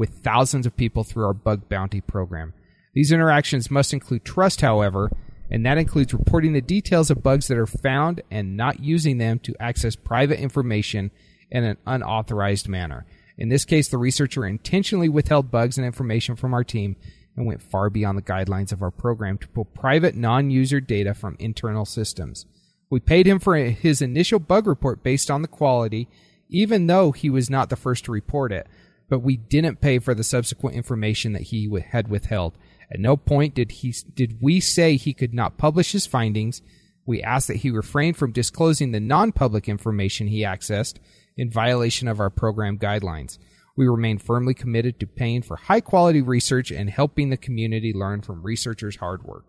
with 0.00 0.24
thousands 0.24 0.64
of 0.64 0.78
people 0.78 1.04
through 1.04 1.26
our 1.26 1.34
bug 1.34 1.68
bounty 1.68 2.00
program. 2.00 2.54
These 2.94 3.12
interactions 3.12 3.70
must 3.70 3.92
include 3.92 4.24
trust, 4.24 4.62
however, 4.62 5.10
and 5.50 5.66
that 5.66 5.76
includes 5.76 6.14
reporting 6.14 6.54
the 6.54 6.62
details 6.62 7.10
of 7.10 7.22
bugs 7.22 7.48
that 7.48 7.58
are 7.58 7.66
found 7.66 8.22
and 8.30 8.56
not 8.56 8.80
using 8.80 9.18
them 9.18 9.38
to 9.40 9.54
access 9.60 9.96
private 9.96 10.40
information 10.40 11.10
in 11.50 11.64
an 11.64 11.76
unauthorized 11.86 12.66
manner. 12.66 13.04
In 13.36 13.50
this 13.50 13.66
case, 13.66 13.88
the 13.88 13.98
researcher 13.98 14.46
intentionally 14.46 15.10
withheld 15.10 15.50
bugs 15.50 15.76
and 15.76 15.86
information 15.86 16.34
from 16.34 16.54
our 16.54 16.64
team 16.64 16.96
and 17.36 17.44
went 17.44 17.60
far 17.60 17.90
beyond 17.90 18.16
the 18.16 18.22
guidelines 18.22 18.72
of 18.72 18.82
our 18.82 18.90
program 18.90 19.36
to 19.36 19.48
pull 19.48 19.66
private 19.66 20.16
non 20.16 20.50
user 20.50 20.80
data 20.80 21.12
from 21.12 21.36
internal 21.38 21.84
systems. 21.84 22.46
We 22.88 23.00
paid 23.00 23.26
him 23.26 23.38
for 23.38 23.54
his 23.54 24.00
initial 24.00 24.38
bug 24.38 24.66
report 24.66 25.02
based 25.02 25.30
on 25.30 25.42
the 25.42 25.48
quality, 25.48 26.08
even 26.48 26.86
though 26.86 27.12
he 27.12 27.28
was 27.28 27.50
not 27.50 27.68
the 27.68 27.76
first 27.76 28.06
to 28.06 28.12
report 28.12 28.50
it, 28.50 28.66
but 29.10 29.18
we 29.18 29.36
didn't 29.36 29.80
pay 29.80 29.98
for 29.98 30.14
the 30.14 30.24
subsequent 30.24 30.76
information 30.76 31.32
that 31.32 31.42
he 31.42 31.68
had 31.90 32.08
withheld. 32.08 32.56
At 32.90 33.00
no 33.00 33.16
point 33.16 33.54
did 33.54 33.72
he 33.72 33.94
did 34.14 34.38
we 34.40 34.60
say 34.60 34.96
he 34.96 35.12
could 35.12 35.34
not 35.34 35.58
publish 35.58 35.92
his 35.92 36.06
findings. 36.06 36.62
We 37.04 37.22
asked 37.22 37.48
that 37.48 37.58
he 37.58 37.70
refrain 37.70 38.14
from 38.14 38.32
disclosing 38.32 38.92
the 38.92 39.00
non-public 39.00 39.68
information 39.68 40.28
he 40.28 40.42
accessed 40.42 40.98
in 41.36 41.50
violation 41.50 42.06
of 42.06 42.20
our 42.20 42.30
program 42.30 42.78
guidelines. 42.78 43.38
We 43.76 43.88
remain 43.88 44.18
firmly 44.18 44.54
committed 44.54 45.00
to 45.00 45.06
paying 45.06 45.42
for 45.42 45.56
high 45.56 45.80
quality 45.80 46.22
research 46.22 46.70
and 46.70 46.88
helping 46.88 47.30
the 47.30 47.36
community 47.36 47.92
learn 47.92 48.22
from 48.22 48.42
researchers' 48.42 48.96
hard 48.96 49.24
work. 49.24 49.44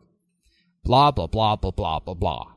Blah 0.83 1.11
blah 1.11 1.27
blah 1.27 1.55
blah 1.55 1.71
blah 1.71 1.99
blah 1.99 2.13
blah. 2.15 2.47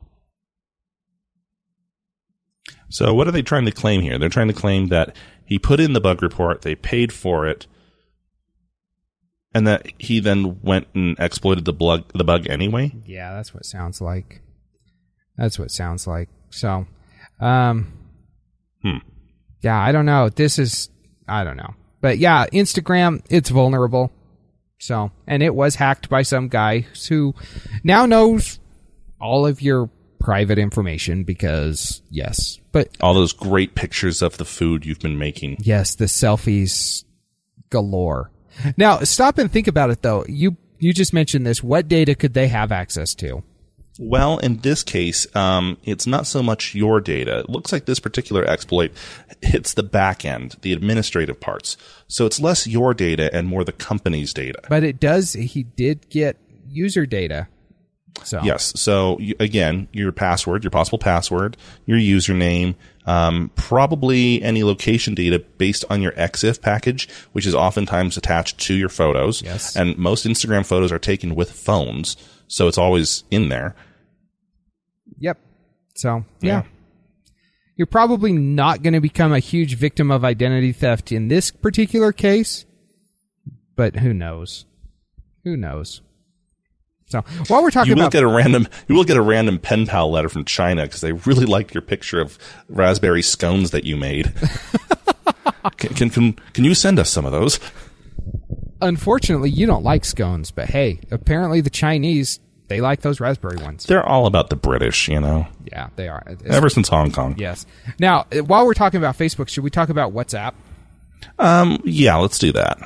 So 2.89 3.13
what 3.13 3.27
are 3.27 3.31
they 3.31 3.41
trying 3.41 3.65
to 3.65 3.71
claim 3.71 4.01
here? 4.01 4.17
They're 4.17 4.29
trying 4.29 4.47
to 4.47 4.53
claim 4.53 4.87
that 4.87 5.15
he 5.45 5.59
put 5.59 5.79
in 5.79 5.93
the 5.93 6.01
bug 6.01 6.21
report, 6.23 6.61
they 6.63 6.75
paid 6.75 7.13
for 7.13 7.47
it, 7.47 7.67
and 9.53 9.65
that 9.67 9.87
he 9.97 10.19
then 10.19 10.59
went 10.61 10.87
and 10.93 11.15
exploited 11.19 11.65
the 11.65 11.73
bug 11.73 12.03
the 12.13 12.23
bug 12.23 12.47
anyway. 12.49 12.91
Yeah, 13.05 13.33
that's 13.33 13.53
what 13.53 13.61
it 13.61 13.67
sounds 13.67 14.01
like. 14.01 14.41
That's 15.37 15.57
what 15.59 15.65
it 15.65 15.71
sounds 15.71 16.07
like. 16.07 16.29
So, 16.49 16.87
um, 17.39 17.91
Hmm. 18.81 18.97
yeah, 19.61 19.79
I 19.81 19.91
don't 19.91 20.05
know. 20.05 20.29
This 20.29 20.59
is, 20.59 20.89
I 21.27 21.43
don't 21.43 21.57
know. 21.57 21.73
But 22.01 22.17
yeah, 22.19 22.45
Instagram, 22.53 23.21
it's 23.29 23.49
vulnerable. 23.49 24.11
So, 24.79 25.11
and 25.25 25.41
it 25.41 25.55
was 25.55 25.75
hacked 25.75 26.09
by 26.09 26.21
some 26.21 26.47
guy 26.49 26.85
who 27.09 27.33
now 27.83 28.05
knows 28.05 28.59
all 29.19 29.47
of 29.47 29.61
your 29.61 29.89
private 30.25 30.57
information 30.57 31.23
because, 31.23 32.01
yes. 32.09 32.59
But 32.71 32.89
All 32.99 33.13
those 33.13 33.31
great 33.31 33.75
pictures 33.75 34.23
of 34.23 34.37
the 34.37 34.45
food 34.45 34.83
you've 34.85 34.99
been 34.99 35.19
making. 35.19 35.57
yes, 35.59 35.93
the 35.95 36.05
selfies 36.05 37.03
galore. 37.69 38.31
Now, 38.75 38.99
stop 38.99 39.37
and 39.37 39.51
think 39.51 39.67
about 39.67 39.91
it 39.91 40.01
though. 40.01 40.25
You, 40.27 40.57
you 40.79 40.93
just 40.93 41.13
mentioned 41.13 41.45
this. 41.45 41.61
What 41.63 41.87
data 41.87 42.15
could 42.15 42.33
they 42.33 42.47
have 42.47 42.71
access 42.71 43.13
to? 43.15 43.43
Well, 43.99 44.39
in 44.39 44.57
this 44.57 44.83
case, 44.83 45.25
um, 45.35 45.77
it's 45.83 46.05
not 46.07 46.25
so 46.27 46.41
much 46.43 46.73
your 46.75 46.99
data. 46.99 47.39
It 47.39 47.49
looks 47.49 47.71
like 47.71 47.85
this 47.85 47.99
particular 47.99 48.43
exploit 48.43 48.91
hits 49.41 49.73
the 49.75 49.83
back 49.83 50.25
end, 50.25 50.55
the 50.63 50.73
administrative 50.73 51.39
parts. 51.39 51.77
So 52.07 52.25
it's 52.25 52.39
less 52.41 52.65
your 52.67 52.93
data 52.93 53.33
and 53.33 53.47
more 53.47 53.63
the 53.63 53.71
company's 53.71 54.33
data. 54.33 54.59
But 54.69 54.83
it 54.83 54.99
does. 54.99 55.33
He 55.33 55.63
did 55.63 56.09
get 56.09 56.35
user 56.67 57.05
data. 57.05 57.47
So 58.23 58.41
Yes. 58.43 58.73
So 58.79 59.19
you, 59.19 59.35
again, 59.39 59.87
your 59.91 60.11
password, 60.11 60.63
your 60.63 60.71
possible 60.71 60.97
password, 60.97 61.57
your 61.85 61.97
username, 61.97 62.75
um, 63.05 63.51
probably 63.55 64.41
any 64.41 64.63
location 64.63 65.13
data 65.13 65.39
based 65.57 65.85
on 65.89 66.01
your 66.01 66.13
EXIF 66.13 66.61
package, 66.61 67.07
which 67.33 67.45
is 67.45 67.53
oftentimes 67.53 68.17
attached 68.17 68.57
to 68.61 68.73
your 68.73 68.89
photos. 68.89 69.41
Yes. 69.41 69.75
And 69.75 69.97
most 69.97 70.25
Instagram 70.25 70.65
photos 70.65 70.91
are 70.91 70.99
taken 70.99 71.35
with 71.35 71.51
phones, 71.51 72.17
so 72.47 72.67
it's 72.67 72.77
always 72.77 73.23
in 73.29 73.49
there. 73.49 73.75
Yep. 75.19 75.39
So 75.95 76.25
yeah. 76.41 76.63
Yeah. 76.63 76.63
You're 77.77 77.87
probably 77.87 78.31
not 78.31 78.83
going 78.83 78.93
to 78.93 79.01
become 79.01 79.33
a 79.33 79.39
huge 79.39 79.75
victim 79.75 80.09
of 80.09 80.23
identity 80.23 80.71
theft 80.71 81.11
in 81.11 81.27
this 81.27 81.51
particular 81.51 82.13
case, 82.13 82.65
but 83.75 83.97
who 83.97 84.13
knows? 84.13 84.65
Who 85.43 85.57
knows? 85.57 86.01
So 87.07 87.21
while 87.47 87.61
we're 87.61 87.69
talking 87.71 87.89
You 87.89 87.95
will 87.95 88.03
about 88.03 88.11
get 88.13 88.23
a 88.23 88.27
random, 88.27 88.67
you 88.87 88.95
will 88.95 89.03
get 89.03 89.15
a 89.17 89.21
random 89.21 89.59
pen 89.59 89.85
pal 89.85 90.09
letter 90.09 90.27
from 90.29 90.43
China 90.43 90.83
because 90.83 91.01
they 91.01 91.11
really 91.11 91.45
liked 91.45 91.73
your 91.73 91.81
picture 91.83 92.19
of 92.19 92.37
raspberry 92.67 93.21
scones 93.21 93.71
that 93.71 93.83
you 93.83 93.95
made. 93.95 94.33
can, 95.77 95.93
can 95.93 96.09
can 96.09 96.33
can 96.53 96.63
you 96.63 96.73
send 96.73 96.97
us 96.99 97.09
some 97.09 97.25
of 97.25 97.31
those? 97.31 97.59
unfortunately, 98.81 99.49
you 99.49 99.65
don't 99.65 99.83
like 99.83 100.03
scones, 100.05 100.51
but 100.51 100.69
hey, 100.69 100.99
apparently 101.11 101.61
the 101.61 101.69
Chinese 101.69 102.39
they 102.67 102.81
like 102.81 103.01
those 103.01 103.19
raspberry 103.19 103.57
ones. 103.57 103.85
They're 103.85 104.03
all 104.05 104.25
about 104.25 104.49
the 104.49 104.55
British, 104.55 105.07
you 105.07 105.19
know. 105.19 105.47
Yeah, 105.65 105.89
they 105.95 106.07
are. 106.07 106.23
It's- 106.27 106.51
Ever 106.53 106.67
since 106.69 106.87
Hong 106.89 107.11
Kong. 107.11 107.35
yes. 107.37 107.65
Now, 107.99 108.25
uh, 108.35 108.43
while 108.43 108.65
we're 108.65 108.73
talking 108.73 108.97
about 108.97 109.15
Facebook, 109.17 109.47
should 109.49 109.63
we 109.63 109.69
talk 109.69 109.89
about 109.89 110.13
WhatsApp? 110.13 110.53
Um. 111.37 111.79
Yeah. 111.85 112.15
Let's 112.17 112.39
do 112.39 112.51
that. 112.53 112.79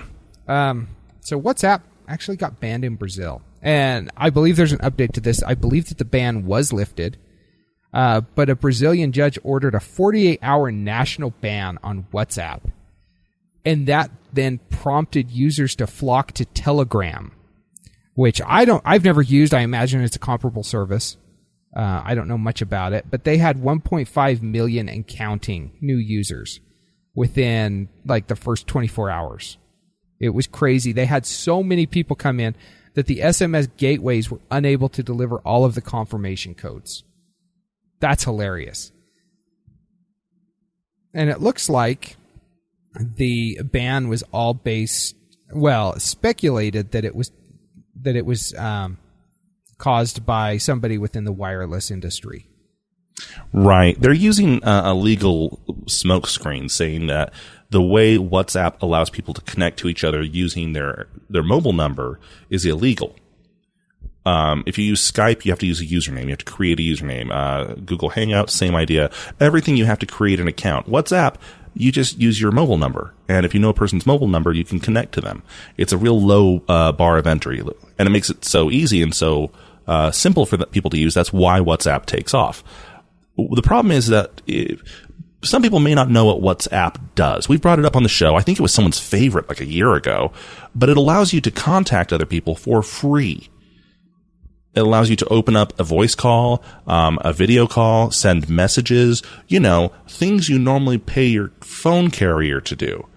Um, 0.47 0.89
so 1.21 1.39
WhatsApp 1.41 1.81
actually 2.07 2.37
got 2.37 2.59
banned 2.59 2.83
in 2.83 2.95
Brazil, 2.95 3.41
and 3.61 4.09
I 4.15 4.29
believe 4.29 4.55
there's 4.55 4.71
an 4.71 4.79
update 4.79 5.13
to 5.13 5.21
this. 5.21 5.43
I 5.43 5.55
believe 5.55 5.89
that 5.89 5.97
the 5.97 6.05
ban 6.05 6.45
was 6.45 6.71
lifted, 6.71 7.17
uh, 7.93 8.21
but 8.35 8.49
a 8.49 8.55
Brazilian 8.55 9.11
judge 9.11 9.37
ordered 9.43 9.75
a 9.75 9.79
48-hour 9.79 10.71
national 10.71 11.31
ban 11.41 11.77
on 11.83 12.07
WhatsApp, 12.13 12.61
and 13.65 13.87
that 13.87 14.11
then 14.31 14.59
prompted 14.69 15.31
users 15.31 15.75
to 15.75 15.87
flock 15.87 16.31
to 16.33 16.45
Telegram, 16.45 17.31
which 18.13 18.41
I 18.45 18.65
don't. 18.65 18.83
I've 18.85 19.03
never 19.03 19.21
used. 19.21 19.53
I 19.53 19.61
imagine 19.61 20.01
it's 20.01 20.15
a 20.15 20.19
comparable 20.19 20.63
service. 20.63 21.17
Uh, 21.75 22.01
I 22.03 22.15
don't 22.15 22.27
know 22.27 22.37
much 22.37 22.61
about 22.61 22.93
it, 22.93 23.05
but 23.11 23.25
they 23.25 23.37
had 23.37 23.57
1.5 23.57 24.41
million 24.41 24.89
and 24.89 25.05
counting 25.05 25.77
new 25.81 25.97
users 25.97 26.59
within 27.13 27.89
like 28.05 28.27
the 28.27 28.35
first 28.35 28.65
24 28.65 29.09
hours. 29.11 29.57
It 30.19 30.29
was 30.29 30.47
crazy. 30.47 30.91
They 30.91 31.05
had 31.05 31.25
so 31.25 31.61
many 31.61 31.85
people 31.85 32.15
come 32.15 32.39
in 32.39 32.55
that 32.93 33.07
the 33.07 33.19
SMS 33.19 33.69
gateways 33.77 34.29
were 34.29 34.39
unable 34.51 34.89
to 34.89 35.03
deliver 35.03 35.37
all 35.39 35.65
of 35.65 35.75
the 35.75 35.81
confirmation 35.81 36.55
codes. 36.55 37.03
That's 37.99 38.23
hilarious. 38.23 38.91
And 41.13 41.29
it 41.29 41.41
looks 41.41 41.69
like 41.69 42.17
the 42.93 43.59
ban 43.63 44.07
was 44.09 44.23
all 44.31 44.53
based 44.53 45.15
well, 45.51 45.99
speculated 45.99 46.91
that 46.91 47.05
it 47.05 47.15
was 47.15 47.31
that 48.01 48.15
it 48.15 48.25
was 48.25 48.53
um, 48.55 48.97
caused 49.77 50.25
by 50.25 50.57
somebody 50.57 50.97
within 50.97 51.23
the 51.23 51.31
wireless 51.31 51.91
industry. 51.91 52.47
Right. 53.51 53.99
They're 53.99 54.13
using 54.13 54.63
uh, 54.63 54.83
a 54.85 54.93
legal 54.93 55.59
smokescreen 55.85 56.71
saying 56.71 57.07
that 57.07 57.33
the 57.69 57.81
way 57.81 58.17
WhatsApp 58.17 58.81
allows 58.81 59.09
people 59.09 59.33
to 59.33 59.41
connect 59.41 59.79
to 59.79 59.89
each 59.89 60.03
other 60.03 60.21
using 60.21 60.73
their, 60.73 61.07
their 61.29 61.43
mobile 61.43 61.73
number 61.73 62.19
is 62.49 62.65
illegal. 62.65 63.15
Um, 64.25 64.63
if 64.65 64.77
you 64.77 64.85
use 64.85 65.09
Skype, 65.09 65.45
you 65.45 65.51
have 65.51 65.59
to 65.59 65.67
use 65.67 65.79
a 65.79 65.85
username. 65.85 66.23
You 66.23 66.29
have 66.29 66.39
to 66.39 66.45
create 66.45 66.79
a 66.79 66.83
username. 66.83 67.31
Uh, 67.31 67.75
Google 67.75 68.09
Hangout, 68.09 68.49
same 68.49 68.75
idea. 68.75 69.11
Everything 69.39 69.77
you 69.77 69.85
have 69.85 69.99
to 69.99 70.05
create 70.05 70.39
an 70.39 70.47
account. 70.47 70.87
WhatsApp, 70.87 71.35
you 71.73 71.91
just 71.91 72.19
use 72.19 72.41
your 72.41 72.51
mobile 72.51 72.77
number. 72.77 73.13
And 73.27 73.45
if 73.45 73.53
you 73.53 73.59
know 73.59 73.69
a 73.69 73.73
person's 73.73 74.05
mobile 74.05 74.27
number, 74.27 74.51
you 74.51 74.65
can 74.65 74.79
connect 74.79 75.13
to 75.13 75.21
them. 75.21 75.43
It's 75.77 75.93
a 75.93 75.97
real 75.97 76.19
low 76.19 76.63
uh, 76.67 76.91
bar 76.91 77.17
of 77.17 77.27
entry. 77.27 77.59
And 77.59 78.07
it 78.07 78.11
makes 78.11 78.29
it 78.29 78.43
so 78.43 78.69
easy 78.69 79.01
and 79.01 79.15
so 79.15 79.51
uh, 79.87 80.11
simple 80.11 80.45
for 80.45 80.57
people 80.65 80.91
to 80.91 80.99
use. 80.99 81.13
That's 81.13 81.33
why 81.33 81.59
WhatsApp 81.59 82.05
takes 82.05 82.33
off. 82.33 82.63
The 83.37 83.61
problem 83.61 83.91
is 83.91 84.07
that 84.07 84.41
if, 84.47 85.07
some 85.43 85.61
people 85.61 85.79
may 85.79 85.95
not 85.95 86.09
know 86.09 86.25
what 86.25 86.41
WhatsApp 86.41 86.97
does. 87.15 87.47
We've 87.47 87.61
brought 87.61 87.79
it 87.79 87.85
up 87.85 87.95
on 87.95 88.03
the 88.03 88.09
show. 88.09 88.35
I 88.35 88.41
think 88.41 88.59
it 88.59 88.61
was 88.61 88.73
someone's 88.73 88.99
favorite 88.99 89.47
like 89.47 89.61
a 89.61 89.65
year 89.65 89.93
ago, 89.93 90.33
but 90.75 90.89
it 90.89 90.97
allows 90.97 91.31
you 91.31 91.39
to 91.41 91.51
contact 91.51 92.11
other 92.11 92.25
people 92.25 92.55
for 92.55 92.83
free. 92.83 93.49
It 94.75 94.81
allows 94.81 95.09
you 95.09 95.15
to 95.15 95.27
open 95.29 95.55
up 95.55 95.79
a 95.79 95.83
voice 95.83 96.13
call, 96.13 96.63
um, 96.85 97.19
a 97.21 97.33
video 97.33 97.67
call, 97.67 98.11
send 98.11 98.49
messages, 98.49 99.23
you 99.47 99.59
know, 99.59 99.93
things 100.07 100.49
you 100.49 100.59
normally 100.59 100.97
pay 100.97 101.25
your 101.25 101.51
phone 101.61 102.11
carrier 102.11 102.61
to 102.61 102.75
do. 102.75 103.07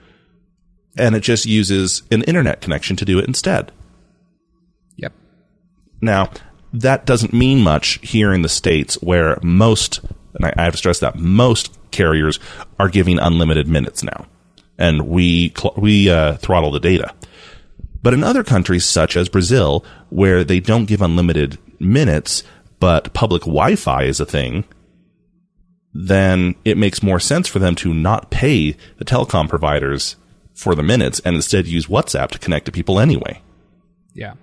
And 0.97 1.15
it 1.15 1.21
just 1.21 1.45
uses 1.45 2.03
an 2.11 2.23
internet 2.23 2.61
connection 2.61 2.97
to 2.97 3.05
do 3.05 3.19
it 3.19 3.27
instead. 3.27 3.73
Yep. 4.97 5.13
Now, 6.01 6.31
that 6.73 7.05
doesn't 7.05 7.33
mean 7.33 7.61
much 7.61 7.99
here 8.03 8.33
in 8.33 8.43
the 8.43 8.49
States 8.49 8.95
where 9.03 9.39
most, 9.43 10.01
and 10.35 10.47
I, 10.47 10.55
I 10.57 10.65
have 10.65 10.75
to 10.75 10.79
stress 10.79 11.01
that, 11.01 11.19
most 11.19 11.79
carriers 11.93 12.41
are 12.79 12.89
giving 12.89 13.19
unlimited 13.19 13.69
minutes 13.69 14.03
now. 14.03 14.27
And 14.79 15.09
we, 15.09 15.53
we, 15.77 16.11
uh, 16.11 16.37
throttle 16.37 16.73
the 16.73 16.81
data. 16.81 17.15
But 18.03 18.15
in 18.15 18.25
other 18.25 18.43
countries, 18.43 18.85
such 18.85 19.17
as 19.17 19.29
Brazil, 19.29 19.85
where 20.09 20.43
they 20.43 20.59
don't 20.59 20.87
give 20.87 21.03
unlimited 21.03 21.59
minutes, 21.79 22.43
but 22.81 23.13
public 23.13 23.43
Wi 23.43 23.77
Fi 23.77 24.05
is 24.05 24.19
a 24.19 24.27
thing, 24.27 24.65
then 25.95 26.55
it 26.65 26.77
makes 26.77 27.03
more 27.03 27.21
sense 27.21 27.47
for 27.47 27.59
them 27.59 27.75
to 27.77 27.95
not 27.95 28.31
pay 28.31 28.77
the 28.99 29.05
telecom 29.05 29.49
providers 29.49 30.17
for 30.55 30.75
the 30.75 30.83
minutes 30.83 31.21
and 31.25 31.37
instead 31.37 31.67
use 31.67 31.87
WhatsApp 31.87 32.31
to 32.31 32.39
connect 32.39 32.67
to 32.67 32.73
people 32.73 32.99
anyway. 32.99 33.41
Yeah. 34.15 34.35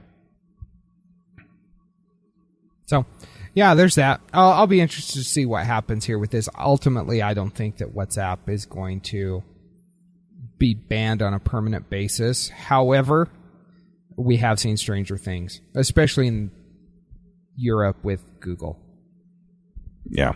So, 2.86 3.06
yeah, 3.54 3.74
there's 3.74 3.96
that. 3.96 4.22
I'll, 4.34 4.52
I'll, 4.52 4.68
be 4.68 4.82
interested 4.82 5.20
to 5.20 5.24
see 5.24 5.46
what 5.46 5.66
happens 5.66 6.06
here 6.06 6.20
with 6.20 6.32
this. 6.32 6.48
Ultimately, 6.58 7.22
I 7.22 7.34
don't 7.34 7.52
think 7.52 7.78
that 7.78 7.96
WhatsApp 7.96 8.48
is 8.48 8.66
going 8.66 9.02
to 9.02 9.44
be 10.58 10.74
banned 10.74 11.22
on 11.22 11.34
a 11.34 11.40
permanent 11.40 11.90
basis. 11.90 12.50
However, 12.50 13.30
we 14.16 14.38
have 14.38 14.60
seen 14.60 14.78
stranger 14.78 15.18
things, 15.18 15.62
especially 15.76 16.28
in 16.28 16.52
Europe 17.56 17.98
with 18.04 18.24
Google. 18.40 18.80
Yeah. 20.10 20.34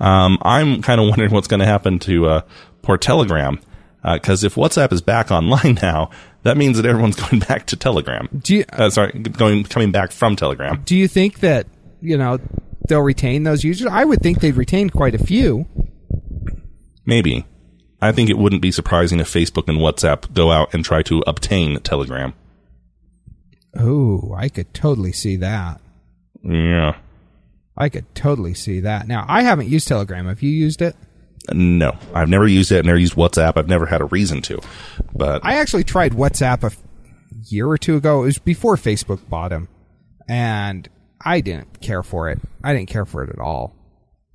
Um, 0.00 0.38
I'm 0.42 0.82
kind 0.82 1.00
of 1.00 1.08
wondering 1.08 1.32
what's 1.32 1.48
going 1.48 1.60
to 1.60 1.66
happen 1.66 1.98
to 2.00 2.26
uh, 2.26 2.40
poor 2.82 2.96
Telegram. 2.96 3.60
Because 4.02 4.44
uh, 4.44 4.46
if 4.46 4.54
WhatsApp 4.54 4.92
is 4.92 5.00
back 5.00 5.30
online 5.30 5.78
now, 5.80 6.10
that 6.42 6.56
means 6.56 6.76
that 6.76 6.86
everyone's 6.86 7.16
going 7.30 7.40
back 7.40 7.66
to 7.66 7.76
Telegram. 7.76 8.28
Do 8.36 8.56
you, 8.56 8.64
uh, 8.72 8.90
sorry, 8.90 9.12
going 9.12 9.64
coming 9.64 9.92
back 9.92 10.12
from 10.12 10.36
Telegram. 10.36 10.82
Do 10.84 10.96
you 10.96 11.08
think 11.08 11.40
that 11.40 11.66
you 12.04 12.16
know 12.16 12.38
they'll 12.88 13.00
retain 13.00 13.42
those 13.42 13.64
users? 13.64 13.86
I 13.86 14.04
would 14.04 14.20
think 14.20 14.40
they've 14.40 14.56
retained 14.56 14.92
quite 14.92 15.14
a 15.14 15.24
few. 15.24 15.66
Maybe. 17.06 17.46
I 18.00 18.12
think 18.12 18.28
it 18.28 18.38
wouldn't 18.38 18.62
be 18.62 18.70
surprising 18.70 19.20
if 19.20 19.32
Facebook 19.32 19.68
and 19.68 19.78
WhatsApp 19.78 20.32
go 20.34 20.50
out 20.50 20.74
and 20.74 20.84
try 20.84 21.02
to 21.04 21.22
obtain 21.26 21.80
Telegram. 21.80 22.34
Oh, 23.76 24.34
I 24.36 24.48
could 24.48 24.74
totally 24.74 25.12
see 25.12 25.36
that. 25.36 25.80
Yeah. 26.42 26.96
I 27.76 27.88
could 27.88 28.14
totally 28.14 28.54
see 28.54 28.80
that. 28.80 29.08
Now, 29.08 29.24
I 29.26 29.42
haven't 29.42 29.68
used 29.68 29.88
Telegram. 29.88 30.26
Have 30.26 30.42
you 30.42 30.50
used 30.50 30.82
it? 30.82 30.94
No, 31.52 31.96
I've 32.14 32.28
never 32.28 32.46
used 32.46 32.72
it. 32.72 32.78
I've 32.78 32.84
never 32.84 32.98
used 32.98 33.14
WhatsApp. 33.14 33.54
I've 33.56 33.68
never 33.68 33.86
had 33.86 34.00
a 34.00 34.06
reason 34.06 34.42
to. 34.42 34.60
But 35.14 35.44
I 35.44 35.56
actually 35.56 35.84
tried 35.84 36.12
WhatsApp 36.12 36.62
a 36.62 36.72
year 37.48 37.68
or 37.68 37.76
two 37.76 37.96
ago. 37.96 38.22
It 38.22 38.26
was 38.26 38.38
before 38.38 38.76
Facebook 38.76 39.28
bought 39.28 39.50
them, 39.50 39.68
and 40.28 40.88
I 41.24 41.40
didn't 41.40 41.80
care 41.80 42.02
for 42.02 42.28
it. 42.30 42.40
I 42.62 42.74
didn't 42.74 42.90
care 42.90 43.06
for 43.06 43.22
it 43.22 43.30
at 43.30 43.38
all. 43.38 43.74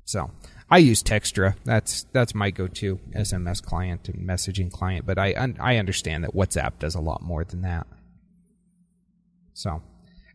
So 0.05 0.31
I 0.69 0.79
use 0.79 1.03
Textra. 1.03 1.55
That's 1.65 2.05
that's 2.11 2.35
my 2.35 2.51
go-to 2.51 2.99
SMS 3.15 3.63
client 3.63 4.09
and 4.09 4.27
messaging 4.27 4.71
client. 4.71 5.05
But 5.05 5.17
I 5.17 5.53
I 5.59 5.77
understand 5.77 6.23
that 6.23 6.35
WhatsApp 6.35 6.79
does 6.79 6.95
a 6.95 7.01
lot 7.01 7.21
more 7.21 7.43
than 7.43 7.61
that. 7.61 7.87
So, 9.53 9.81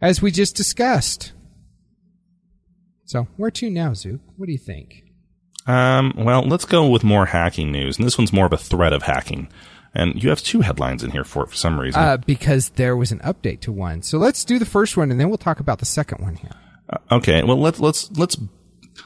as 0.01 0.21
we 0.21 0.31
just 0.31 0.57
discussed. 0.57 1.33
So, 3.07 3.29
where 3.37 3.51
to 3.53 3.71
now, 3.71 3.95
Zook? 3.95 4.21
What 4.37 4.47
do 4.47 4.53
you 4.53 4.59
think? 4.59 5.05
Um, 5.67 6.13
well, 6.17 6.43
let's 6.43 6.65
go 6.65 6.89
with 6.89 7.05
more 7.05 7.27
hacking 7.27 7.73
news. 7.73 7.97
And 7.97 8.07
this 8.07 8.19
one's 8.19 8.33
more 8.33 8.47
of 8.47 8.53
a 8.53 8.59
threat 8.59 8.93
of 8.93 9.03
hacking. 9.03 9.49
And 9.95 10.22
you 10.22 10.28
have 10.30 10.42
two 10.42 10.61
headlines 10.61 11.05
in 11.05 11.11
here 11.12 11.24
for 11.24 11.45
it 11.45 11.51
for 11.51 11.57
some 11.57 11.78
reason. 11.78 12.03
Uh, 12.03 12.16
because 12.16 12.70
there 12.70 12.97
was 12.97 13.12
an 13.12 13.20
update 13.20 13.61
to 13.61 13.72
one. 13.72 14.03
So 14.03 14.18
let's 14.18 14.45
do 14.45 14.59
the 14.59 14.66
first 14.66 14.97
one 14.97 15.11
and 15.11 15.20
then 15.20 15.28
we'll 15.28 15.38
talk 15.38 15.61
about 15.61 15.78
the 15.78 15.86
second 15.86 16.22
one 16.22 16.34
here. 16.36 16.51
Uh, 16.90 16.99
okay. 17.12 17.42
Well, 17.42 17.59
let's, 17.59 17.78
let's, 17.78 18.11
let's, 18.12 18.36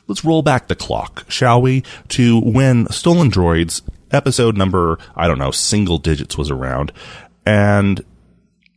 let's 0.06 0.24
roll 0.24 0.42
back 0.42 0.68
the 0.68 0.74
clock, 0.74 1.26
shall 1.28 1.60
we, 1.60 1.82
to 2.08 2.40
when 2.40 2.88
Stolen 2.88 3.30
Droids 3.30 3.82
episode 4.10 4.56
number, 4.56 4.98
I 5.14 5.28
don't 5.28 5.38
know, 5.38 5.50
single 5.50 5.98
digits 5.98 6.38
was 6.38 6.50
around. 6.50 6.92
And 7.44 8.04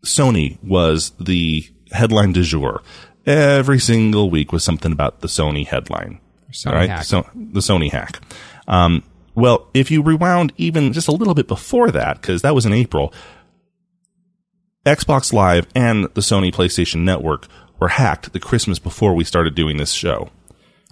Sony 0.03 0.61
was 0.63 1.11
the 1.19 1.65
headline 1.91 2.33
du 2.33 2.43
jour. 2.43 2.81
Every 3.25 3.79
single 3.79 4.29
week 4.29 4.51
was 4.51 4.63
something 4.63 4.91
about 4.91 5.21
the 5.21 5.27
Sony 5.27 5.65
headline. 5.65 6.19
Sony 6.51 6.73
right? 6.73 6.89
hack. 6.89 7.03
So 7.03 7.27
the 7.35 7.59
Sony 7.59 7.91
hack. 7.91 8.19
Um, 8.67 9.03
well, 9.35 9.69
if 9.73 9.91
you 9.91 10.01
rewound 10.01 10.53
even 10.57 10.93
just 10.93 11.07
a 11.07 11.13
little 11.13 11.33
bit 11.33 11.47
before 11.47 11.91
that, 11.91 12.21
because 12.21 12.41
that 12.41 12.55
was 12.55 12.65
in 12.65 12.73
April, 12.73 13.13
Xbox 14.85 15.31
Live 15.31 15.67
and 15.75 16.05
the 16.13 16.21
Sony 16.21 16.51
PlayStation 16.53 17.01
Network 17.01 17.47
were 17.79 17.89
hacked 17.89 18.33
the 18.33 18.39
Christmas 18.39 18.79
before 18.79 19.13
we 19.13 19.23
started 19.23 19.55
doing 19.55 19.77
this 19.77 19.91
show. 19.91 20.29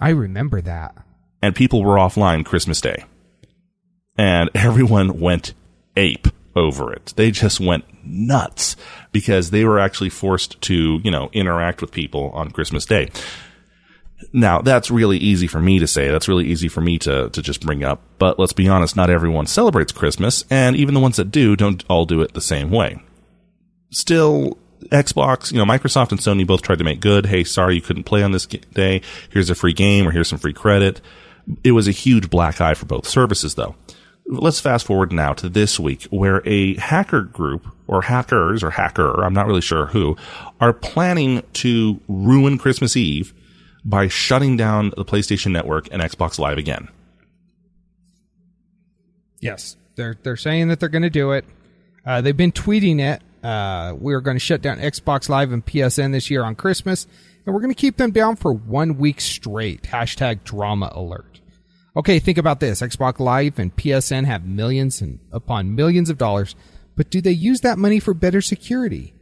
I 0.00 0.10
remember 0.10 0.60
that. 0.60 0.94
And 1.42 1.54
people 1.54 1.82
were 1.82 1.96
offline 1.96 2.44
Christmas 2.44 2.80
Day. 2.80 3.04
And 4.16 4.50
everyone 4.54 5.20
went 5.20 5.54
ape 5.96 6.28
over 6.56 6.92
it. 6.92 7.12
They 7.16 7.30
just 7.30 7.60
went 7.60 7.84
nuts 8.04 8.76
because 9.12 9.50
they 9.50 9.64
were 9.64 9.78
actually 9.78 10.10
forced 10.10 10.60
to, 10.62 11.00
you 11.02 11.10
know, 11.10 11.30
interact 11.32 11.80
with 11.80 11.92
people 11.92 12.30
on 12.30 12.50
Christmas 12.50 12.84
Day. 12.86 13.10
Now, 14.32 14.60
that's 14.60 14.90
really 14.90 15.18
easy 15.18 15.46
for 15.46 15.60
me 15.60 15.78
to 15.78 15.86
say. 15.86 16.08
That's 16.08 16.28
really 16.28 16.46
easy 16.46 16.68
for 16.68 16.80
me 16.80 16.98
to, 17.00 17.30
to 17.30 17.42
just 17.42 17.64
bring 17.64 17.82
up. 17.82 18.02
But 18.18 18.38
let's 18.38 18.52
be 18.52 18.68
honest, 18.68 18.96
not 18.96 19.10
everyone 19.10 19.46
celebrates 19.46 19.92
Christmas, 19.92 20.44
and 20.50 20.76
even 20.76 20.94
the 20.94 21.00
ones 21.00 21.16
that 21.16 21.30
do 21.30 21.56
don't 21.56 21.84
all 21.88 22.04
do 22.04 22.20
it 22.20 22.34
the 22.34 22.40
same 22.40 22.70
way. 22.70 23.02
Still, 23.90 24.58
Xbox, 24.84 25.52
you 25.52 25.58
know, 25.58 25.64
Microsoft 25.64 26.10
and 26.10 26.20
Sony 26.20 26.46
both 26.46 26.62
tried 26.62 26.78
to 26.78 26.84
make 26.84 27.00
good. 27.00 27.26
Hey, 27.26 27.44
sorry 27.44 27.74
you 27.74 27.82
couldn't 27.82 28.04
play 28.04 28.22
on 28.22 28.32
this 28.32 28.46
day. 28.46 29.02
Here's 29.30 29.50
a 29.50 29.54
free 29.54 29.72
game 29.72 30.06
or 30.06 30.10
here's 30.10 30.28
some 30.28 30.38
free 30.38 30.52
credit. 30.52 31.00
It 31.64 31.72
was 31.72 31.88
a 31.88 31.92
huge 31.92 32.30
black 32.30 32.60
eye 32.60 32.74
for 32.74 32.86
both 32.86 33.08
services, 33.08 33.54
though 33.54 33.74
let's 34.30 34.60
fast 34.60 34.86
forward 34.86 35.12
now 35.12 35.32
to 35.32 35.48
this 35.48 35.80
week 35.80 36.04
where 36.04 36.40
a 36.46 36.76
hacker 36.76 37.22
group 37.22 37.66
or 37.86 38.02
hackers 38.02 38.62
or 38.62 38.70
hacker, 38.70 39.24
I'm 39.24 39.32
not 39.34 39.46
really 39.46 39.60
sure 39.60 39.86
who, 39.86 40.16
are 40.60 40.72
planning 40.72 41.42
to 41.54 42.00
ruin 42.08 42.56
Christmas 42.56 42.96
Eve 42.96 43.34
by 43.84 44.08
shutting 44.08 44.56
down 44.56 44.92
the 44.96 45.04
PlayStation 45.04 45.52
Network 45.52 45.88
and 45.90 46.02
Xbox 46.02 46.38
Live 46.38 46.58
again. 46.58 46.88
Yes, 49.40 49.76
they're 49.96 50.16
they're 50.22 50.36
saying 50.36 50.68
that 50.68 50.80
they're 50.80 50.88
going 50.88 51.02
to 51.02 51.10
do 51.10 51.32
it. 51.32 51.44
Uh, 52.04 52.20
they've 52.20 52.36
been 52.36 52.52
tweeting 52.52 53.00
it. 53.00 53.22
Uh, 53.44 53.94
we're 53.98 54.20
going 54.20 54.36
to 54.36 54.40
shut 54.40 54.60
down 54.60 54.78
Xbox 54.78 55.28
Live 55.28 55.52
and 55.52 55.64
PSN 55.64 56.12
this 56.12 56.30
year 56.30 56.44
on 56.44 56.54
Christmas, 56.54 57.06
and 57.46 57.54
we're 57.54 57.60
going 57.60 57.72
to 57.72 57.80
keep 57.80 57.96
them 57.96 58.10
down 58.10 58.36
for 58.36 58.52
one 58.52 58.98
week 58.98 59.20
straight. 59.20 59.84
Hashtag 59.84 60.44
drama 60.44 60.92
alert. 60.94 61.40
Okay, 61.96 62.18
think 62.18 62.38
about 62.38 62.60
this. 62.60 62.82
Xbox 62.82 63.18
Live 63.18 63.58
and 63.58 63.74
PSN 63.74 64.26
have 64.26 64.44
millions 64.44 65.00
and 65.00 65.18
upon 65.32 65.74
millions 65.74 66.10
of 66.10 66.18
dollars, 66.18 66.54
but 66.96 67.10
do 67.10 67.20
they 67.20 67.32
use 67.32 67.62
that 67.62 67.78
money 67.78 67.98
for 67.98 68.14
better 68.14 68.40
security? 68.40 69.14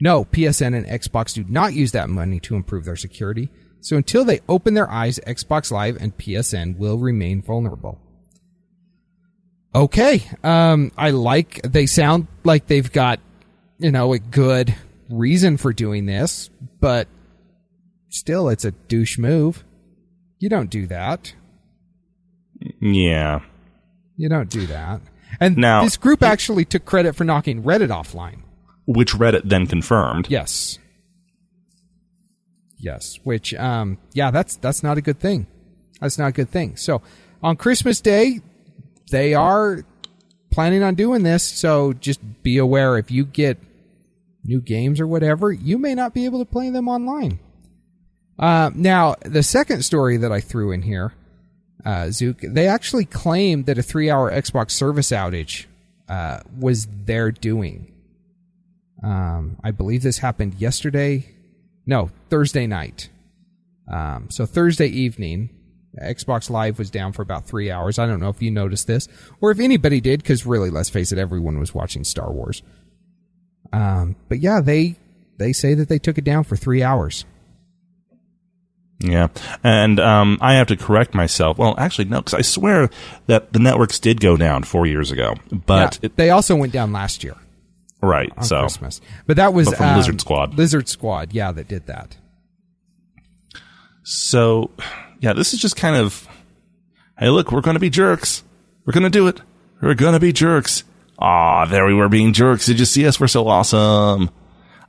No, 0.00 0.24
PSN 0.24 0.74
and 0.74 0.86
Xbox 0.86 1.34
do 1.34 1.44
not 1.44 1.74
use 1.74 1.92
that 1.92 2.08
money 2.08 2.40
to 2.40 2.56
improve 2.56 2.84
their 2.84 2.96
security. 2.96 3.50
So 3.80 3.96
until 3.96 4.24
they 4.24 4.40
open 4.48 4.74
their 4.74 4.90
eyes, 4.90 5.18
Xbox 5.26 5.70
Live 5.70 5.96
and 5.96 6.16
PSN 6.16 6.76
will 6.76 6.98
remain 6.98 7.42
vulnerable. 7.42 7.98
Okay, 9.74 10.22
um, 10.42 10.90
I 10.96 11.10
like, 11.10 11.62
they 11.62 11.86
sound 11.86 12.26
like 12.42 12.66
they've 12.66 12.90
got, 12.90 13.20
you 13.78 13.92
know, 13.92 14.12
a 14.12 14.18
good 14.18 14.74
reason 15.08 15.56
for 15.56 15.72
doing 15.72 16.06
this, 16.06 16.50
but 16.80 17.06
still, 18.08 18.48
it's 18.48 18.64
a 18.64 18.72
douche 18.72 19.16
move. 19.16 19.64
You 20.40 20.48
don't 20.48 20.70
do 20.70 20.86
that. 20.88 21.34
Yeah. 22.80 23.40
You 24.16 24.28
don't 24.28 24.50
do 24.50 24.66
that. 24.66 25.00
And 25.38 25.56
now, 25.56 25.84
this 25.84 25.96
group 25.96 26.22
actually 26.22 26.64
took 26.64 26.84
credit 26.84 27.14
for 27.14 27.24
knocking 27.24 27.62
Reddit 27.62 27.88
offline. 27.88 28.40
Which 28.86 29.12
Reddit 29.12 29.42
then 29.44 29.68
confirmed. 29.68 30.26
Yes. 30.28 30.79
Yes, 32.80 33.18
which 33.24 33.54
um 33.54 33.98
yeah, 34.14 34.30
that's 34.30 34.56
that's 34.56 34.82
not 34.82 34.98
a 34.98 35.02
good 35.02 35.20
thing. 35.20 35.46
That's 36.00 36.18
not 36.18 36.28
a 36.28 36.32
good 36.32 36.48
thing. 36.48 36.76
So 36.76 37.02
on 37.42 37.56
Christmas 37.56 38.00
Day, 38.00 38.40
they 39.10 39.34
are 39.34 39.84
planning 40.50 40.82
on 40.82 40.94
doing 40.94 41.22
this, 41.22 41.42
so 41.42 41.92
just 41.92 42.20
be 42.42 42.58
aware 42.58 42.96
if 42.96 43.10
you 43.10 43.24
get 43.24 43.58
new 44.44 44.60
games 44.60 45.00
or 45.00 45.06
whatever, 45.06 45.52
you 45.52 45.78
may 45.78 45.94
not 45.94 46.14
be 46.14 46.24
able 46.24 46.38
to 46.38 46.50
play 46.50 46.70
them 46.70 46.88
online. 46.88 47.38
Uh, 48.38 48.70
now, 48.74 49.14
the 49.22 49.42
second 49.42 49.84
story 49.84 50.16
that 50.16 50.32
I 50.32 50.40
threw 50.40 50.72
in 50.72 50.82
here, 50.82 51.12
uh, 51.84 52.10
Zook, 52.10 52.38
they 52.40 52.66
actually 52.66 53.04
claimed 53.04 53.66
that 53.66 53.78
a 53.78 53.82
three-hour 53.82 54.30
Xbox 54.30 54.70
service 54.70 55.10
outage 55.10 55.66
uh, 56.08 56.40
was 56.58 56.86
their 57.04 57.30
doing. 57.30 57.92
Um, 59.04 59.58
I 59.62 59.70
believe 59.70 60.02
this 60.02 60.18
happened 60.18 60.54
yesterday. 60.54 61.26
No, 61.90 62.08
Thursday 62.28 62.68
night. 62.68 63.08
Um, 63.92 64.28
so 64.30 64.46
Thursday 64.46 64.86
evening, 64.86 65.50
Xbox 66.00 66.48
Live 66.48 66.78
was 66.78 66.88
down 66.88 67.10
for 67.10 67.22
about 67.22 67.46
three 67.46 67.68
hours. 67.68 67.98
I 67.98 68.06
don't 68.06 68.20
know 68.20 68.28
if 68.28 68.40
you 68.40 68.52
noticed 68.52 68.86
this 68.86 69.08
or 69.40 69.50
if 69.50 69.58
anybody 69.58 70.00
did, 70.00 70.22
because 70.22 70.46
really, 70.46 70.70
let's 70.70 70.88
face 70.88 71.10
it, 71.10 71.18
everyone 71.18 71.58
was 71.58 71.74
watching 71.74 72.04
Star 72.04 72.30
Wars. 72.30 72.62
Um, 73.72 74.14
but 74.28 74.38
yeah, 74.38 74.60
they 74.60 74.94
they 75.38 75.52
say 75.52 75.74
that 75.74 75.88
they 75.88 75.98
took 75.98 76.16
it 76.16 76.22
down 76.22 76.44
for 76.44 76.54
three 76.54 76.80
hours. 76.80 77.24
Yeah, 79.00 79.26
and 79.64 79.98
um, 79.98 80.38
I 80.40 80.54
have 80.54 80.68
to 80.68 80.76
correct 80.76 81.12
myself. 81.12 81.58
Well, 81.58 81.74
actually, 81.76 82.04
no, 82.04 82.18
because 82.18 82.34
I 82.34 82.42
swear 82.42 82.88
that 83.26 83.52
the 83.52 83.58
networks 83.58 83.98
did 83.98 84.20
go 84.20 84.36
down 84.36 84.62
four 84.62 84.86
years 84.86 85.10
ago, 85.10 85.34
but 85.50 85.98
Yeah, 86.00 86.06
it, 86.06 86.16
they 86.16 86.30
also 86.30 86.54
went 86.54 86.72
down 86.72 86.92
last 86.92 87.24
year 87.24 87.34
right. 88.02 88.32
on 88.36 88.44
So 88.44 88.60
Christmas. 88.60 89.00
But 89.26 89.36
that 89.36 89.52
was 89.54 89.68
But 89.68 89.76
from 89.78 89.88
um, 89.90 89.96
Lizard 89.96 90.20
Squad. 90.20 90.54
Lizard 90.54 90.88
Squad, 90.88 91.32
yeah, 91.32 91.52
that 91.52 91.68
did 91.68 91.86
that. 91.86 92.16
So, 94.02 94.70
yeah, 95.20 95.32
this 95.32 95.54
is 95.54 95.60
just 95.60 95.76
kind 95.76 95.96
of, 95.96 96.26
hey, 97.18 97.28
look, 97.28 97.52
we're 97.52 97.60
going 97.60 97.74
to 97.74 97.80
be 97.80 97.90
jerks. 97.90 98.42
We're 98.84 98.92
going 98.92 99.04
to 99.04 99.10
do 99.10 99.28
it. 99.28 99.40
We're 99.80 99.94
going 99.94 100.14
to 100.14 100.20
be 100.20 100.32
jerks. 100.32 100.84
Ah, 101.18 101.66
there 101.66 101.86
we 101.86 101.94
were 101.94 102.08
being 102.08 102.32
jerks. 102.32 102.66
Did 102.66 102.78
you 102.78 102.86
see 102.86 103.06
us? 103.06 103.20
We're 103.20 103.28
so 103.28 103.46
awesome. 103.46 104.30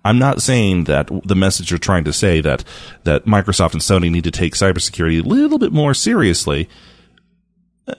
I'm 0.04 0.18
not 0.18 0.42
saying 0.42 0.86
that 0.86 1.10
the 1.26 1.36
message 1.36 1.70
you're 1.70 1.78
trying 1.78 2.06
to 2.06 2.14
say 2.14 2.42
that, 2.42 2.64
that 3.04 3.26
Microsoft 3.26 3.74
and 3.74 3.82
Sony 3.82 4.10
need 4.10 4.24
to 4.24 4.32
take 4.32 4.56
cybersecurity 4.56 5.24
a 5.24 5.28
little 5.28 5.60
bit 5.60 5.72
more 5.72 5.94
seriously. 5.94 6.68
Uh, 7.88 7.94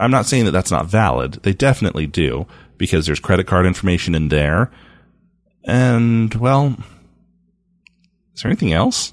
I'm 0.00 0.10
not 0.10 0.26
saying 0.26 0.46
that 0.46 0.50
that's 0.50 0.72
not 0.72 0.86
valid. 0.86 1.34
They 1.44 1.52
definitely 1.52 2.06
do 2.06 2.46
because 2.78 3.06
there's 3.06 3.20
credit 3.20 3.46
card 3.46 3.66
information 3.66 4.14
in 4.14 4.28
there. 4.28 4.70
And, 5.64 6.32
well, 6.34 6.76
is 8.34 8.42
there 8.42 8.50
anything 8.50 8.72
else? 8.72 9.12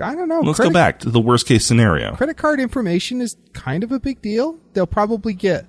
I 0.00 0.14
don't 0.14 0.28
know. 0.28 0.40
Let's 0.40 0.56
credit, 0.56 0.70
go 0.70 0.74
back 0.74 0.98
to 1.00 1.10
the 1.10 1.20
worst 1.20 1.46
case 1.46 1.64
scenario. 1.64 2.16
Credit 2.16 2.36
card 2.36 2.58
information 2.58 3.20
is 3.20 3.36
kind 3.52 3.84
of 3.84 3.92
a 3.92 4.00
big 4.00 4.20
deal. 4.20 4.58
They'll 4.72 4.86
probably 4.86 5.34
get, 5.34 5.66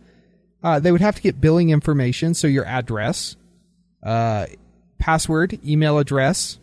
uh, 0.64 0.80
they 0.80 0.92
would 0.92 1.02
have 1.02 1.16
to 1.16 1.22
get 1.22 1.40
billing 1.40 1.70
information, 1.70 2.34
so 2.34 2.48
your 2.48 2.66
address, 2.66 3.36
uh, 4.02 4.48
password, 4.98 5.60
email 5.66 6.00
address. 6.00 6.58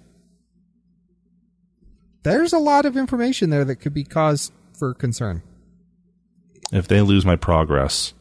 There's 2.23 2.53
a 2.53 2.59
lot 2.59 2.87
of 2.87 2.97
information 2.97 3.51
there 3.51 3.65
that 3.65 3.77
could 3.77 3.95
be 3.95 4.05
cause 4.05 4.51
for 4.77 4.95
concern. 4.95 5.43
If 6.73 6.89
they 6.89 7.01
lose 7.01 7.25
my 7.25 7.37
progress 7.37 8.15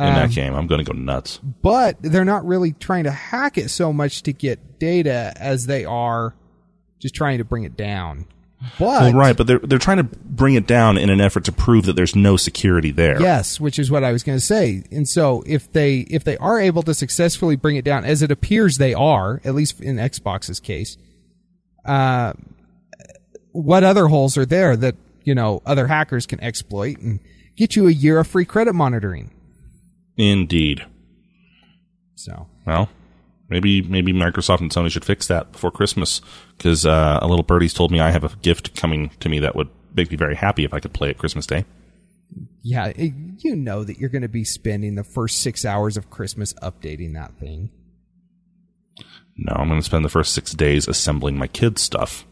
in 0.00 0.08
Um, 0.08 0.14
that 0.14 0.30
game, 0.30 0.54
I'm 0.54 0.66
going 0.66 0.84
to 0.84 0.92
go 0.92 0.98
nuts. 0.98 1.38
but 1.62 1.96
they're 2.00 2.24
not 2.24 2.46
really 2.46 2.72
trying 2.72 3.04
to 3.04 3.10
hack 3.10 3.58
it 3.58 3.68
so 3.70 3.92
much 3.92 4.22
to 4.24 4.32
get 4.32 4.78
data 4.78 5.32
as 5.36 5.66
they 5.66 5.84
are 5.84 6.34
just 6.98 7.14
trying 7.14 7.38
to 7.38 7.44
bring 7.44 7.64
it 7.64 7.76
down. 7.76 8.26
But 8.78 8.80
Well, 8.80 9.12
right, 9.14 9.34
but 9.36 9.46
they're 9.46 9.58
they're 9.58 9.78
trying 9.78 9.96
to 9.96 10.04
bring 10.04 10.54
it 10.54 10.66
down 10.66 10.98
in 10.98 11.08
an 11.08 11.18
effort 11.18 11.44
to 11.44 11.52
prove 11.52 11.86
that 11.86 11.96
there's 11.96 12.14
no 12.14 12.36
security 12.36 12.90
there. 12.90 13.18
yes, 13.20 13.58
which 13.58 13.78
is 13.78 13.90
what 13.90 14.04
I 14.04 14.12
was 14.12 14.22
going 14.22 14.36
to 14.36 14.44
say. 14.44 14.82
And 14.92 15.08
so 15.08 15.42
if 15.46 15.72
they 15.72 16.00
if 16.10 16.24
they 16.24 16.36
are 16.36 16.60
able 16.60 16.82
to 16.82 16.92
successfully 16.92 17.56
bring 17.56 17.76
it 17.76 17.86
down, 17.86 18.04
as 18.04 18.20
it 18.20 18.30
appears 18.30 18.76
they 18.76 18.92
are, 18.92 19.40
at 19.46 19.54
least 19.54 19.80
in 19.80 19.96
Xbox's 19.96 20.60
case, 20.60 20.98
uh, 21.86 22.34
what 23.52 23.82
other 23.82 24.08
holes 24.08 24.36
are 24.36 24.44
there 24.46 24.76
that 24.76 24.94
you 25.24 25.34
know 25.34 25.62
other 25.64 25.86
hackers 25.86 26.26
can 26.26 26.38
exploit 26.42 26.98
and 26.98 27.20
get 27.56 27.76
you 27.76 27.88
a 27.88 27.92
year 27.92 28.18
of 28.18 28.26
free 28.26 28.44
credit 28.44 28.74
monitoring? 28.74 29.30
Indeed. 30.16 30.84
So 32.14 32.48
Well, 32.66 32.88
maybe 33.48 33.82
maybe 33.82 34.12
Microsoft 34.12 34.60
and 34.60 34.70
Sony 34.70 34.90
should 34.90 35.04
fix 35.04 35.26
that 35.28 35.52
before 35.52 35.70
Christmas 35.70 36.20
because 36.56 36.86
uh, 36.86 37.18
a 37.20 37.26
little 37.28 37.42
birdie's 37.42 37.74
told 37.74 37.90
me 37.90 38.00
I 38.00 38.10
have 38.10 38.24
a 38.24 38.36
gift 38.42 38.74
coming 38.74 39.10
to 39.20 39.28
me 39.28 39.40
that 39.40 39.56
would 39.56 39.68
make 39.94 40.10
me 40.10 40.16
very 40.16 40.36
happy 40.36 40.64
if 40.64 40.72
I 40.72 40.80
could 40.80 40.92
play 40.92 41.10
it 41.10 41.18
Christmas 41.18 41.46
Day. 41.46 41.64
yeah, 42.62 42.92
you 42.96 43.56
know 43.56 43.84
that 43.84 43.98
you're 43.98 44.10
going 44.10 44.22
to 44.22 44.28
be 44.28 44.44
spending 44.44 44.94
the 44.94 45.04
first 45.04 45.42
six 45.42 45.64
hours 45.64 45.96
of 45.96 46.10
Christmas 46.10 46.52
updating 46.62 47.14
that 47.14 47.34
thing. 47.38 47.70
No, 49.42 49.54
I'm 49.54 49.68
going 49.68 49.80
to 49.80 49.84
spend 49.84 50.04
the 50.04 50.10
first 50.10 50.34
six 50.34 50.52
days 50.52 50.86
assembling 50.86 51.38
my 51.38 51.46
kids' 51.46 51.80
stuff. 51.80 52.26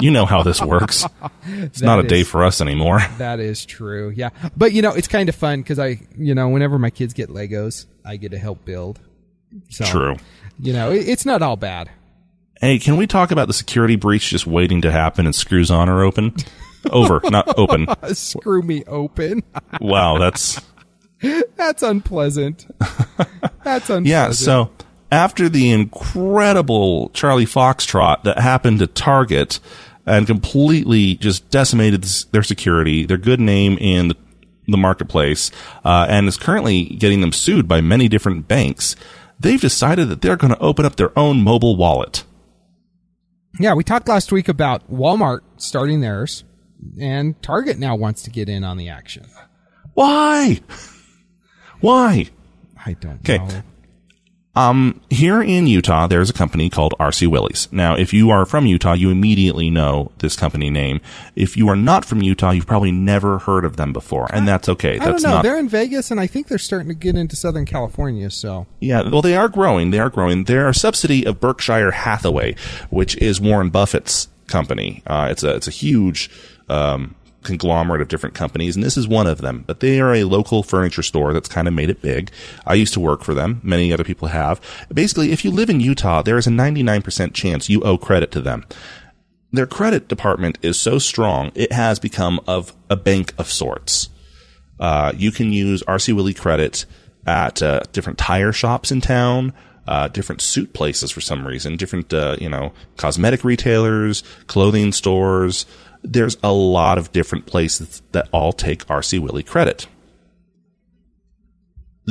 you 0.00 0.10
know 0.10 0.26
how 0.26 0.42
this 0.42 0.60
works. 0.60 1.06
It's 1.44 1.80
not 1.82 1.98
a 1.98 2.02
That 2.02 2.08
day 2.08 2.22
for 2.24 2.44
us 2.44 2.60
anymore. 2.60 3.00
That 3.18 3.38
is 3.40 3.64
true. 3.64 4.10
Yeah. 4.10 4.30
But 4.56 4.72
you 4.72 4.82
know, 4.82 4.92
it's 4.92 5.08
kind 5.08 5.28
of 5.28 5.34
fun 5.34 5.60
because 5.60 5.78
I, 5.78 6.00
you 6.16 6.34
know, 6.34 6.48
whenever 6.48 6.78
my 6.78 6.90
kids 6.90 7.12
get 7.14 7.28
Legos, 7.28 7.86
I 8.04 8.16
get 8.16 8.30
to 8.32 8.38
help 8.38 8.64
build. 8.64 9.00
So, 9.68 9.84
True. 9.84 10.16
You 10.58 10.72
know, 10.72 10.90
it, 10.90 11.08
it's 11.08 11.24
not 11.26 11.42
all 11.42 11.56
bad. 11.56 11.90
Hey, 12.60 12.78
can 12.78 12.96
we 12.96 13.06
talk 13.06 13.30
about 13.32 13.48
the 13.48 13.54
security 13.54 13.96
breach 13.96 14.30
just 14.30 14.46
waiting 14.46 14.82
to 14.82 14.90
happen 14.90 15.26
and 15.26 15.34
screws 15.34 15.70
on 15.70 15.88
or 15.88 16.02
open? 16.02 16.34
Over, 16.90 17.20
not 17.30 17.58
open. 17.58 17.86
Screw 18.14 18.62
me 18.62 18.82
open. 18.86 19.42
Wow, 19.80 20.18
that's 20.18 20.60
That's 21.56 21.82
unpleasant. 21.82 22.66
That's 23.62 23.88
unpleasant. 23.90 24.06
yeah. 24.06 24.30
So 24.32 24.70
after 25.12 25.48
the 25.48 25.70
incredible 25.70 27.10
Charlie 27.10 27.44
Foxtrot 27.46 28.24
that 28.24 28.38
happened 28.38 28.78
to 28.80 28.86
Target 28.86 29.60
and 30.06 30.26
completely 30.26 31.14
just 31.16 31.48
decimated 31.50 32.02
their 32.32 32.42
security, 32.42 33.04
their 33.04 33.18
good 33.18 33.38
name 33.38 33.76
in 33.78 34.08
the, 34.08 34.16
the 34.66 34.76
marketplace, 34.78 35.50
uh, 35.84 36.06
and 36.08 36.26
is 36.26 36.36
currently 36.36 36.84
getting 36.86 37.20
them 37.20 37.30
sued 37.30 37.68
by 37.68 37.80
many 37.80 38.08
different 38.08 38.48
banks, 38.48 38.96
they've 39.38 39.60
decided 39.60 40.08
that 40.08 40.22
they're 40.22 40.36
going 40.36 40.52
to 40.54 40.58
open 40.60 40.84
up 40.86 40.96
their 40.96 41.16
own 41.16 41.42
mobile 41.42 41.76
wallet. 41.76 42.24
Yeah, 43.60 43.74
we 43.74 43.84
talked 43.84 44.08
last 44.08 44.32
week 44.32 44.48
about 44.48 44.90
Walmart 44.90 45.40
starting 45.58 46.00
theirs, 46.00 46.42
and 46.98 47.40
Target 47.42 47.78
now 47.78 47.94
wants 47.94 48.22
to 48.22 48.30
get 48.30 48.48
in 48.48 48.64
on 48.64 48.78
the 48.78 48.88
action. 48.88 49.26
Why? 49.92 50.60
Why? 51.80 52.30
I 52.84 52.94
don't 52.94 53.20
Okay. 53.28 53.38
know. 53.38 53.62
Um, 54.54 55.00
here 55.08 55.42
in 55.42 55.66
Utah, 55.66 56.06
there's 56.06 56.28
a 56.28 56.34
company 56.34 56.68
called 56.68 56.94
RC 57.00 57.26
Willey's. 57.28 57.68
Now, 57.72 57.96
if 57.96 58.12
you 58.12 58.30
are 58.30 58.44
from 58.44 58.66
Utah, 58.66 58.92
you 58.92 59.10
immediately 59.10 59.70
know 59.70 60.12
this 60.18 60.36
company 60.36 60.68
name. 60.68 61.00
If 61.34 61.56
you 61.56 61.68
are 61.68 61.76
not 61.76 62.04
from 62.04 62.22
Utah, 62.22 62.50
you've 62.50 62.66
probably 62.66 62.92
never 62.92 63.38
heard 63.38 63.64
of 63.64 63.76
them 63.76 63.94
before, 63.94 64.28
and 64.30 64.46
that's 64.46 64.68
okay. 64.68 64.96
I 64.96 64.98
don't 64.98 65.12
That's 65.12 65.24
know. 65.24 65.30
not. 65.30 65.42
They're 65.42 65.58
in 65.58 65.70
Vegas, 65.70 66.10
and 66.10 66.20
I 66.20 66.26
think 66.26 66.48
they're 66.48 66.58
starting 66.58 66.88
to 66.88 66.94
get 66.94 67.16
into 67.16 67.34
Southern 67.34 67.64
California. 67.64 68.30
So 68.30 68.66
Yeah, 68.78 69.08
well, 69.08 69.22
they 69.22 69.36
are 69.36 69.48
growing. 69.48 69.90
They 69.90 69.98
are 69.98 70.10
growing. 70.10 70.44
They're 70.44 70.68
a 70.68 70.74
subsidy 70.74 71.24
of 71.24 71.40
Berkshire 71.40 71.92
Hathaway, 71.92 72.54
which 72.90 73.16
is 73.16 73.40
Warren 73.40 73.70
Buffett's 73.70 74.28
company. 74.48 75.02
Uh, 75.06 75.28
it's 75.30 75.42
a 75.42 75.54
it's 75.54 75.68
a 75.68 75.72
huge 75.72 76.30
um, 76.68 77.14
conglomerate 77.42 78.00
of 78.00 78.08
different 78.08 78.34
companies, 78.34 78.76
and 78.76 78.84
this 78.84 78.96
is 78.96 79.06
one 79.06 79.26
of 79.26 79.40
them. 79.40 79.64
But 79.66 79.80
they 79.80 80.00
are 80.00 80.14
a 80.14 80.24
local 80.24 80.62
furniture 80.62 81.02
store 81.02 81.32
that's 81.32 81.48
kind 81.48 81.68
of 81.68 81.74
made 81.74 81.90
it 81.90 82.02
big. 82.02 82.30
I 82.66 82.74
used 82.74 82.94
to 82.94 83.00
work 83.00 83.22
for 83.22 83.34
them. 83.34 83.60
Many 83.62 83.92
other 83.92 84.04
people 84.04 84.28
have. 84.28 84.60
Basically, 84.92 85.32
if 85.32 85.44
you 85.44 85.50
live 85.50 85.70
in 85.70 85.80
Utah, 85.80 86.22
there 86.22 86.38
is 86.38 86.46
a 86.46 86.50
99% 86.50 87.34
chance 87.34 87.68
you 87.68 87.80
owe 87.82 87.98
credit 87.98 88.30
to 88.32 88.40
them. 88.40 88.64
Their 89.52 89.66
credit 89.66 90.08
department 90.08 90.58
is 90.62 90.80
so 90.80 90.98
strong, 90.98 91.52
it 91.54 91.72
has 91.72 91.98
become 91.98 92.40
of 92.46 92.74
a 92.88 92.96
bank 92.96 93.34
of 93.36 93.50
sorts. 93.50 94.08
Uh, 94.80 95.12
you 95.14 95.30
can 95.30 95.52
use 95.52 95.82
RC 95.82 96.14
Willey 96.14 96.34
credit 96.34 96.86
at 97.26 97.62
uh, 97.62 97.80
different 97.92 98.18
tire 98.18 98.52
shops 98.52 98.90
in 98.90 99.00
town, 99.00 99.52
uh, 99.86 100.08
different 100.08 100.40
suit 100.40 100.72
places 100.72 101.10
for 101.10 101.20
some 101.20 101.46
reason, 101.46 101.76
different 101.76 102.12
uh, 102.14 102.36
you 102.40 102.48
know 102.48 102.72
cosmetic 102.96 103.44
retailers, 103.44 104.22
clothing 104.46 104.92
stores. 104.92 105.66
There's 106.02 106.36
a 106.42 106.52
lot 106.52 106.98
of 106.98 107.12
different 107.12 107.46
places 107.46 108.02
that 108.12 108.28
all 108.32 108.52
take 108.52 108.86
RC 108.86 109.18
Willey 109.20 109.42
credit. 109.42 109.86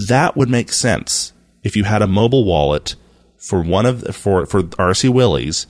That 0.08 0.38
would 0.38 0.50
make 0.50 0.72
sense 0.72 1.34
if 1.64 1.76
you 1.76 1.84
had 1.84 2.02
a 2.02 2.08
mobile 2.08 2.46
wallet 2.46 2.96
for 3.38 3.62
one 3.62 3.86
of 3.86 4.02
the, 4.02 4.14
for 4.14 4.46
for 4.46 4.64
RC 4.64 5.10
Willey's 5.10 5.68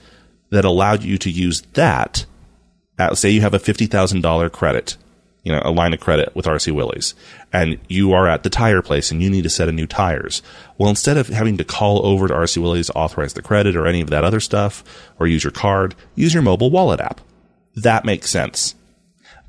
that 0.50 0.64
allowed 0.64 1.02
you 1.02 1.18
to 1.18 1.30
use 1.30 1.62
that. 1.72 2.26
At, 2.98 3.18
say 3.18 3.30
you 3.30 3.40
have 3.40 3.54
a 3.54 3.58
fifty 3.58 3.86
thousand 3.86 4.20
dollar 4.20 4.48
credit 4.48 4.96
you 5.42 5.52
know, 5.52 5.60
a 5.64 5.72
line 5.72 5.92
of 5.92 6.00
credit 6.00 6.34
with 6.36 6.46
RC 6.46 6.72
Willey's 6.72 7.14
and 7.52 7.78
you 7.88 8.12
are 8.12 8.28
at 8.28 8.42
the 8.42 8.50
tire 8.50 8.82
place 8.82 9.10
and 9.10 9.22
you 9.22 9.28
need 9.28 9.46
a 9.46 9.50
set 9.50 9.68
of 9.68 9.74
new 9.74 9.86
tires. 9.86 10.42
Well, 10.78 10.88
instead 10.88 11.16
of 11.16 11.28
having 11.28 11.56
to 11.56 11.64
call 11.64 12.04
over 12.06 12.28
to 12.28 12.34
RC 12.34 12.58
Willey's 12.62 12.86
to 12.86 12.94
authorize 12.94 13.34
the 13.34 13.42
credit 13.42 13.74
or 13.74 13.86
any 13.86 14.00
of 14.00 14.10
that 14.10 14.24
other 14.24 14.40
stuff 14.40 14.84
or 15.18 15.26
use 15.26 15.42
your 15.42 15.50
card, 15.50 15.94
use 16.14 16.32
your 16.32 16.42
mobile 16.42 16.70
wallet 16.70 17.00
app. 17.00 17.20
That 17.76 18.04
makes 18.04 18.30
sense. 18.30 18.74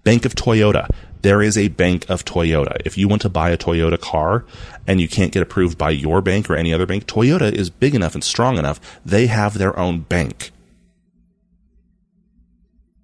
Bank 0.04 0.26
of 0.26 0.36
Toyota. 0.36 0.90
There 1.22 1.42
is 1.42 1.58
a 1.58 1.70
bank 1.70 2.10
of 2.10 2.26
Toyota. 2.26 2.76
If 2.86 2.98
you 2.98 3.08
want 3.08 3.22
to 3.22 3.30
buy 3.30 3.52
a 3.52 3.58
Toyota 3.58 4.00
car 4.00 4.46
and 4.86 5.00
you 5.00 5.08
can't 5.08 5.32
get 5.32 5.42
approved 5.42 5.78
by 5.78 5.92
your 5.92 6.22
bank 6.22 6.50
or 6.50 6.56
any 6.56 6.74
other 6.74 6.86
bank, 6.86 7.06
Toyota 7.06 7.52
is 7.52 7.70
big 7.70 7.96
enough 7.96 8.14
and 8.14 8.24
strong 8.24 8.58
enough. 8.58 8.82
They 9.06 9.28
have 9.28 9.58
their 9.58 9.78
own 9.80 10.02
bank. 10.02 10.52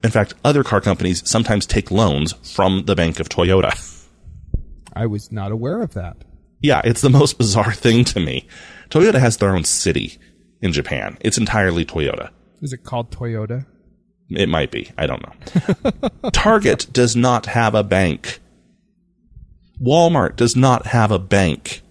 In 0.04 0.12
fact, 0.12 0.34
other 0.44 0.64
car 0.64 0.82
companies 0.82 1.28
sometimes 1.30 1.66
take 1.66 1.92
loans 1.92 2.34
from 2.44 2.86
the 2.86 2.96
Bank 2.96 3.20
of 3.20 3.30
Toyota. 3.30 3.74
I 4.94 5.06
was 5.06 5.32
not 5.32 5.52
aware 5.52 5.82
of 5.82 5.94
that. 5.94 6.18
Yeah, 6.62 6.82
it's 6.84 7.02
the 7.02 7.10
most 7.10 7.38
bizarre 7.38 7.74
thing 7.86 8.04
to 8.06 8.20
me. 8.20 8.48
Toyota 8.90 9.20
has 9.20 9.38
their 9.38 9.56
own 9.56 9.64
city 9.64 10.18
in 10.62 10.74
Japan. 10.74 11.18
It's 11.22 11.38
entirely 11.38 11.86
Toyota. 11.86 12.32
Is 12.62 12.74
it 12.74 12.84
called 12.84 13.12
Toyota? 13.12 13.66
It 14.30 14.50
might 14.50 14.72
be. 14.72 14.92
I 14.98 15.08
don't 15.08 15.24
know. 15.24 16.30
Target 16.32 16.88
does 16.92 17.16
not 17.16 17.48
have 17.48 17.74
a 17.74 17.84
bank. 17.84 18.40
Walmart 19.82 20.36
does 20.36 20.56
not 20.56 20.88
have 20.88 21.12
a 21.12 21.20
bank. 21.20 21.82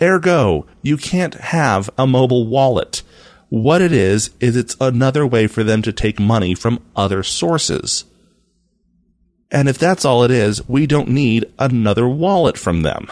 Ergo, 0.00 0.66
you 0.82 0.96
can't 0.96 1.34
have 1.34 1.90
a 1.98 2.06
mobile 2.06 2.46
wallet. 2.46 3.02
What 3.48 3.82
it 3.82 3.92
is, 3.92 4.30
is 4.38 4.56
it's 4.56 4.76
another 4.80 5.26
way 5.26 5.46
for 5.46 5.64
them 5.64 5.82
to 5.82 5.92
take 5.92 6.20
money 6.20 6.54
from 6.54 6.82
other 6.94 7.22
sources. 7.22 8.04
And 9.50 9.68
if 9.68 9.76
that's 9.76 10.04
all 10.04 10.22
it 10.22 10.30
is, 10.30 10.66
we 10.68 10.86
don't 10.86 11.08
need 11.08 11.52
another 11.58 12.08
wallet 12.08 12.56
from 12.56 12.82
them. 12.82 13.08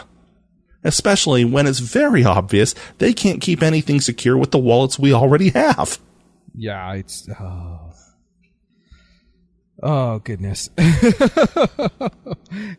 Especially 0.83 1.43
when 1.43 1.67
it's 1.67 1.79
very 1.79 2.23
obvious 2.23 2.73
they 2.99 3.11
can't 3.11 3.41
keep 3.41 3.61
anything 3.61 3.99
secure 3.99 4.37
with 4.37 4.51
the 4.51 4.57
wallets 4.57 4.97
we 4.97 5.13
already 5.13 5.49
have. 5.49 5.99
Yeah, 6.55 6.93
it's. 6.93 7.27
Oh, 7.39 7.91
oh 9.83 10.19
goodness. 10.19 10.69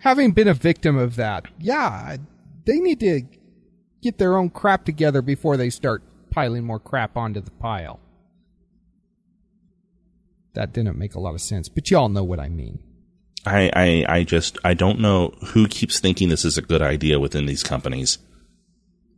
Having 0.01 0.33
been 0.33 0.49
a 0.49 0.55
victim 0.55 0.97
of 0.97 1.17
that, 1.17 1.47
yeah, 1.59 2.17
they 2.65 2.81
need 2.81 3.01
to 3.01 3.23
get 4.03 4.19
their 4.19 4.37
own 4.37 4.51
crap 4.51 4.85
together 4.85 5.23
before 5.23 5.57
they 5.57 5.71
start 5.71 6.03
piling 6.31 6.65
more 6.65 6.79
crap 6.79 7.17
onto 7.17 7.41
the 7.41 7.51
pile. 7.53 8.01
That 10.55 10.73
didn't 10.73 10.99
make 10.99 11.15
a 11.15 11.21
lot 11.21 11.35
of 11.35 11.41
sense, 11.41 11.69
but 11.69 11.91
y'all 11.91 12.09
know 12.09 12.25
what 12.25 12.41
I 12.41 12.49
mean. 12.49 12.81
I, 13.47 13.71
I, 13.75 14.05
I 14.09 14.25
just, 14.25 14.59
I 14.65 14.75
don't 14.75 15.01
know 15.01 15.33
who 15.49 15.67
keeps 15.67 16.01
thinking 16.01 16.29
this 16.29 16.45
is 16.45 16.59
a 16.59 16.63
good 16.63 16.83
idea 16.83 17.19
within 17.19 17.47
these 17.47 17.63
companies. 17.63 18.19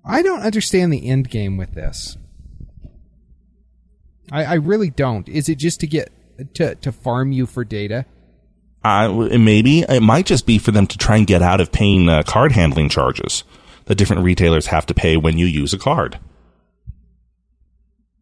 I 0.04 0.22
don't 0.22 0.42
understand 0.42 0.92
the 0.92 1.08
end 1.08 1.30
game 1.30 1.56
with 1.56 1.74
this. 1.74 2.16
I, 4.30 4.44
I 4.44 4.54
really 4.54 4.90
don't. 4.90 5.28
Is 5.28 5.48
it 5.48 5.56
just 5.56 5.80
to 5.80 5.86
get 5.86 6.10
to 6.54 6.74
to 6.76 6.92
farm 6.92 7.32
you 7.32 7.46
for 7.46 7.64
data? 7.64 8.06
Uh, 8.84 9.28
maybe 9.38 9.80
it 9.80 10.02
might 10.02 10.26
just 10.26 10.44
be 10.44 10.58
for 10.58 10.72
them 10.72 10.86
to 10.88 10.98
try 10.98 11.16
and 11.16 11.26
get 11.26 11.40
out 11.40 11.60
of 11.60 11.70
paying 11.70 12.08
uh, 12.08 12.22
card 12.24 12.52
handling 12.52 12.88
charges 12.88 13.44
that 13.84 13.94
different 13.94 14.22
retailers 14.22 14.66
have 14.66 14.86
to 14.86 14.94
pay 14.94 15.16
when 15.16 15.38
you 15.38 15.46
use 15.46 15.72
a 15.72 15.78
card. 15.78 16.18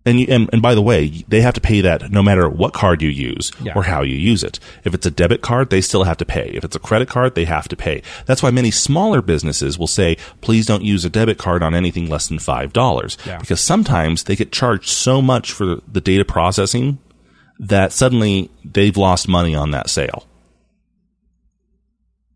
And, 0.06 0.18
you, 0.18 0.26
and 0.30 0.48
and 0.50 0.62
by 0.62 0.74
the 0.74 0.80
way, 0.80 1.08
they 1.28 1.42
have 1.42 1.52
to 1.54 1.60
pay 1.60 1.82
that 1.82 2.10
no 2.10 2.22
matter 2.22 2.48
what 2.48 2.72
card 2.72 3.02
you 3.02 3.10
use 3.10 3.52
Yeah. 3.62 3.74
or 3.76 3.82
how 3.82 4.00
you 4.00 4.16
use 4.16 4.42
it. 4.42 4.58
If 4.82 4.94
it's 4.94 5.04
a 5.04 5.10
debit 5.10 5.42
card, 5.42 5.68
they 5.68 5.82
still 5.82 6.04
have 6.04 6.16
to 6.16 6.24
pay. 6.24 6.48
If 6.54 6.64
it's 6.64 6.74
a 6.74 6.78
credit 6.78 7.08
card, 7.10 7.34
they 7.34 7.44
have 7.44 7.68
to 7.68 7.76
pay. 7.76 8.00
That's 8.24 8.42
why 8.42 8.50
many 8.50 8.70
smaller 8.70 9.20
businesses 9.20 9.78
will 9.78 9.86
say, 9.86 10.16
"Please 10.40 10.64
don't 10.64 10.82
use 10.84 11.04
a 11.04 11.10
debit 11.10 11.36
card 11.36 11.62
on 11.62 11.74
anything 11.74 12.08
less 12.08 12.28
than 12.28 12.38
five 12.38 12.72
dollars," 12.72 13.18
Yeah. 13.26 13.38
because 13.40 13.60
sometimes 13.60 14.24
they 14.24 14.36
get 14.36 14.52
charged 14.52 14.88
so 14.88 15.20
much 15.20 15.52
for 15.52 15.80
the 15.86 16.00
data 16.00 16.24
processing 16.24 16.96
that 17.58 17.92
suddenly 17.92 18.48
they've 18.64 18.96
lost 18.96 19.28
money 19.28 19.54
on 19.54 19.70
that 19.72 19.90
sale. 19.90 20.24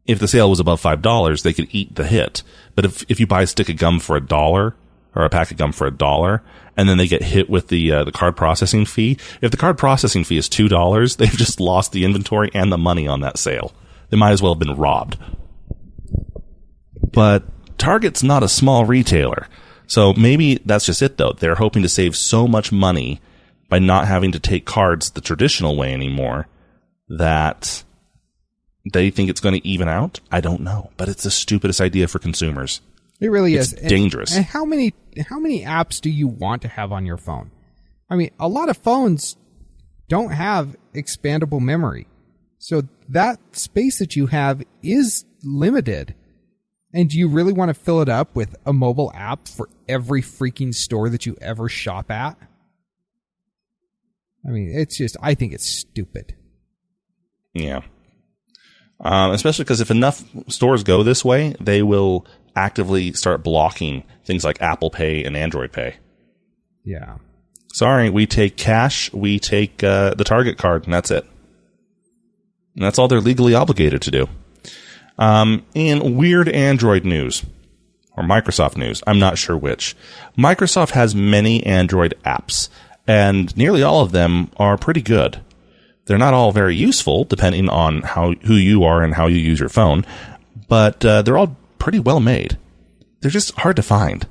If 0.06 0.18
the 0.18 0.28
sale 0.28 0.50
was 0.50 0.60
above 0.60 0.80
five 0.80 1.00
dollars, 1.00 1.42
they 1.44 1.54
could 1.54 1.68
eat 1.70 1.94
the 1.94 2.04
hit. 2.06 2.42
But 2.74 2.84
if 2.84 3.04
if 3.08 3.18
you 3.20 3.26
buy 3.26 3.40
a 3.40 3.46
stick 3.46 3.70
of 3.70 3.78
gum 3.78 4.00
for 4.00 4.16
a 4.16 4.20
dollar 4.20 4.74
or 5.14 5.24
a 5.24 5.30
pack 5.30 5.50
of 5.50 5.56
gum 5.56 5.72
for 5.72 5.86
a 5.86 5.96
dollar, 5.96 6.42
and 6.76 6.88
then 6.88 6.98
they 6.98 7.06
get 7.06 7.22
hit 7.22 7.48
with 7.48 7.68
the 7.68 7.92
uh, 7.92 8.04
the 8.04 8.12
card 8.12 8.36
processing 8.36 8.84
fee, 8.84 9.18
if 9.40 9.50
the 9.50 9.56
card 9.56 9.78
processing 9.78 10.24
fee 10.24 10.36
is 10.36 10.48
two 10.48 10.68
dollars, 10.68 11.16
they've 11.16 11.30
just 11.30 11.60
lost 11.60 11.92
the 11.92 12.04
inventory 12.04 12.50
and 12.54 12.72
the 12.72 12.78
money 12.78 13.06
on 13.06 13.20
that 13.20 13.38
sale. 13.38 13.72
They 14.10 14.16
might 14.16 14.32
as 14.32 14.42
well 14.42 14.54
have 14.54 14.60
been 14.60 14.76
robbed. 14.76 15.16
But 17.12 17.44
Target's 17.78 18.22
not 18.22 18.42
a 18.42 18.48
small 18.48 18.84
retailer. 18.84 19.48
So 19.86 20.12
maybe 20.14 20.60
that's 20.64 20.86
just 20.86 21.02
it 21.02 21.16
though. 21.16 21.32
They're 21.32 21.56
hoping 21.56 21.82
to 21.82 21.88
save 21.88 22.16
so 22.16 22.48
much 22.48 22.72
money 22.72 23.20
by 23.68 23.78
not 23.78 24.08
having 24.08 24.32
to 24.32 24.40
take 24.40 24.64
cards 24.64 25.10
the 25.10 25.20
traditional 25.20 25.76
way 25.76 25.92
anymore 25.92 26.48
that 27.08 27.84
they 28.92 29.10
think 29.10 29.30
it's 29.30 29.40
going 29.40 29.60
to 29.60 29.66
even 29.66 29.88
out. 29.88 30.20
I 30.30 30.40
don't 30.40 30.60
know, 30.60 30.90
but 30.96 31.08
it's 31.08 31.24
the 31.24 31.30
stupidest 31.30 31.80
idea 31.80 32.08
for 32.08 32.18
consumers. 32.18 32.80
It 33.20 33.30
really 33.30 33.54
It's 33.54 33.72
is 33.72 33.78
And- 33.78 33.88
dangerous. 33.88 34.34
And 34.36 34.44
how 34.44 34.64
many 34.64 34.94
how 35.28 35.38
many 35.38 35.62
apps 35.62 36.00
do 36.00 36.10
you 36.10 36.26
want 36.26 36.62
to 36.62 36.68
have 36.68 36.90
on 36.92 37.06
your 37.06 37.16
phone? 37.16 37.50
I 38.10 38.16
mean, 38.16 38.30
a 38.40 38.48
lot 38.48 38.68
of 38.68 38.76
phones 38.76 39.36
don't 40.08 40.32
have 40.32 40.76
expandable 40.94 41.60
memory. 41.60 42.06
So 42.58 42.82
that 43.08 43.38
space 43.56 43.98
that 43.98 44.16
you 44.16 44.26
have 44.26 44.62
is 44.82 45.24
limited. 45.42 46.14
And 46.92 47.08
do 47.08 47.18
you 47.18 47.28
really 47.28 47.52
want 47.52 47.68
to 47.70 47.74
fill 47.74 48.00
it 48.02 48.08
up 48.08 48.34
with 48.36 48.54
a 48.66 48.72
mobile 48.72 49.10
app 49.14 49.48
for 49.48 49.68
every 49.88 50.22
freaking 50.22 50.74
store 50.74 51.08
that 51.10 51.26
you 51.26 51.36
ever 51.40 51.68
shop 51.68 52.10
at? 52.10 52.36
I 54.46 54.50
mean, 54.50 54.70
it's 54.74 54.96
just 54.98 55.16
I 55.22 55.34
think 55.34 55.52
it's 55.52 55.66
stupid. 55.66 56.34
Yeah. 57.52 57.82
Um, 59.00 59.32
especially 59.32 59.64
because 59.64 59.80
if 59.80 59.90
enough 59.90 60.24
stores 60.48 60.82
go 60.84 61.02
this 61.02 61.24
way, 61.24 61.54
they 61.60 61.82
will 61.82 62.26
actively 62.56 63.12
start 63.12 63.42
blocking 63.42 64.04
things 64.24 64.44
like 64.44 64.62
Apple 64.62 64.90
Pay 64.90 65.24
and 65.24 65.36
Android 65.36 65.72
Pay. 65.72 65.96
Yeah. 66.84 67.18
Sorry, 67.72 68.08
we 68.10 68.26
take 68.26 68.56
cash, 68.56 69.12
we 69.12 69.38
take 69.38 69.82
uh, 69.82 70.14
the 70.14 70.24
Target 70.24 70.58
card, 70.58 70.84
and 70.84 70.94
that's 70.94 71.10
it. 71.10 71.24
And 72.74 72.84
that's 72.84 72.98
all 72.98 73.08
they're 73.08 73.20
legally 73.20 73.54
obligated 73.54 74.02
to 74.02 74.10
do. 74.10 74.28
Um, 75.18 75.64
in 75.74 76.16
weird 76.16 76.48
Android 76.48 77.04
news, 77.04 77.44
or 78.16 78.24
Microsoft 78.24 78.76
news, 78.76 79.02
I'm 79.06 79.18
not 79.18 79.38
sure 79.38 79.56
which. 79.56 79.96
Microsoft 80.36 80.90
has 80.90 81.14
many 81.14 81.64
Android 81.64 82.14
apps, 82.24 82.68
and 83.06 83.56
nearly 83.56 83.82
all 83.82 84.02
of 84.02 84.12
them 84.12 84.50
are 84.56 84.76
pretty 84.76 85.02
good. 85.02 85.40
They're 86.06 86.18
not 86.18 86.34
all 86.34 86.52
very 86.52 86.76
useful, 86.76 87.24
depending 87.24 87.68
on 87.68 88.02
how 88.02 88.32
who 88.32 88.54
you 88.54 88.84
are 88.84 89.02
and 89.02 89.14
how 89.14 89.26
you 89.26 89.38
use 89.38 89.58
your 89.58 89.68
phone, 89.68 90.04
but 90.68 91.04
uh, 91.04 91.22
they're 91.22 91.38
all 91.38 91.56
pretty 91.84 92.00
well 92.00 92.18
made. 92.18 92.56
They're 93.20 93.30
just 93.30 93.54
hard 93.56 93.76
to 93.76 93.82
find. 93.82 94.26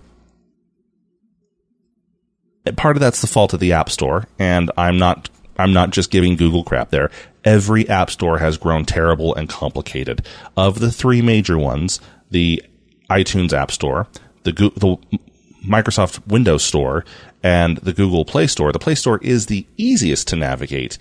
Part 2.75 2.97
of 2.97 2.99
that's 2.99 3.21
the 3.21 3.27
fault 3.27 3.53
of 3.53 3.59
the 3.59 3.73
app 3.73 3.91
store 3.91 4.25
and 4.39 4.71
i'm 4.75 4.97
not 4.97 5.29
i'm 5.57 5.71
not 5.71 5.91
just 5.91 6.09
giving 6.09 6.35
google 6.35 6.63
crap 6.63 6.89
there. 6.89 7.11
Every 7.43 7.87
app 7.87 8.09
store 8.09 8.39
has 8.39 8.57
grown 8.57 8.85
terrible 8.85 9.35
and 9.35 9.47
complicated. 9.47 10.25
Of 10.57 10.79
the 10.79 10.91
three 10.91 11.21
major 11.21 11.59
ones 11.59 11.99
the 12.31 12.63
itunes 13.11 13.53
app 13.53 13.69
store 13.69 14.07
the 14.45 14.51
the 14.51 14.97
microsoft 15.63 16.25
windows 16.25 16.63
store 16.63 17.05
and 17.43 17.77
the 17.77 17.93
google 17.93 18.25
play 18.25 18.47
store 18.47 18.71
the 18.71 18.79
play 18.79 18.95
store 18.95 19.19
is 19.19 19.45
the 19.45 19.67
easiest 19.77 20.27
to 20.29 20.35
navigate 20.35 20.97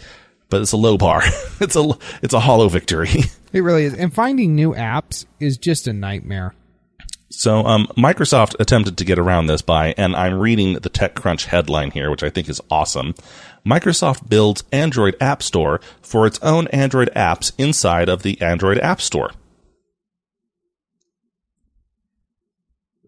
but 0.53 0.61
it's 0.61 0.71
a 0.71 0.77
low 0.77 0.97
bar 0.97 1.23
it's 1.61 1.75
a 1.75 1.91
it's 2.23 2.35
a 2.35 2.41
hollow 2.41 2.69
victory 2.69 3.09
It 3.53 3.61
really 3.61 3.85
is. 3.85 3.95
And 3.95 4.13
finding 4.13 4.55
new 4.55 4.73
apps 4.73 5.27
is 5.39 5.59
just 5.59 5.87
a 5.87 5.93
nightmare. 5.93 6.55
So, 7.29 7.65
um, 7.65 7.87
Microsoft 7.97 8.57
attempted 8.61 8.99
to 8.99 9.05
get 9.05 9.19
around 9.19 9.47
this 9.47 9.63
by, 9.63 9.95
and 9.97 10.15
I'm 10.15 10.39
reading 10.39 10.75
the 10.75 10.91
TechCrunch 10.91 11.47
headline 11.47 11.91
here, 11.91 12.11
which 12.11 12.23
I 12.23 12.29
think 12.29 12.49
is 12.49 12.61
awesome. 12.71 13.15
Microsoft 13.65 14.29
builds 14.29 14.65
Android 14.71 15.17
App 15.19 15.43
Store 15.43 15.81
for 16.03 16.27
its 16.27 16.39
own 16.41 16.67
Android 16.69 17.11
apps 17.17 17.53
inside 17.57 18.11
of 18.11 18.23
the 18.23 18.41
Android 18.43 18.79
App 18.79 19.01
Store. 19.01 19.31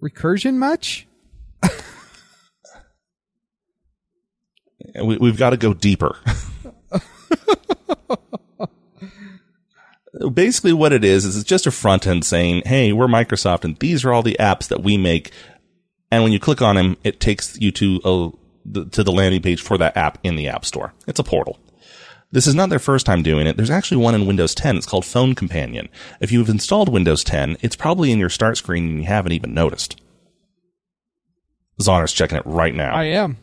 Recursion 0.02 0.54
much? 0.54 1.06
We, 5.02 5.16
we've 5.16 5.38
got 5.38 5.50
to 5.50 5.56
go 5.56 5.74
deeper. 5.74 6.16
Basically, 10.32 10.72
what 10.72 10.92
it 10.92 11.04
is 11.04 11.24
is 11.24 11.36
it's 11.36 11.48
just 11.48 11.66
a 11.66 11.70
front 11.70 12.06
end 12.06 12.24
saying, 12.24 12.62
"Hey, 12.66 12.92
we're 12.92 13.08
Microsoft, 13.08 13.64
and 13.64 13.76
these 13.78 14.04
are 14.04 14.12
all 14.12 14.22
the 14.22 14.36
apps 14.38 14.68
that 14.68 14.82
we 14.82 14.96
make." 14.96 15.32
And 16.10 16.22
when 16.22 16.32
you 16.32 16.38
click 16.38 16.62
on 16.62 16.76
them, 16.76 16.96
it 17.02 17.18
takes 17.18 17.60
you 17.60 17.72
to 17.72 18.00
a, 18.04 18.30
the, 18.64 18.84
to 18.90 19.02
the 19.02 19.10
landing 19.10 19.42
page 19.42 19.60
for 19.60 19.76
that 19.78 19.96
app 19.96 20.18
in 20.22 20.36
the 20.36 20.48
App 20.48 20.64
Store. 20.64 20.92
It's 21.08 21.18
a 21.18 21.24
portal. 21.24 21.58
This 22.30 22.46
is 22.46 22.54
not 22.54 22.68
their 22.68 22.78
first 22.78 23.06
time 23.06 23.22
doing 23.22 23.46
it. 23.46 23.56
There's 23.56 23.70
actually 23.70 23.98
one 23.98 24.14
in 24.14 24.26
Windows 24.26 24.54
10. 24.54 24.76
It's 24.76 24.86
called 24.86 25.04
Phone 25.04 25.34
Companion. 25.34 25.88
If 26.20 26.32
you've 26.32 26.48
installed 26.48 26.88
Windows 26.88 27.22
10, 27.24 27.58
it's 27.60 27.76
probably 27.76 28.10
in 28.10 28.18
your 28.18 28.28
start 28.28 28.56
screen 28.56 28.88
and 28.88 28.98
you 28.98 29.06
haven't 29.06 29.32
even 29.32 29.54
noticed. 29.54 30.00
Zoner's 31.80 32.12
checking 32.12 32.38
it 32.38 32.46
right 32.46 32.74
now. 32.74 32.94
I 32.94 33.04
am. 33.04 33.36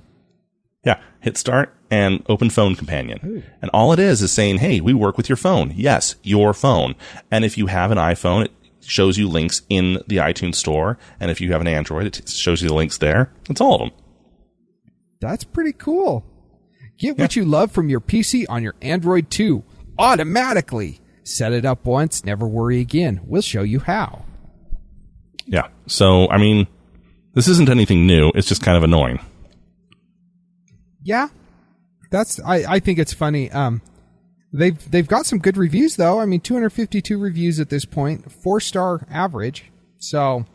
Yeah, 0.84 1.00
hit 1.22 1.38
start 1.38 1.74
and 1.92 2.24
open 2.28 2.50
phone 2.50 2.76
companion. 2.76 3.44
And 3.62 3.70
all 3.72 3.94
it 3.94 4.00
is 4.00 4.22
is 4.22 4.32
saying, 4.32 4.58
hey, 4.58 4.82
we 4.82 4.94
work 4.94 5.18
with 5.18 5.30
your 5.30 5.36
phone. 5.36 5.74
Yes, 5.76 6.16
your 6.24 6.54
phone. 6.54 6.96
And 7.30 7.46
if 7.46 7.58
you 7.58 7.68
have 7.68 7.92
an 7.92 7.98
iPhone, 7.98 8.46
it 8.46 8.52
shows 8.80 9.18
you 9.18 9.28
links 9.28 9.62
in 9.70 10.00
the 10.08 10.18
iTunes 10.18 10.56
store. 10.56 10.98
And 11.20 11.30
if 11.30 11.42
you 11.42 11.52
have 11.52 11.62
an 11.62 11.68
Android, 11.68 12.08
it 12.08 12.30
shows 12.30 12.62
you 12.62 12.70
the 12.70 12.74
links 12.74 12.98
there. 12.98 13.32
It's 13.50 13.62
all 13.62 13.76
of 13.76 13.80
them. 13.82 13.92
That's 15.20 15.44
pretty 15.44 15.74
cool. 15.74 16.26
Get 16.98 17.18
what 17.18 17.36
you 17.36 17.46
love 17.46 17.72
from 17.72 17.90
your 17.90 18.00
PC 18.00 18.46
on 18.48 18.64
your 18.64 18.76
Android 18.82 19.30
2 19.30 19.64
automatically. 20.00 21.00
Set 21.24 21.52
it 21.52 21.66
up 21.66 21.86
once, 21.86 22.26
never 22.26 22.48
worry 22.48 22.80
again. 22.80 23.22
We'll 23.26 23.42
show 23.42 23.62
you 23.64 23.80
how. 23.80 24.26
Yeah. 25.46 25.68
So, 25.88 26.28
I 26.30 26.38
mean, 26.38 26.68
this 27.34 27.48
isn't 27.48 27.70
anything 27.70 28.08
new. 28.08 28.32
It's 28.34 28.48
just 28.48 28.64
kind 28.64 28.78
of 28.78 28.84
annoying. 28.84 29.20
Yeah, 31.04 31.30
that's. 32.12 32.40
I, 32.42 32.76
I 32.76 32.80
think 32.80 33.00
it's 33.00 33.14
funny. 33.14 33.50
Um, 33.52 33.82
they've 34.54 34.92
they've 34.92 35.08
got 35.08 35.26
some 35.26 35.40
good 35.40 35.58
reviews 35.58 35.96
though. 35.96 36.20
I 36.20 36.26
mean, 36.26 36.42
252 36.42 37.18
reviews 37.18 37.60
at 37.60 37.70
this 37.70 37.86
point, 37.86 38.32
four 38.32 38.60
star 38.60 39.08
average. 39.10 39.72
So, 39.98 40.46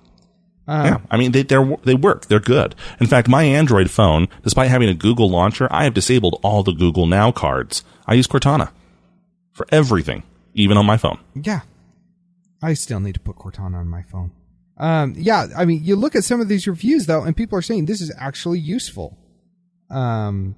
uh, 0.69 0.83
Yeah, 0.85 0.99
I 1.11 1.17
mean 1.17 1.33
they 1.33 1.43
they 1.43 1.77
they 1.85 1.95
work. 1.95 2.27
They're 2.27 2.41
good. 2.41 2.75
In 3.01 3.07
fact, 3.07 3.29
my 3.29 3.43
Android 3.43 3.91
phone, 3.91 4.29
despite 4.43 4.71
having 4.71 4.89
a 4.89 4.95
Google 4.95 5.29
launcher, 5.31 5.67
I 5.71 5.85
have 5.85 5.95
disabled 5.95 6.39
all 6.43 6.63
the 6.63 6.73
Google 6.73 7.07
Now 7.07 7.33
cards. 7.33 7.83
I 8.07 8.15
use 8.15 8.27
Cortana 8.27 8.71
for 9.53 9.67
everything, 9.73 10.23
even 10.55 10.77
on 10.77 10.87
my 10.87 10.97
phone. 10.97 11.19
yeah, 11.35 11.61
I 12.63 12.75
still 12.75 13.01
need 13.01 13.15
to 13.15 13.21
put 13.21 13.37
Cortana 13.37 13.77
on 13.77 13.89
my 13.89 14.03
phone. 14.03 14.33
Um, 14.79 15.15
yeah, 15.17 15.47
I 15.57 15.65
mean, 15.65 15.83
you 15.85 15.97
look 15.97 16.15
at 16.15 16.25
some 16.25 16.41
of 16.43 16.49
these 16.49 16.67
reviews 16.67 17.07
though, 17.07 17.23
and 17.23 17.35
people 17.35 17.57
are 17.59 17.63
saying 17.63 17.87
this 17.87 18.03
is 18.03 18.13
actually 18.19 18.59
useful. 18.59 19.17
Um, 19.91 20.55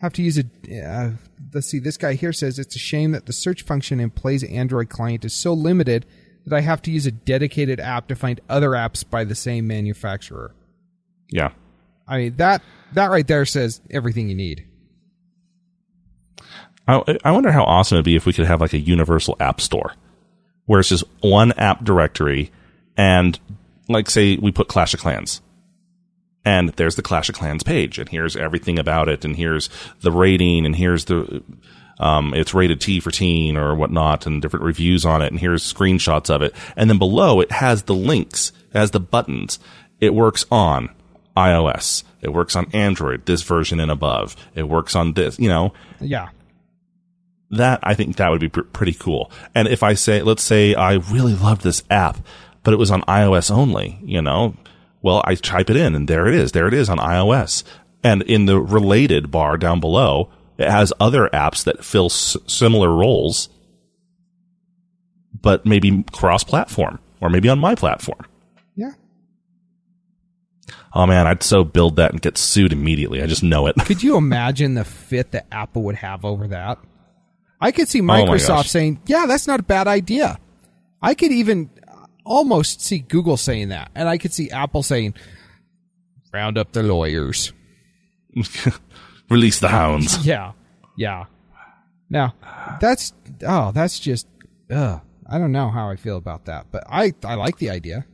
have 0.00 0.12
to 0.14 0.22
use 0.22 0.38
a. 0.38 0.44
Uh, 0.84 1.10
let's 1.52 1.66
see. 1.66 1.78
This 1.78 1.96
guy 1.96 2.14
here 2.14 2.32
says 2.32 2.58
it's 2.58 2.76
a 2.76 2.80
shame 2.80 3.12
that 3.12 3.26
the 3.26 3.32
search 3.32 3.62
function 3.62 4.00
in 4.00 4.10
Play's 4.10 4.44
Android 4.44 4.88
client 4.88 5.24
is 5.24 5.34
so 5.34 5.52
limited 5.52 6.06
that 6.46 6.56
I 6.56 6.60
have 6.60 6.82
to 6.82 6.90
use 6.90 7.06
a 7.06 7.10
dedicated 7.10 7.80
app 7.80 8.08
to 8.08 8.16
find 8.16 8.40
other 8.48 8.70
apps 8.70 9.08
by 9.08 9.24
the 9.24 9.34
same 9.34 9.66
manufacturer. 9.66 10.54
Yeah. 11.30 11.50
I 12.06 12.18
mean 12.18 12.36
that 12.36 12.62
that 12.92 13.10
right 13.10 13.26
there 13.26 13.44
says 13.44 13.80
everything 13.90 14.28
you 14.28 14.34
need. 14.34 14.66
I, 16.86 17.18
I 17.22 17.32
wonder 17.32 17.52
how 17.52 17.64
awesome 17.64 17.96
it'd 17.96 18.06
be 18.06 18.16
if 18.16 18.24
we 18.24 18.32
could 18.32 18.46
have 18.46 18.62
like 18.62 18.72
a 18.72 18.78
universal 18.78 19.36
app 19.40 19.60
store 19.60 19.92
where 20.64 20.80
it's 20.80 20.88
just 20.88 21.04
one 21.20 21.52
app 21.52 21.84
directory 21.84 22.50
and 22.96 23.38
like 23.88 24.08
say 24.08 24.36
we 24.36 24.52
put 24.52 24.68
Clash 24.68 24.94
of 24.94 25.00
Clans 25.00 25.42
and 26.48 26.70
there's 26.70 26.96
the 26.96 27.02
Clash 27.02 27.28
of 27.28 27.34
Clans 27.34 27.62
page 27.62 27.98
and 27.98 28.08
here's 28.08 28.34
everything 28.34 28.78
about 28.78 29.08
it 29.10 29.22
and 29.22 29.36
here's 29.36 29.68
the 30.00 30.10
rating 30.10 30.64
and 30.64 30.74
here's 30.74 31.04
the 31.04 31.42
um, 31.98 32.32
it's 32.32 32.54
rated 32.54 32.80
T 32.80 33.00
for 33.00 33.10
teen 33.10 33.56
or 33.56 33.74
whatnot 33.74 34.24
and 34.26 34.40
different 34.40 34.64
reviews 34.64 35.04
on 35.04 35.20
it 35.20 35.30
and 35.30 35.38
here's 35.38 35.62
screenshots 35.62 36.30
of 36.34 36.40
it. 36.40 36.54
And 36.74 36.88
then 36.88 36.96
below 36.96 37.40
it 37.40 37.52
has 37.52 37.82
the 37.82 37.94
links 37.94 38.52
it 38.72 38.78
has 38.78 38.92
the 38.92 39.00
buttons. 39.00 39.58
It 40.00 40.14
works 40.14 40.46
on 40.50 40.88
iOS. 41.36 42.02
It 42.22 42.32
works 42.32 42.56
on 42.56 42.70
Android 42.72 43.26
this 43.26 43.42
version 43.42 43.78
and 43.78 43.90
above. 43.90 44.34
It 44.54 44.68
works 44.68 44.96
on 44.96 45.12
this 45.12 45.38
you 45.38 45.50
know? 45.50 45.74
Yeah. 46.00 46.30
that 47.50 47.80
I 47.82 47.92
think 47.92 48.16
that 48.16 48.30
would 48.30 48.40
be 48.40 48.48
pr- 48.48 48.62
pretty 48.62 48.94
cool. 48.94 49.30
And 49.54 49.68
if 49.68 49.82
I 49.82 49.92
say, 49.94 50.22
let's 50.22 50.42
say 50.42 50.74
I 50.74 50.94
really 50.94 51.34
loved 51.34 51.62
this 51.62 51.82
app, 51.90 52.16
but 52.62 52.72
it 52.72 52.78
was 52.78 52.90
on 52.90 53.02
iOS 53.02 53.50
only, 53.50 53.98
you 54.02 54.22
know, 54.22 54.54
well, 55.02 55.22
I 55.24 55.34
type 55.34 55.70
it 55.70 55.76
in 55.76 55.94
and 55.94 56.08
there 56.08 56.26
it 56.26 56.34
is. 56.34 56.52
There 56.52 56.66
it 56.68 56.74
is 56.74 56.88
on 56.88 56.98
iOS. 56.98 57.62
And 58.02 58.22
in 58.22 58.46
the 58.46 58.60
related 58.60 59.30
bar 59.30 59.56
down 59.56 59.80
below, 59.80 60.30
it 60.56 60.68
has 60.70 60.92
other 61.00 61.28
apps 61.32 61.64
that 61.64 61.84
fill 61.84 62.06
s- 62.06 62.36
similar 62.46 62.90
roles, 62.92 63.48
but 65.40 65.64
maybe 65.66 66.04
cross 66.12 66.44
platform 66.44 66.98
or 67.20 67.28
maybe 67.30 67.48
on 67.48 67.58
my 67.58 67.74
platform. 67.74 68.20
Yeah. 68.76 68.92
Oh 70.94 71.06
man, 71.06 71.26
I'd 71.26 71.42
so 71.42 71.64
build 71.64 71.96
that 71.96 72.12
and 72.12 72.20
get 72.20 72.38
sued 72.38 72.72
immediately. 72.72 73.22
I 73.22 73.26
just 73.26 73.42
know 73.42 73.66
it. 73.66 73.76
Could 73.84 74.02
you 74.02 74.16
imagine 74.18 74.74
the 74.74 74.84
fit 74.84 75.32
that 75.32 75.46
Apple 75.52 75.82
would 75.84 75.96
have 75.96 76.24
over 76.24 76.48
that? 76.48 76.78
I 77.60 77.72
could 77.72 77.88
see 77.88 78.00
Oh 78.00 78.04
Microsoft 78.04 78.48
gosh. 78.48 78.70
saying, 78.70 79.00
"Yeah, 79.06 79.26
that's 79.26 79.46
not 79.46 79.60
a 79.60 79.64
bad 79.64 79.86
idea." 79.88 80.38
I 81.02 81.14
could 81.14 81.32
even 81.32 81.70
almost 82.28 82.80
see 82.80 83.00
Google 83.00 83.36
saying 83.36 83.70
that, 83.70 83.90
and 83.94 84.08
I 84.08 84.18
could 84.18 84.32
see 84.32 84.50
Apple 84.50 84.82
saying, 84.82 85.14
"Round 86.32 86.58
up 86.58 86.72
the 86.72 86.82
lawyers." 86.82 87.52
Release 89.30 89.58
the 89.58 89.68
hounds. 89.68 90.24
Yeah, 90.26 90.52
yeah. 90.96 91.24
Now, 92.10 92.34
that's 92.80 93.12
oh, 93.46 93.72
that's 93.72 93.98
just, 93.98 94.26
ugh. 94.70 95.00
I 95.30 95.38
don't 95.38 95.52
know 95.52 95.68
how 95.68 95.90
I 95.90 95.96
feel 95.96 96.16
about 96.16 96.46
that, 96.46 96.66
but 96.70 96.84
I 96.88 97.12
I 97.24 97.34
like 97.34 97.58
the 97.58 97.70
idea. 97.70 98.06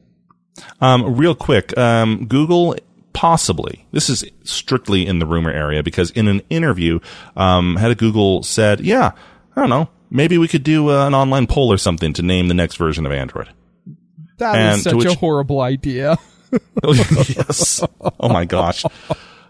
Um, 0.80 1.16
real 1.16 1.34
quick, 1.34 1.76
um, 1.78 2.26
Google 2.26 2.76
possibly 3.12 3.86
this 3.92 4.10
is 4.10 4.24
strictly 4.42 5.06
in 5.06 5.20
the 5.20 5.26
rumor 5.26 5.50
area 5.50 5.82
because 5.82 6.10
in 6.10 6.26
an 6.26 6.42
interview, 6.50 6.98
um, 7.36 7.76
head 7.76 7.92
of 7.92 7.98
Google 7.98 8.42
said, 8.42 8.80
"Yeah, 8.80 9.12
I 9.54 9.60
don't 9.60 9.70
know, 9.70 9.88
maybe 10.10 10.38
we 10.38 10.48
could 10.48 10.64
do 10.64 10.90
uh, 10.90 11.06
an 11.06 11.14
online 11.14 11.46
poll 11.46 11.72
or 11.72 11.78
something 11.78 12.12
to 12.14 12.22
name 12.22 12.48
the 12.48 12.54
next 12.54 12.76
version 12.76 13.06
of 13.06 13.12
Android." 13.12 13.48
That 14.38 14.54
And 14.56 14.76
is 14.78 14.82
such 14.84 15.04
a 15.04 15.14
horrible 15.14 15.60
idea. 15.60 16.16
Oh, 16.84 16.92
yes. 16.94 17.82
Oh 18.20 18.28
my 18.28 18.44
gosh. 18.44 18.84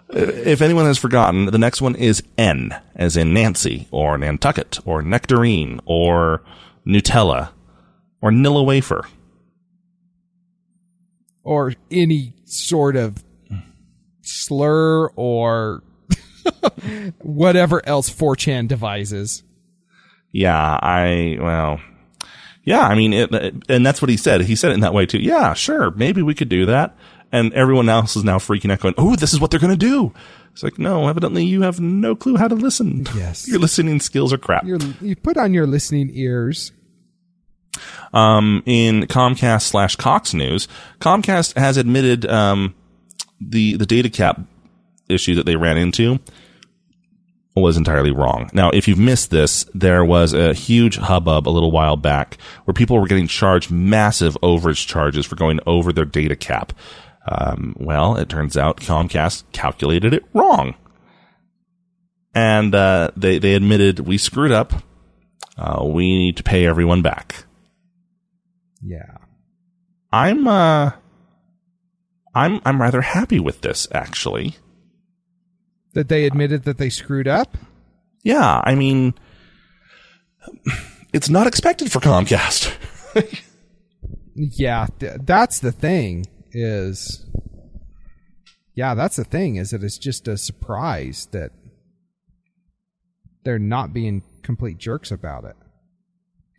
If 0.08 0.62
anyone 0.62 0.86
has 0.86 0.96
forgotten, 0.96 1.44
the 1.46 1.58
next 1.58 1.82
one 1.82 1.94
is 1.96 2.22
N, 2.38 2.74
as 2.96 3.14
in 3.18 3.34
Nancy, 3.34 3.88
or 3.90 4.16
Nantucket, 4.16 4.78
or 4.86 5.02
Nectarine, 5.02 5.80
or 5.84 6.42
Nutella, 6.86 7.50
or 8.22 8.30
Nilla 8.30 8.64
Wafer. 8.64 9.04
or 11.42 11.74
any 11.90 12.32
sort 12.46 12.96
of 12.96 13.22
slur 14.22 15.08
or 15.08 15.82
whatever 17.18 17.86
else 17.86 18.08
4chan 18.08 18.66
devises. 18.68 19.42
Yeah, 20.32 20.78
I 20.80 21.36
well, 21.38 21.80
yeah. 22.64 22.82
I 22.82 22.94
mean, 22.94 23.12
it, 23.12 23.32
and 23.68 23.84
that's 23.84 24.02
what 24.02 24.08
he 24.08 24.16
said. 24.16 24.42
He 24.42 24.56
said 24.56 24.70
it 24.70 24.74
in 24.74 24.80
that 24.80 24.94
way 24.94 25.06
too. 25.06 25.18
Yeah, 25.18 25.54
sure, 25.54 25.90
maybe 25.92 26.22
we 26.22 26.34
could 26.34 26.48
do 26.48 26.66
that. 26.66 26.96
And 27.32 27.52
everyone 27.52 27.88
else 27.88 28.14
is 28.14 28.22
now 28.22 28.38
freaking 28.38 28.70
out, 28.70 28.80
going, 28.80 28.94
"Oh, 28.96 29.16
this 29.16 29.32
is 29.32 29.40
what 29.40 29.50
they're 29.50 29.60
going 29.60 29.76
to 29.76 29.76
do." 29.76 30.12
It's 30.54 30.62
like, 30.62 30.78
no, 30.78 31.08
evidently 31.08 31.44
you 31.44 31.62
have 31.62 31.80
no 31.80 32.14
clue 32.14 32.36
how 32.36 32.46
to 32.46 32.54
listen. 32.54 33.08
Yes. 33.16 33.48
your 33.48 33.58
listening 33.58 33.98
skills 33.98 34.32
are 34.32 34.38
crap. 34.38 34.64
You're, 34.64 34.78
you 35.00 35.16
put 35.16 35.36
on 35.36 35.52
your 35.52 35.66
listening 35.66 36.10
ears. 36.14 36.70
Um, 38.12 38.62
in 38.64 39.02
Comcast 39.08 39.62
slash 39.62 39.96
Cox 39.96 40.32
News, 40.32 40.68
Comcast 41.00 41.58
has 41.58 41.76
admitted 41.76 42.24
um, 42.24 42.76
the 43.40 43.76
the 43.76 43.84
data 43.84 44.08
cap 44.08 44.40
issue 45.08 45.34
that 45.34 45.44
they 45.44 45.56
ran 45.56 45.76
into 45.76 46.20
was 47.62 47.76
entirely 47.76 48.10
wrong. 48.10 48.50
Now, 48.52 48.70
if 48.70 48.88
you've 48.88 48.98
missed 48.98 49.30
this, 49.30 49.64
there 49.74 50.04
was 50.04 50.32
a 50.32 50.54
huge 50.54 50.96
hubbub 50.96 51.48
a 51.48 51.50
little 51.50 51.70
while 51.70 51.96
back 51.96 52.38
where 52.64 52.74
people 52.74 52.98
were 52.98 53.06
getting 53.06 53.28
charged 53.28 53.70
massive 53.70 54.36
overage 54.42 54.86
charges 54.86 55.24
for 55.24 55.36
going 55.36 55.60
over 55.66 55.92
their 55.92 56.04
data 56.04 56.34
cap. 56.34 56.72
Um, 57.26 57.76
well, 57.78 58.16
it 58.16 58.28
turns 58.28 58.56
out 58.56 58.78
Comcast 58.78 59.44
calculated 59.52 60.12
it 60.12 60.24
wrong. 60.34 60.74
And 62.34 62.74
uh, 62.74 63.10
they, 63.16 63.38
they 63.38 63.54
admitted 63.54 64.00
we 64.00 64.18
screwed 64.18 64.50
up. 64.50 64.72
Uh, 65.56 65.84
we 65.84 66.18
need 66.18 66.36
to 66.38 66.42
pay 66.42 66.66
everyone 66.66 67.02
back. 67.02 67.44
Yeah. 68.82 69.18
I'm 70.12 70.46
uh 70.46 70.92
I'm 72.34 72.60
I'm 72.64 72.80
rather 72.80 73.00
happy 73.00 73.40
with 73.40 73.62
this 73.62 73.88
actually. 73.90 74.56
That 75.94 76.08
they 76.08 76.26
admitted 76.26 76.64
that 76.64 76.78
they 76.78 76.90
screwed 76.90 77.28
up? 77.28 77.56
Yeah, 78.22 78.60
I 78.64 78.74
mean 78.74 79.14
it's 81.12 81.28
not 81.30 81.46
expected 81.46 81.90
for 81.92 82.00
Comcast. 82.00 82.74
Yeah, 84.36 84.88
th- 84.98 85.20
that's 85.22 85.60
the 85.60 85.70
thing 85.70 86.26
is 86.50 87.24
Yeah, 88.74 88.94
that's 88.94 89.14
the 89.14 89.22
thing 89.22 89.54
is 89.54 89.70
that 89.70 89.84
it's 89.84 89.96
just 89.96 90.26
a 90.26 90.36
surprise 90.36 91.28
that 91.30 91.52
they're 93.44 93.60
not 93.60 93.92
being 93.92 94.24
complete 94.42 94.78
jerks 94.78 95.12
about 95.12 95.44
it. 95.44 95.54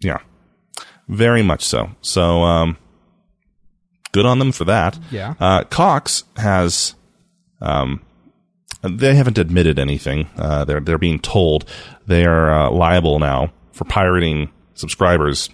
yeah. 0.02 0.20
Very 1.10 1.44
much 1.44 1.66
so. 1.66 1.90
So 2.00 2.44
um 2.44 2.78
good 4.14 4.26
on 4.26 4.40
them 4.40 4.54
for 4.54 4.64
that. 4.64 4.98
Yeah. 5.12 5.34
Uh 5.38 5.66
Cox 5.66 6.24
has 6.38 6.96
um 7.62 8.02
They 8.90 9.16
haven't 9.16 9.38
admitted 9.38 9.80
anything. 9.80 10.30
Uh, 10.38 10.66
they're 10.66 10.80
they're 10.80 10.98
being 10.98 11.20
told 11.20 11.66
they 12.08 12.26
are 12.26 12.52
uh, 12.52 12.72
liable 12.72 13.20
now 13.20 13.52
for 13.72 13.86
pirating 13.86 14.52
subscribers. 14.74 15.50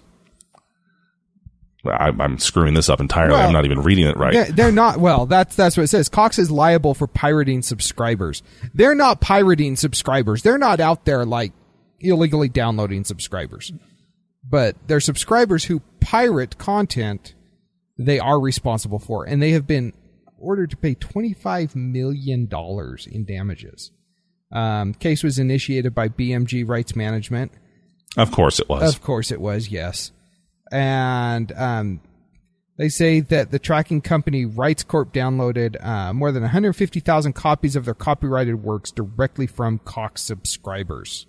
I, 1.86 2.10
I'm 2.10 2.38
screwing 2.38 2.76
this 2.76 2.90
up 2.90 3.00
entirely. 3.00 3.34
Well, 3.34 3.48
I'm 3.48 3.54
not 3.54 3.66
even 3.66 3.82
reading 3.82 4.08
it 4.08 4.16
right. 4.16 4.34
They're, 4.34 4.52
they're 4.52 4.72
not. 4.72 5.00
Well, 5.00 5.26
that's 5.26 5.56
that's 5.56 5.76
what 5.78 5.84
it 5.84 5.88
says. 5.88 6.10
Cox 6.10 6.38
is 6.38 6.52
liable 6.52 6.94
for 6.94 7.08
pirating 7.08 7.62
subscribers. 7.62 8.44
They're 8.74 8.96
not 8.96 9.20
pirating 9.20 9.76
subscribers. 9.76 10.44
They're 10.44 10.60
not 10.60 10.80
out 10.80 11.06
there 11.06 11.26
like 11.26 11.54
illegally 12.00 12.50
downloading 12.50 13.04
subscribers. 13.04 13.72
But 14.48 14.76
they're 14.88 15.00
subscribers 15.00 15.66
who 15.66 15.82
pirate 16.00 16.58
content. 16.58 17.34
They 17.98 18.20
are 18.20 18.40
responsible 18.40 19.00
for, 19.00 19.26
and 19.26 19.42
they 19.42 19.52
have 19.52 19.68
been 19.68 19.94
ordered 20.42 20.72
to 20.72 20.78
pay 20.78 20.94
twenty 20.96 21.34
five 21.34 21.76
million 21.76 22.48
dollars 22.48 23.08
in 23.08 23.26
damages. 23.26 23.92
Um, 24.52 24.94
case 24.94 25.24
was 25.24 25.40
initiated 25.40 25.96
by 25.96 26.10
BMG 26.10 26.68
Rights 26.68 26.96
Management. 26.96 27.52
Of 28.18 28.32
course 28.32 28.60
it 28.60 28.68
was. 28.68 28.94
Of 28.94 29.02
course 29.02 29.32
it 29.32 29.40
was, 29.40 29.70
yes. 29.70 30.12
And 30.72 31.52
um, 31.54 32.02
they 32.78 32.90
say 32.90 33.22
that 33.22 33.52
the 33.52 33.60
tracking 33.60 34.02
company 34.02 34.46
Rightscorp 34.46 35.14
downloaded 35.14 35.84
uh, 35.86 36.14
more 36.14 36.32
than 36.32 36.42
150,000 36.44 37.34
copies 37.34 37.76
of 37.78 37.86
their 37.86 37.94
copyrighted 37.94 38.64
works 38.64 38.92
directly 38.92 39.48
from 39.48 39.80
Cox 39.80 40.22
subscribers. 40.22 41.28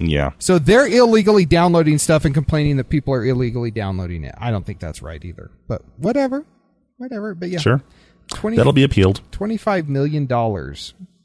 yeah. 0.00 0.30
So 0.38 0.58
they're 0.58 0.88
illegally 0.88 1.44
downloading 1.44 1.98
stuff 1.98 2.24
and 2.24 2.34
complaining 2.34 2.76
that 2.78 2.88
people 2.88 3.14
are 3.14 3.24
illegally 3.24 3.70
downloading 3.70 4.24
it. 4.24 4.34
I 4.38 4.50
don't 4.50 4.64
think 4.66 4.80
that's 4.80 5.02
right 5.02 5.24
either. 5.24 5.50
But 5.68 5.82
whatever. 5.96 6.44
Whatever. 6.98 7.34
But 7.34 7.48
yeah. 7.48 7.58
Sure. 7.58 7.82
20, 8.28 8.56
That'll 8.58 8.72
be 8.74 8.82
appealed. 8.84 9.22
$25 9.32 9.88
million. 9.88 10.28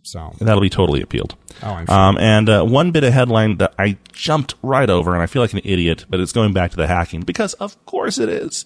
So, 0.05 0.33
That'll 0.39 0.61
be 0.61 0.69
totally 0.69 1.01
appealed. 1.01 1.35
oh, 1.61 1.67
I'm 1.67 1.85
sure. 1.85 1.95
Um, 1.95 2.17
and 2.17 2.49
uh, 2.49 2.63
one 2.63 2.91
bit 2.91 3.03
of 3.03 3.13
headline 3.13 3.57
that 3.57 3.73
I 3.77 3.97
jumped 4.13 4.55
right 4.63 4.89
over, 4.89 5.13
and 5.13 5.21
I 5.21 5.25
feel 5.27 5.41
like 5.41 5.53
an 5.53 5.61
idiot, 5.63 6.05
but 6.09 6.19
it's 6.21 6.31
going 6.31 6.53
back 6.53 6.71
to 6.71 6.77
the 6.77 6.87
hacking 6.87 7.21
because, 7.21 7.53
of 7.55 7.83
course, 7.85 8.17
it 8.19 8.29
is. 8.29 8.65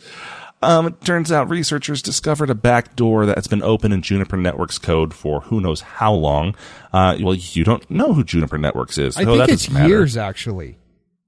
Um, 0.64 0.88
it 0.88 1.02
turns 1.02 1.32
out 1.32 1.50
researchers 1.50 2.02
discovered 2.02 2.50
a 2.50 2.56
back 2.56 2.96
door 2.96 3.28
that's 3.28 3.48
been 3.48 3.62
open 3.62 3.92
in 3.92 4.02
Juniper 4.02 4.38
Networks 4.38 4.80
code 4.80 5.14
for 5.14 5.42
who 5.42 5.62
knows 5.62 5.82
how 5.82 6.12
long. 6.14 6.56
Uh, 6.92 7.18
well, 7.22 7.36
you 7.36 7.64
don't 7.64 7.88
know 7.92 8.14
who 8.14 8.24
Juniper 8.24 8.58
Networks 8.58 8.98
is. 8.98 9.18
I 9.18 9.24
so 9.24 9.38
think 9.38 9.50
it's 9.50 9.70
years, 9.70 10.18
actually. 10.18 10.78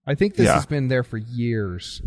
I 0.07 0.15
think 0.15 0.35
this 0.35 0.45
Yeah. 0.47 0.55
has 0.55 0.65
been 0.65 0.87
there 0.87 1.03
for 1.03 1.17
years. 1.17 2.01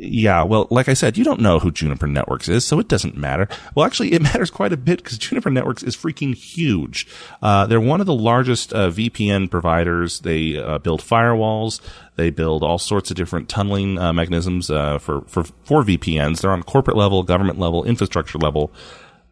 Yeah, 0.00 0.44
well, 0.44 0.68
like 0.70 0.88
I 0.88 0.94
said, 0.94 1.18
you 1.18 1.24
don't 1.24 1.40
know 1.40 1.58
who 1.58 1.72
Juniper 1.72 2.06
Networks 2.06 2.48
is, 2.48 2.64
so 2.64 2.78
it 2.78 2.86
doesn't 2.86 3.16
matter. 3.16 3.48
Well, 3.74 3.84
actually, 3.84 4.12
it 4.12 4.22
matters 4.22 4.50
quite 4.50 4.72
a 4.72 4.76
bit 4.76 5.02
because 5.02 5.18
Juniper 5.18 5.50
Networks 5.50 5.82
is 5.82 5.96
freaking 5.96 6.34
huge. 6.34 7.06
Uh, 7.42 7.66
they're 7.66 7.80
one 7.80 8.00
of 8.00 8.06
the 8.06 8.14
largest 8.14 8.72
uh, 8.72 8.90
VPN 8.90 9.50
providers. 9.50 10.20
They 10.20 10.56
uh, 10.56 10.78
build 10.78 11.00
firewalls. 11.00 11.80
They 12.14 12.30
build 12.30 12.62
all 12.62 12.78
sorts 12.78 13.10
of 13.10 13.16
different 13.16 13.48
tunneling 13.48 13.98
uh, 13.98 14.12
mechanisms 14.12 14.70
uh, 14.70 14.98
for, 14.98 15.22
for 15.22 15.44
for 15.64 15.82
VPNs. 15.82 16.40
They're 16.40 16.52
on 16.52 16.62
corporate 16.62 16.96
level, 16.96 17.22
government 17.24 17.58
level, 17.58 17.84
infrastructure 17.84 18.38
level. 18.38 18.72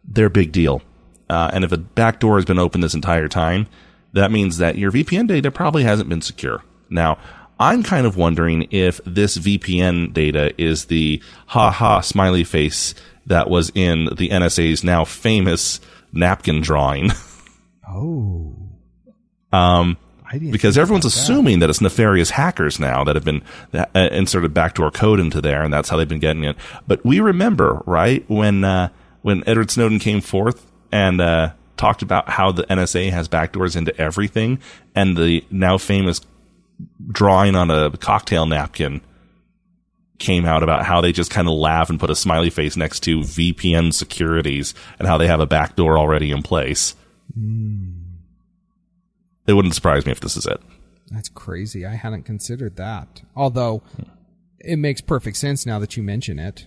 They're 0.03 0.27
a 0.27 0.29
big 0.29 0.51
deal. 0.51 0.81
Uh, 1.29 1.49
and 1.53 1.63
if 1.63 1.71
a 1.71 1.77
backdoor 1.77 2.37
has 2.37 2.45
been 2.45 2.59
open 2.59 2.81
this 2.81 2.93
entire 2.93 3.27
time, 3.27 3.67
that 4.13 4.31
means 4.31 4.57
that 4.57 4.77
your 4.77 4.91
VPN 4.91 5.27
data 5.27 5.51
probably 5.51 5.83
hasn't 5.83 6.09
been 6.09 6.21
secure. 6.21 6.63
Now, 6.89 7.17
I'm 7.59 7.83
kind 7.83 8.05
of 8.05 8.17
wondering 8.17 8.67
if 8.71 9.01
this 9.05 9.37
VPN 9.37 10.13
data 10.13 10.53
is 10.61 10.85
the 10.85 11.21
ha 11.47 11.71
ha 11.71 12.01
smiley 12.01 12.43
face 12.43 12.93
that 13.25 13.49
was 13.49 13.71
in 13.75 14.05
the 14.15 14.29
NSA's 14.29 14.83
now 14.83 15.05
famous 15.05 15.79
napkin 16.11 16.61
drawing. 16.61 17.11
Oh. 17.89 18.53
Um, 19.53 19.97
because 20.51 20.77
everyone's 20.77 21.05
that. 21.05 21.13
assuming 21.13 21.59
that 21.59 21.69
it's 21.69 21.79
nefarious 21.79 22.31
hackers 22.31 22.79
now 22.79 23.03
that 23.05 23.15
have 23.15 23.23
been 23.23 23.41
uh, 23.73 23.85
inserted 24.11 24.53
backdoor 24.53 24.91
code 24.91 25.19
into 25.19 25.39
there, 25.39 25.63
and 25.63 25.73
that's 25.73 25.87
how 25.89 25.97
they've 25.97 26.07
been 26.07 26.19
getting 26.19 26.43
it. 26.43 26.57
But 26.85 27.05
we 27.05 27.19
remember, 27.21 27.81
right, 27.85 28.25
when 28.29 28.63
uh, 28.63 28.89
when 29.21 29.43
Edward 29.47 29.71
Snowden 29.71 29.99
came 29.99 30.21
forth 30.21 30.69
and 30.91 31.21
uh, 31.21 31.51
talked 31.77 32.01
about 32.01 32.29
how 32.29 32.51
the 32.51 32.63
NSA 32.63 33.11
has 33.11 33.29
backdoors 33.29 33.75
into 33.75 33.97
everything, 33.99 34.59
and 34.93 35.15
the 35.15 35.45
now 35.49 35.77
famous 35.77 36.19
drawing 37.11 37.55
on 37.55 37.71
a 37.71 37.91
cocktail 37.97 38.45
napkin 38.45 39.01
came 40.19 40.45
out 40.45 40.63
about 40.63 40.83
how 40.83 41.01
they 41.01 41.11
just 41.11 41.31
kind 41.31 41.47
of 41.47 41.53
laugh 41.53 41.89
and 41.89 41.99
put 41.99 42.09
a 42.09 42.15
smiley 42.15 42.49
face 42.49 42.75
next 42.75 43.01
to 43.01 43.19
VPN 43.19 43.93
securities 43.93 44.73
and 44.97 45.07
how 45.07 45.17
they 45.17 45.27
have 45.27 45.39
a 45.39 45.45
backdoor 45.45 45.97
already 45.97 46.31
in 46.31 46.41
place. 46.41 46.95
It 49.47 49.53
wouldn't 49.53 49.75
surprise 49.75 50.05
me 50.05 50.11
if 50.11 50.19
this 50.19 50.35
is 50.35 50.45
it. 50.45 50.59
That's 51.11 51.29
crazy. 51.29 51.85
I 51.85 51.95
hadn't 51.95 52.23
considered 52.23 52.75
that. 52.77 53.21
Although 53.35 53.83
it 54.59 54.77
makes 54.77 55.01
perfect 55.01 55.37
sense 55.37 55.65
now 55.65 55.79
that 55.79 55.95
you 55.95 56.03
mention 56.03 56.39
it. 56.39 56.65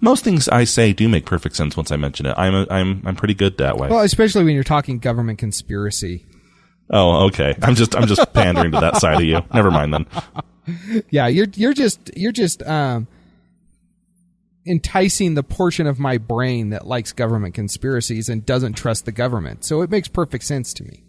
Most 0.00 0.22
things 0.22 0.48
I 0.48 0.64
say 0.64 0.92
do 0.92 1.08
make 1.08 1.24
perfect 1.24 1.56
sense 1.56 1.76
once 1.76 1.90
I 1.90 1.96
mention 1.96 2.26
it. 2.26 2.34
I'm 2.36 2.54
a, 2.54 2.66
I'm 2.70 3.02
I'm 3.06 3.16
pretty 3.16 3.32
good 3.34 3.56
that 3.56 3.78
way. 3.78 3.88
Well, 3.88 4.00
especially 4.00 4.44
when 4.44 4.54
you're 4.54 4.64
talking 4.64 4.98
government 4.98 5.38
conspiracy. 5.38 6.26
Oh, 6.92 7.26
okay. 7.26 7.54
I'm 7.62 7.74
just 7.74 7.96
I'm 7.96 8.06
just 8.06 8.32
pandering 8.32 8.72
to 8.72 8.80
that 8.80 8.96
side 8.98 9.16
of 9.16 9.24
you. 9.24 9.40
Never 9.52 9.70
mind 9.70 9.94
then. 9.94 10.06
Yeah, 11.10 11.26
you're 11.26 11.48
you're 11.54 11.74
just 11.74 12.10
you're 12.16 12.32
just 12.32 12.62
um 12.62 13.08
enticing 14.66 15.34
the 15.34 15.42
portion 15.42 15.86
of 15.86 15.98
my 15.98 16.18
brain 16.18 16.70
that 16.70 16.86
likes 16.86 17.12
government 17.12 17.54
conspiracies 17.54 18.28
and 18.28 18.46
doesn't 18.46 18.74
trust 18.74 19.04
the 19.04 19.12
government. 19.12 19.64
So 19.64 19.82
it 19.82 19.90
makes 19.90 20.08
perfect 20.08 20.44
sense 20.44 20.72
to 20.74 20.84
me. 20.84 21.02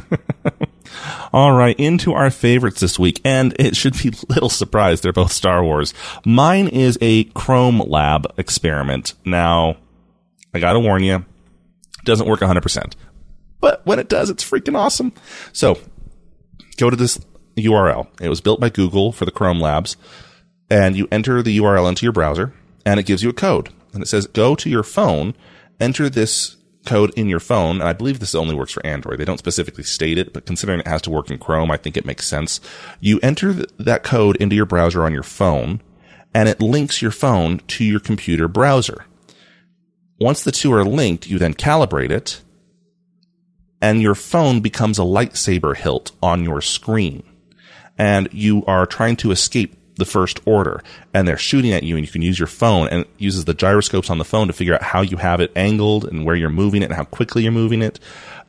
All 1.32 1.52
right, 1.52 1.78
into 1.78 2.12
our 2.12 2.30
favorites 2.30 2.80
this 2.80 2.98
week, 2.98 3.20
and 3.24 3.54
it 3.58 3.76
should 3.76 3.94
be 3.98 4.10
little 4.28 4.48
surprise 4.48 5.00
they're 5.00 5.12
both 5.12 5.32
Star 5.32 5.64
Wars. 5.64 5.94
Mine 6.24 6.68
is 6.68 6.98
a 7.00 7.24
Chrome 7.24 7.80
Lab 7.80 8.32
experiment. 8.36 9.14
Now, 9.24 9.76
I 10.54 10.58
gotta 10.58 10.80
warn 10.80 11.02
you, 11.02 11.16
it 11.16 12.04
doesn't 12.04 12.28
work 12.28 12.40
100%. 12.40 12.94
But 13.62 13.86
when 13.86 14.00
it 14.00 14.08
does, 14.08 14.28
it's 14.28 14.44
freaking 14.44 14.76
awesome. 14.76 15.12
So, 15.52 15.78
go 16.76 16.90
to 16.90 16.96
this 16.96 17.18
URL. 17.56 18.08
It 18.20 18.28
was 18.28 18.40
built 18.42 18.60
by 18.60 18.68
Google 18.68 19.12
for 19.12 19.24
the 19.24 19.30
Chrome 19.30 19.60
Labs, 19.60 19.96
and 20.68 20.96
you 20.96 21.08
enter 21.10 21.42
the 21.42 21.56
URL 21.58 21.88
into 21.88 22.04
your 22.04 22.12
browser, 22.12 22.52
and 22.84 22.98
it 22.98 23.06
gives 23.06 23.22
you 23.22 23.30
a 23.30 23.34
code. 23.34 23.70
And 23.94 24.02
it 24.02 24.06
says, 24.06 24.26
go 24.26 24.56
to 24.56 24.68
your 24.68 24.82
phone, 24.82 25.34
enter 25.78 26.10
this 26.10 26.56
code 26.86 27.12
in 27.14 27.28
your 27.28 27.38
phone, 27.38 27.76
and 27.76 27.88
I 27.88 27.92
believe 27.92 28.18
this 28.18 28.34
only 28.34 28.56
works 28.56 28.72
for 28.72 28.84
Android. 28.84 29.18
They 29.18 29.24
don't 29.24 29.38
specifically 29.38 29.84
state 29.84 30.18
it, 30.18 30.32
but 30.32 30.44
considering 30.44 30.80
it 30.80 30.88
has 30.88 31.02
to 31.02 31.10
work 31.10 31.30
in 31.30 31.38
Chrome, 31.38 31.70
I 31.70 31.76
think 31.76 31.96
it 31.96 32.04
makes 32.04 32.26
sense. 32.26 32.60
You 32.98 33.20
enter 33.22 33.54
th- 33.54 33.68
that 33.78 34.02
code 34.02 34.36
into 34.36 34.56
your 34.56 34.66
browser 34.66 35.04
on 35.04 35.12
your 35.12 35.22
phone, 35.22 35.80
and 36.34 36.48
it 36.48 36.60
links 36.60 37.00
your 37.00 37.12
phone 37.12 37.60
to 37.68 37.84
your 37.84 38.00
computer 38.00 38.48
browser. 38.48 39.04
Once 40.18 40.42
the 40.42 40.50
two 40.50 40.72
are 40.72 40.84
linked, 40.84 41.28
you 41.28 41.38
then 41.38 41.54
calibrate 41.54 42.10
it, 42.10 42.42
and 43.82 44.00
your 44.00 44.14
phone 44.14 44.60
becomes 44.60 44.98
a 44.98 45.02
lightsaber 45.02 45.76
hilt 45.76 46.12
on 46.22 46.44
your 46.44 46.62
screen. 46.62 47.24
And 47.98 48.28
you 48.32 48.64
are 48.66 48.86
trying 48.86 49.16
to 49.16 49.32
escape 49.32 49.76
the 49.96 50.04
first 50.06 50.40
order 50.46 50.82
and 51.12 51.28
they're 51.28 51.36
shooting 51.36 51.72
at 51.72 51.82
you 51.82 51.96
and 51.96 52.06
you 52.06 52.10
can 52.10 52.22
use 52.22 52.38
your 52.38 52.46
phone 52.46 52.88
and 52.88 53.02
it 53.02 53.10
uses 53.18 53.44
the 53.44 53.52
gyroscopes 53.52 54.08
on 54.08 54.16
the 54.16 54.24
phone 54.24 54.46
to 54.46 54.52
figure 54.54 54.74
out 54.74 54.82
how 54.82 55.02
you 55.02 55.18
have 55.18 55.40
it 55.40 55.52
angled 55.54 56.06
and 56.06 56.24
where 56.24 56.34
you're 56.34 56.48
moving 56.48 56.80
it 56.80 56.86
and 56.86 56.94
how 56.94 57.04
quickly 57.04 57.42
you're 57.42 57.52
moving 57.52 57.82
it. 57.82 58.00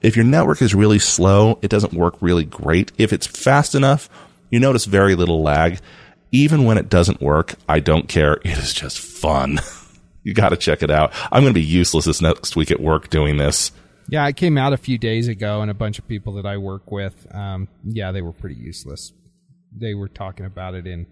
If 0.01 0.15
your 0.15 0.23
network 0.23 0.61
is 0.61 0.73
really 0.73 0.99
slow, 0.99 1.59
it 1.61 1.67
doesn't 1.69 1.93
work 1.93 2.15
really 2.21 2.45
great. 2.45 2.91
If 2.97 3.11
it's 3.11 3.27
fast 3.27 3.75
enough, 3.75 4.09
you 4.49 4.59
notice 4.59 4.85
very 4.85 5.15
little 5.15 5.41
lag. 5.41 5.79
Even 6.31 6.63
when 6.63 6.77
it 6.77 6.89
doesn't 6.89 7.21
work, 7.21 7.55
I 7.67 7.79
don't 7.79 8.07
care. 8.07 8.35
It 8.43 8.57
is 8.57 8.73
just 8.73 8.99
fun. 8.99 9.59
you 10.23 10.33
got 10.33 10.49
to 10.49 10.57
check 10.57 10.81
it 10.83 10.91
out. 10.91 11.11
I'm 11.31 11.43
going 11.43 11.53
to 11.53 11.59
be 11.59 11.65
useless 11.65 12.05
this 12.05 12.21
next 12.21 12.55
week 12.55 12.71
at 12.71 12.79
work 12.79 13.09
doing 13.09 13.37
this. 13.37 13.71
Yeah, 14.09 14.27
it 14.27 14.35
came 14.35 14.57
out 14.57 14.73
a 14.73 14.77
few 14.77 14.97
days 14.97 15.27
ago, 15.27 15.61
and 15.61 15.71
a 15.71 15.73
bunch 15.73 15.99
of 15.99 16.07
people 16.07 16.33
that 16.33 16.45
I 16.45 16.57
work 16.57 16.91
with, 16.91 17.27
um, 17.33 17.67
yeah, 17.83 18.11
they 18.11 18.21
were 18.21 18.33
pretty 18.33 18.55
useless. 18.55 19.13
They 19.75 19.93
were 19.93 20.09
talking 20.09 20.45
about 20.45 20.75
it 20.75 20.85
in 20.85 21.07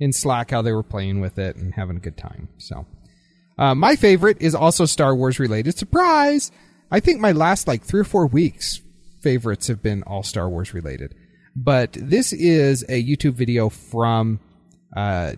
in 0.00 0.12
Slack 0.12 0.50
how 0.50 0.62
they 0.62 0.72
were 0.72 0.82
playing 0.82 1.20
with 1.20 1.38
it 1.38 1.54
and 1.56 1.74
having 1.74 1.96
a 1.96 2.00
good 2.00 2.16
time. 2.16 2.48
So, 2.58 2.86
uh, 3.58 3.74
my 3.74 3.94
favorite 3.94 4.38
is 4.40 4.54
also 4.54 4.84
Star 4.86 5.14
Wars 5.14 5.38
related. 5.38 5.78
Surprise! 5.78 6.50
I 6.90 7.00
think 7.00 7.20
my 7.20 7.32
last 7.32 7.68
like 7.68 7.84
three 7.84 8.00
or 8.00 8.04
four 8.04 8.26
weeks 8.26 8.80
favorites 9.22 9.68
have 9.68 9.82
been 9.82 10.02
all 10.02 10.22
Star 10.22 10.48
Wars 10.48 10.74
related. 10.74 11.14
But 11.54 11.92
this 11.92 12.32
is 12.32 12.82
a 12.88 13.02
YouTube 13.02 13.34
video 13.34 13.68
from 13.68 14.40
uh, 14.96 15.34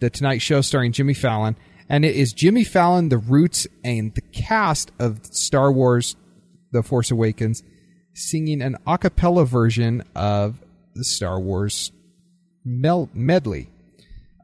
the 0.00 0.10
Tonight 0.10 0.38
Show 0.38 0.60
starring 0.60 0.92
Jimmy 0.92 1.14
Fallon, 1.14 1.56
and 1.88 2.04
it 2.04 2.14
is 2.14 2.32
Jimmy 2.32 2.64
Fallon, 2.64 3.08
the 3.08 3.18
Roots, 3.18 3.66
and 3.82 4.14
the 4.14 4.20
cast 4.20 4.92
of 4.98 5.20
Star 5.26 5.72
Wars: 5.72 6.16
The 6.76 6.82
Force 6.82 7.10
Awakens 7.10 7.62
singing 8.14 8.62
an 8.62 8.76
a 8.86 8.98
cappella 8.98 9.44
version 9.44 10.02
of 10.14 10.62
the 10.94 11.04
Star 11.04 11.38
Wars 11.40 11.92
mel- 12.64 13.10
medley. 13.12 13.68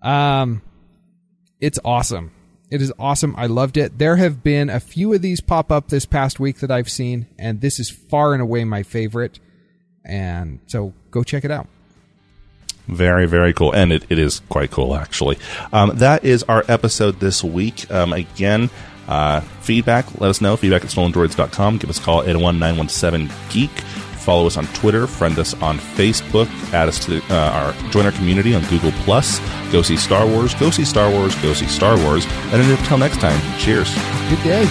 Um, 0.03 0.62
it's 1.61 1.78
awesome. 1.85 2.33
It 2.70 2.80
is 2.80 2.93
awesome. 2.99 3.35
I 3.37 3.47
loved 3.47 3.76
it. 3.76 3.99
There 3.99 4.16
have 4.16 4.43
been 4.43 4.70
a 4.70 4.80
few 4.80 5.12
of 5.12 5.22
these 5.22 5.41
pop 5.41 5.70
up 5.70 5.89
this 5.89 6.07
past 6.07 6.41
week 6.41 6.61
that 6.61 6.70
I've 6.70 6.91
seen, 6.91 7.26
and 7.39 7.61
this 7.61 7.78
is 7.78 7.91
far 7.91 8.33
and 8.33 8.43
away 8.43 8.64
my 8.64 8.83
favorite. 8.83 9.39
And 10.05 10.61
so 10.66 10.95
go 11.11 11.22
check 11.22 11.45
it 11.45 11.51
out. 11.51 11.68
Very, 12.89 13.26
very 13.26 13.53
cool. 13.53 13.72
And 13.72 13.93
it, 13.93 14.05
it 14.09 14.18
is 14.18 14.41
quite 14.49 14.70
cool, 14.70 14.97
actually. 14.97 15.39
Um, 15.72 15.93
that 15.97 16.24
is 16.24 16.43
our 16.45 16.64
episode 16.66 17.20
this 17.20 17.45
week. 17.45 17.91
Um, 17.91 18.12
again, 18.12 18.70
uh, 19.09 19.41
feedback, 19.61 20.21
let 20.21 20.31
us 20.31 20.41
know. 20.41 20.57
Feedback 20.57 20.83
at 20.83 20.91
stolendroids.com. 20.91 21.79
Give 21.79 21.91
us 21.91 21.99
a 21.99 22.03
call, 22.03 22.23
801 22.23 22.59
917 22.59 23.31
Geek. 23.51 23.71
Follow 24.23 24.47
us 24.47 24.57
on 24.57 24.67
Twitter, 24.69 25.09
friend 25.09 25.37
us 25.39 25.53
on 25.61 25.79
Facebook, 25.79 26.47
add 26.73 26.89
us 26.89 27.05
to 27.07 27.21
uh, 27.29 27.51
our 27.51 27.91
join 27.91 28.07
our 28.07 28.13
community 28.13 28.55
on 28.55 28.63
Google 28.67 28.93
Plus. 29.03 29.41
Go 29.73 29.83
see 29.83 29.97
Star 29.97 30.25
Wars, 30.25 30.55
go 30.55 30.71
see 30.71 30.85
Star 30.85 31.11
Wars, 31.11 31.35
go 31.43 31.53
see 31.53 31.67
Star 31.67 31.97
Wars. 31.99 32.25
And 32.53 32.63
until 32.63 32.99
next 32.99 33.19
time, 33.19 33.41
cheers. 33.59 33.93
Good 34.29 34.43
day. 34.45 34.65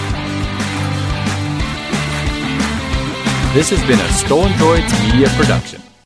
This 3.52 3.68
has 3.68 3.86
been 3.86 4.00
a 4.00 4.08
Stolen 4.08 4.52
Droids 4.52 5.12
Media 5.12 5.28
Production. 5.36 5.81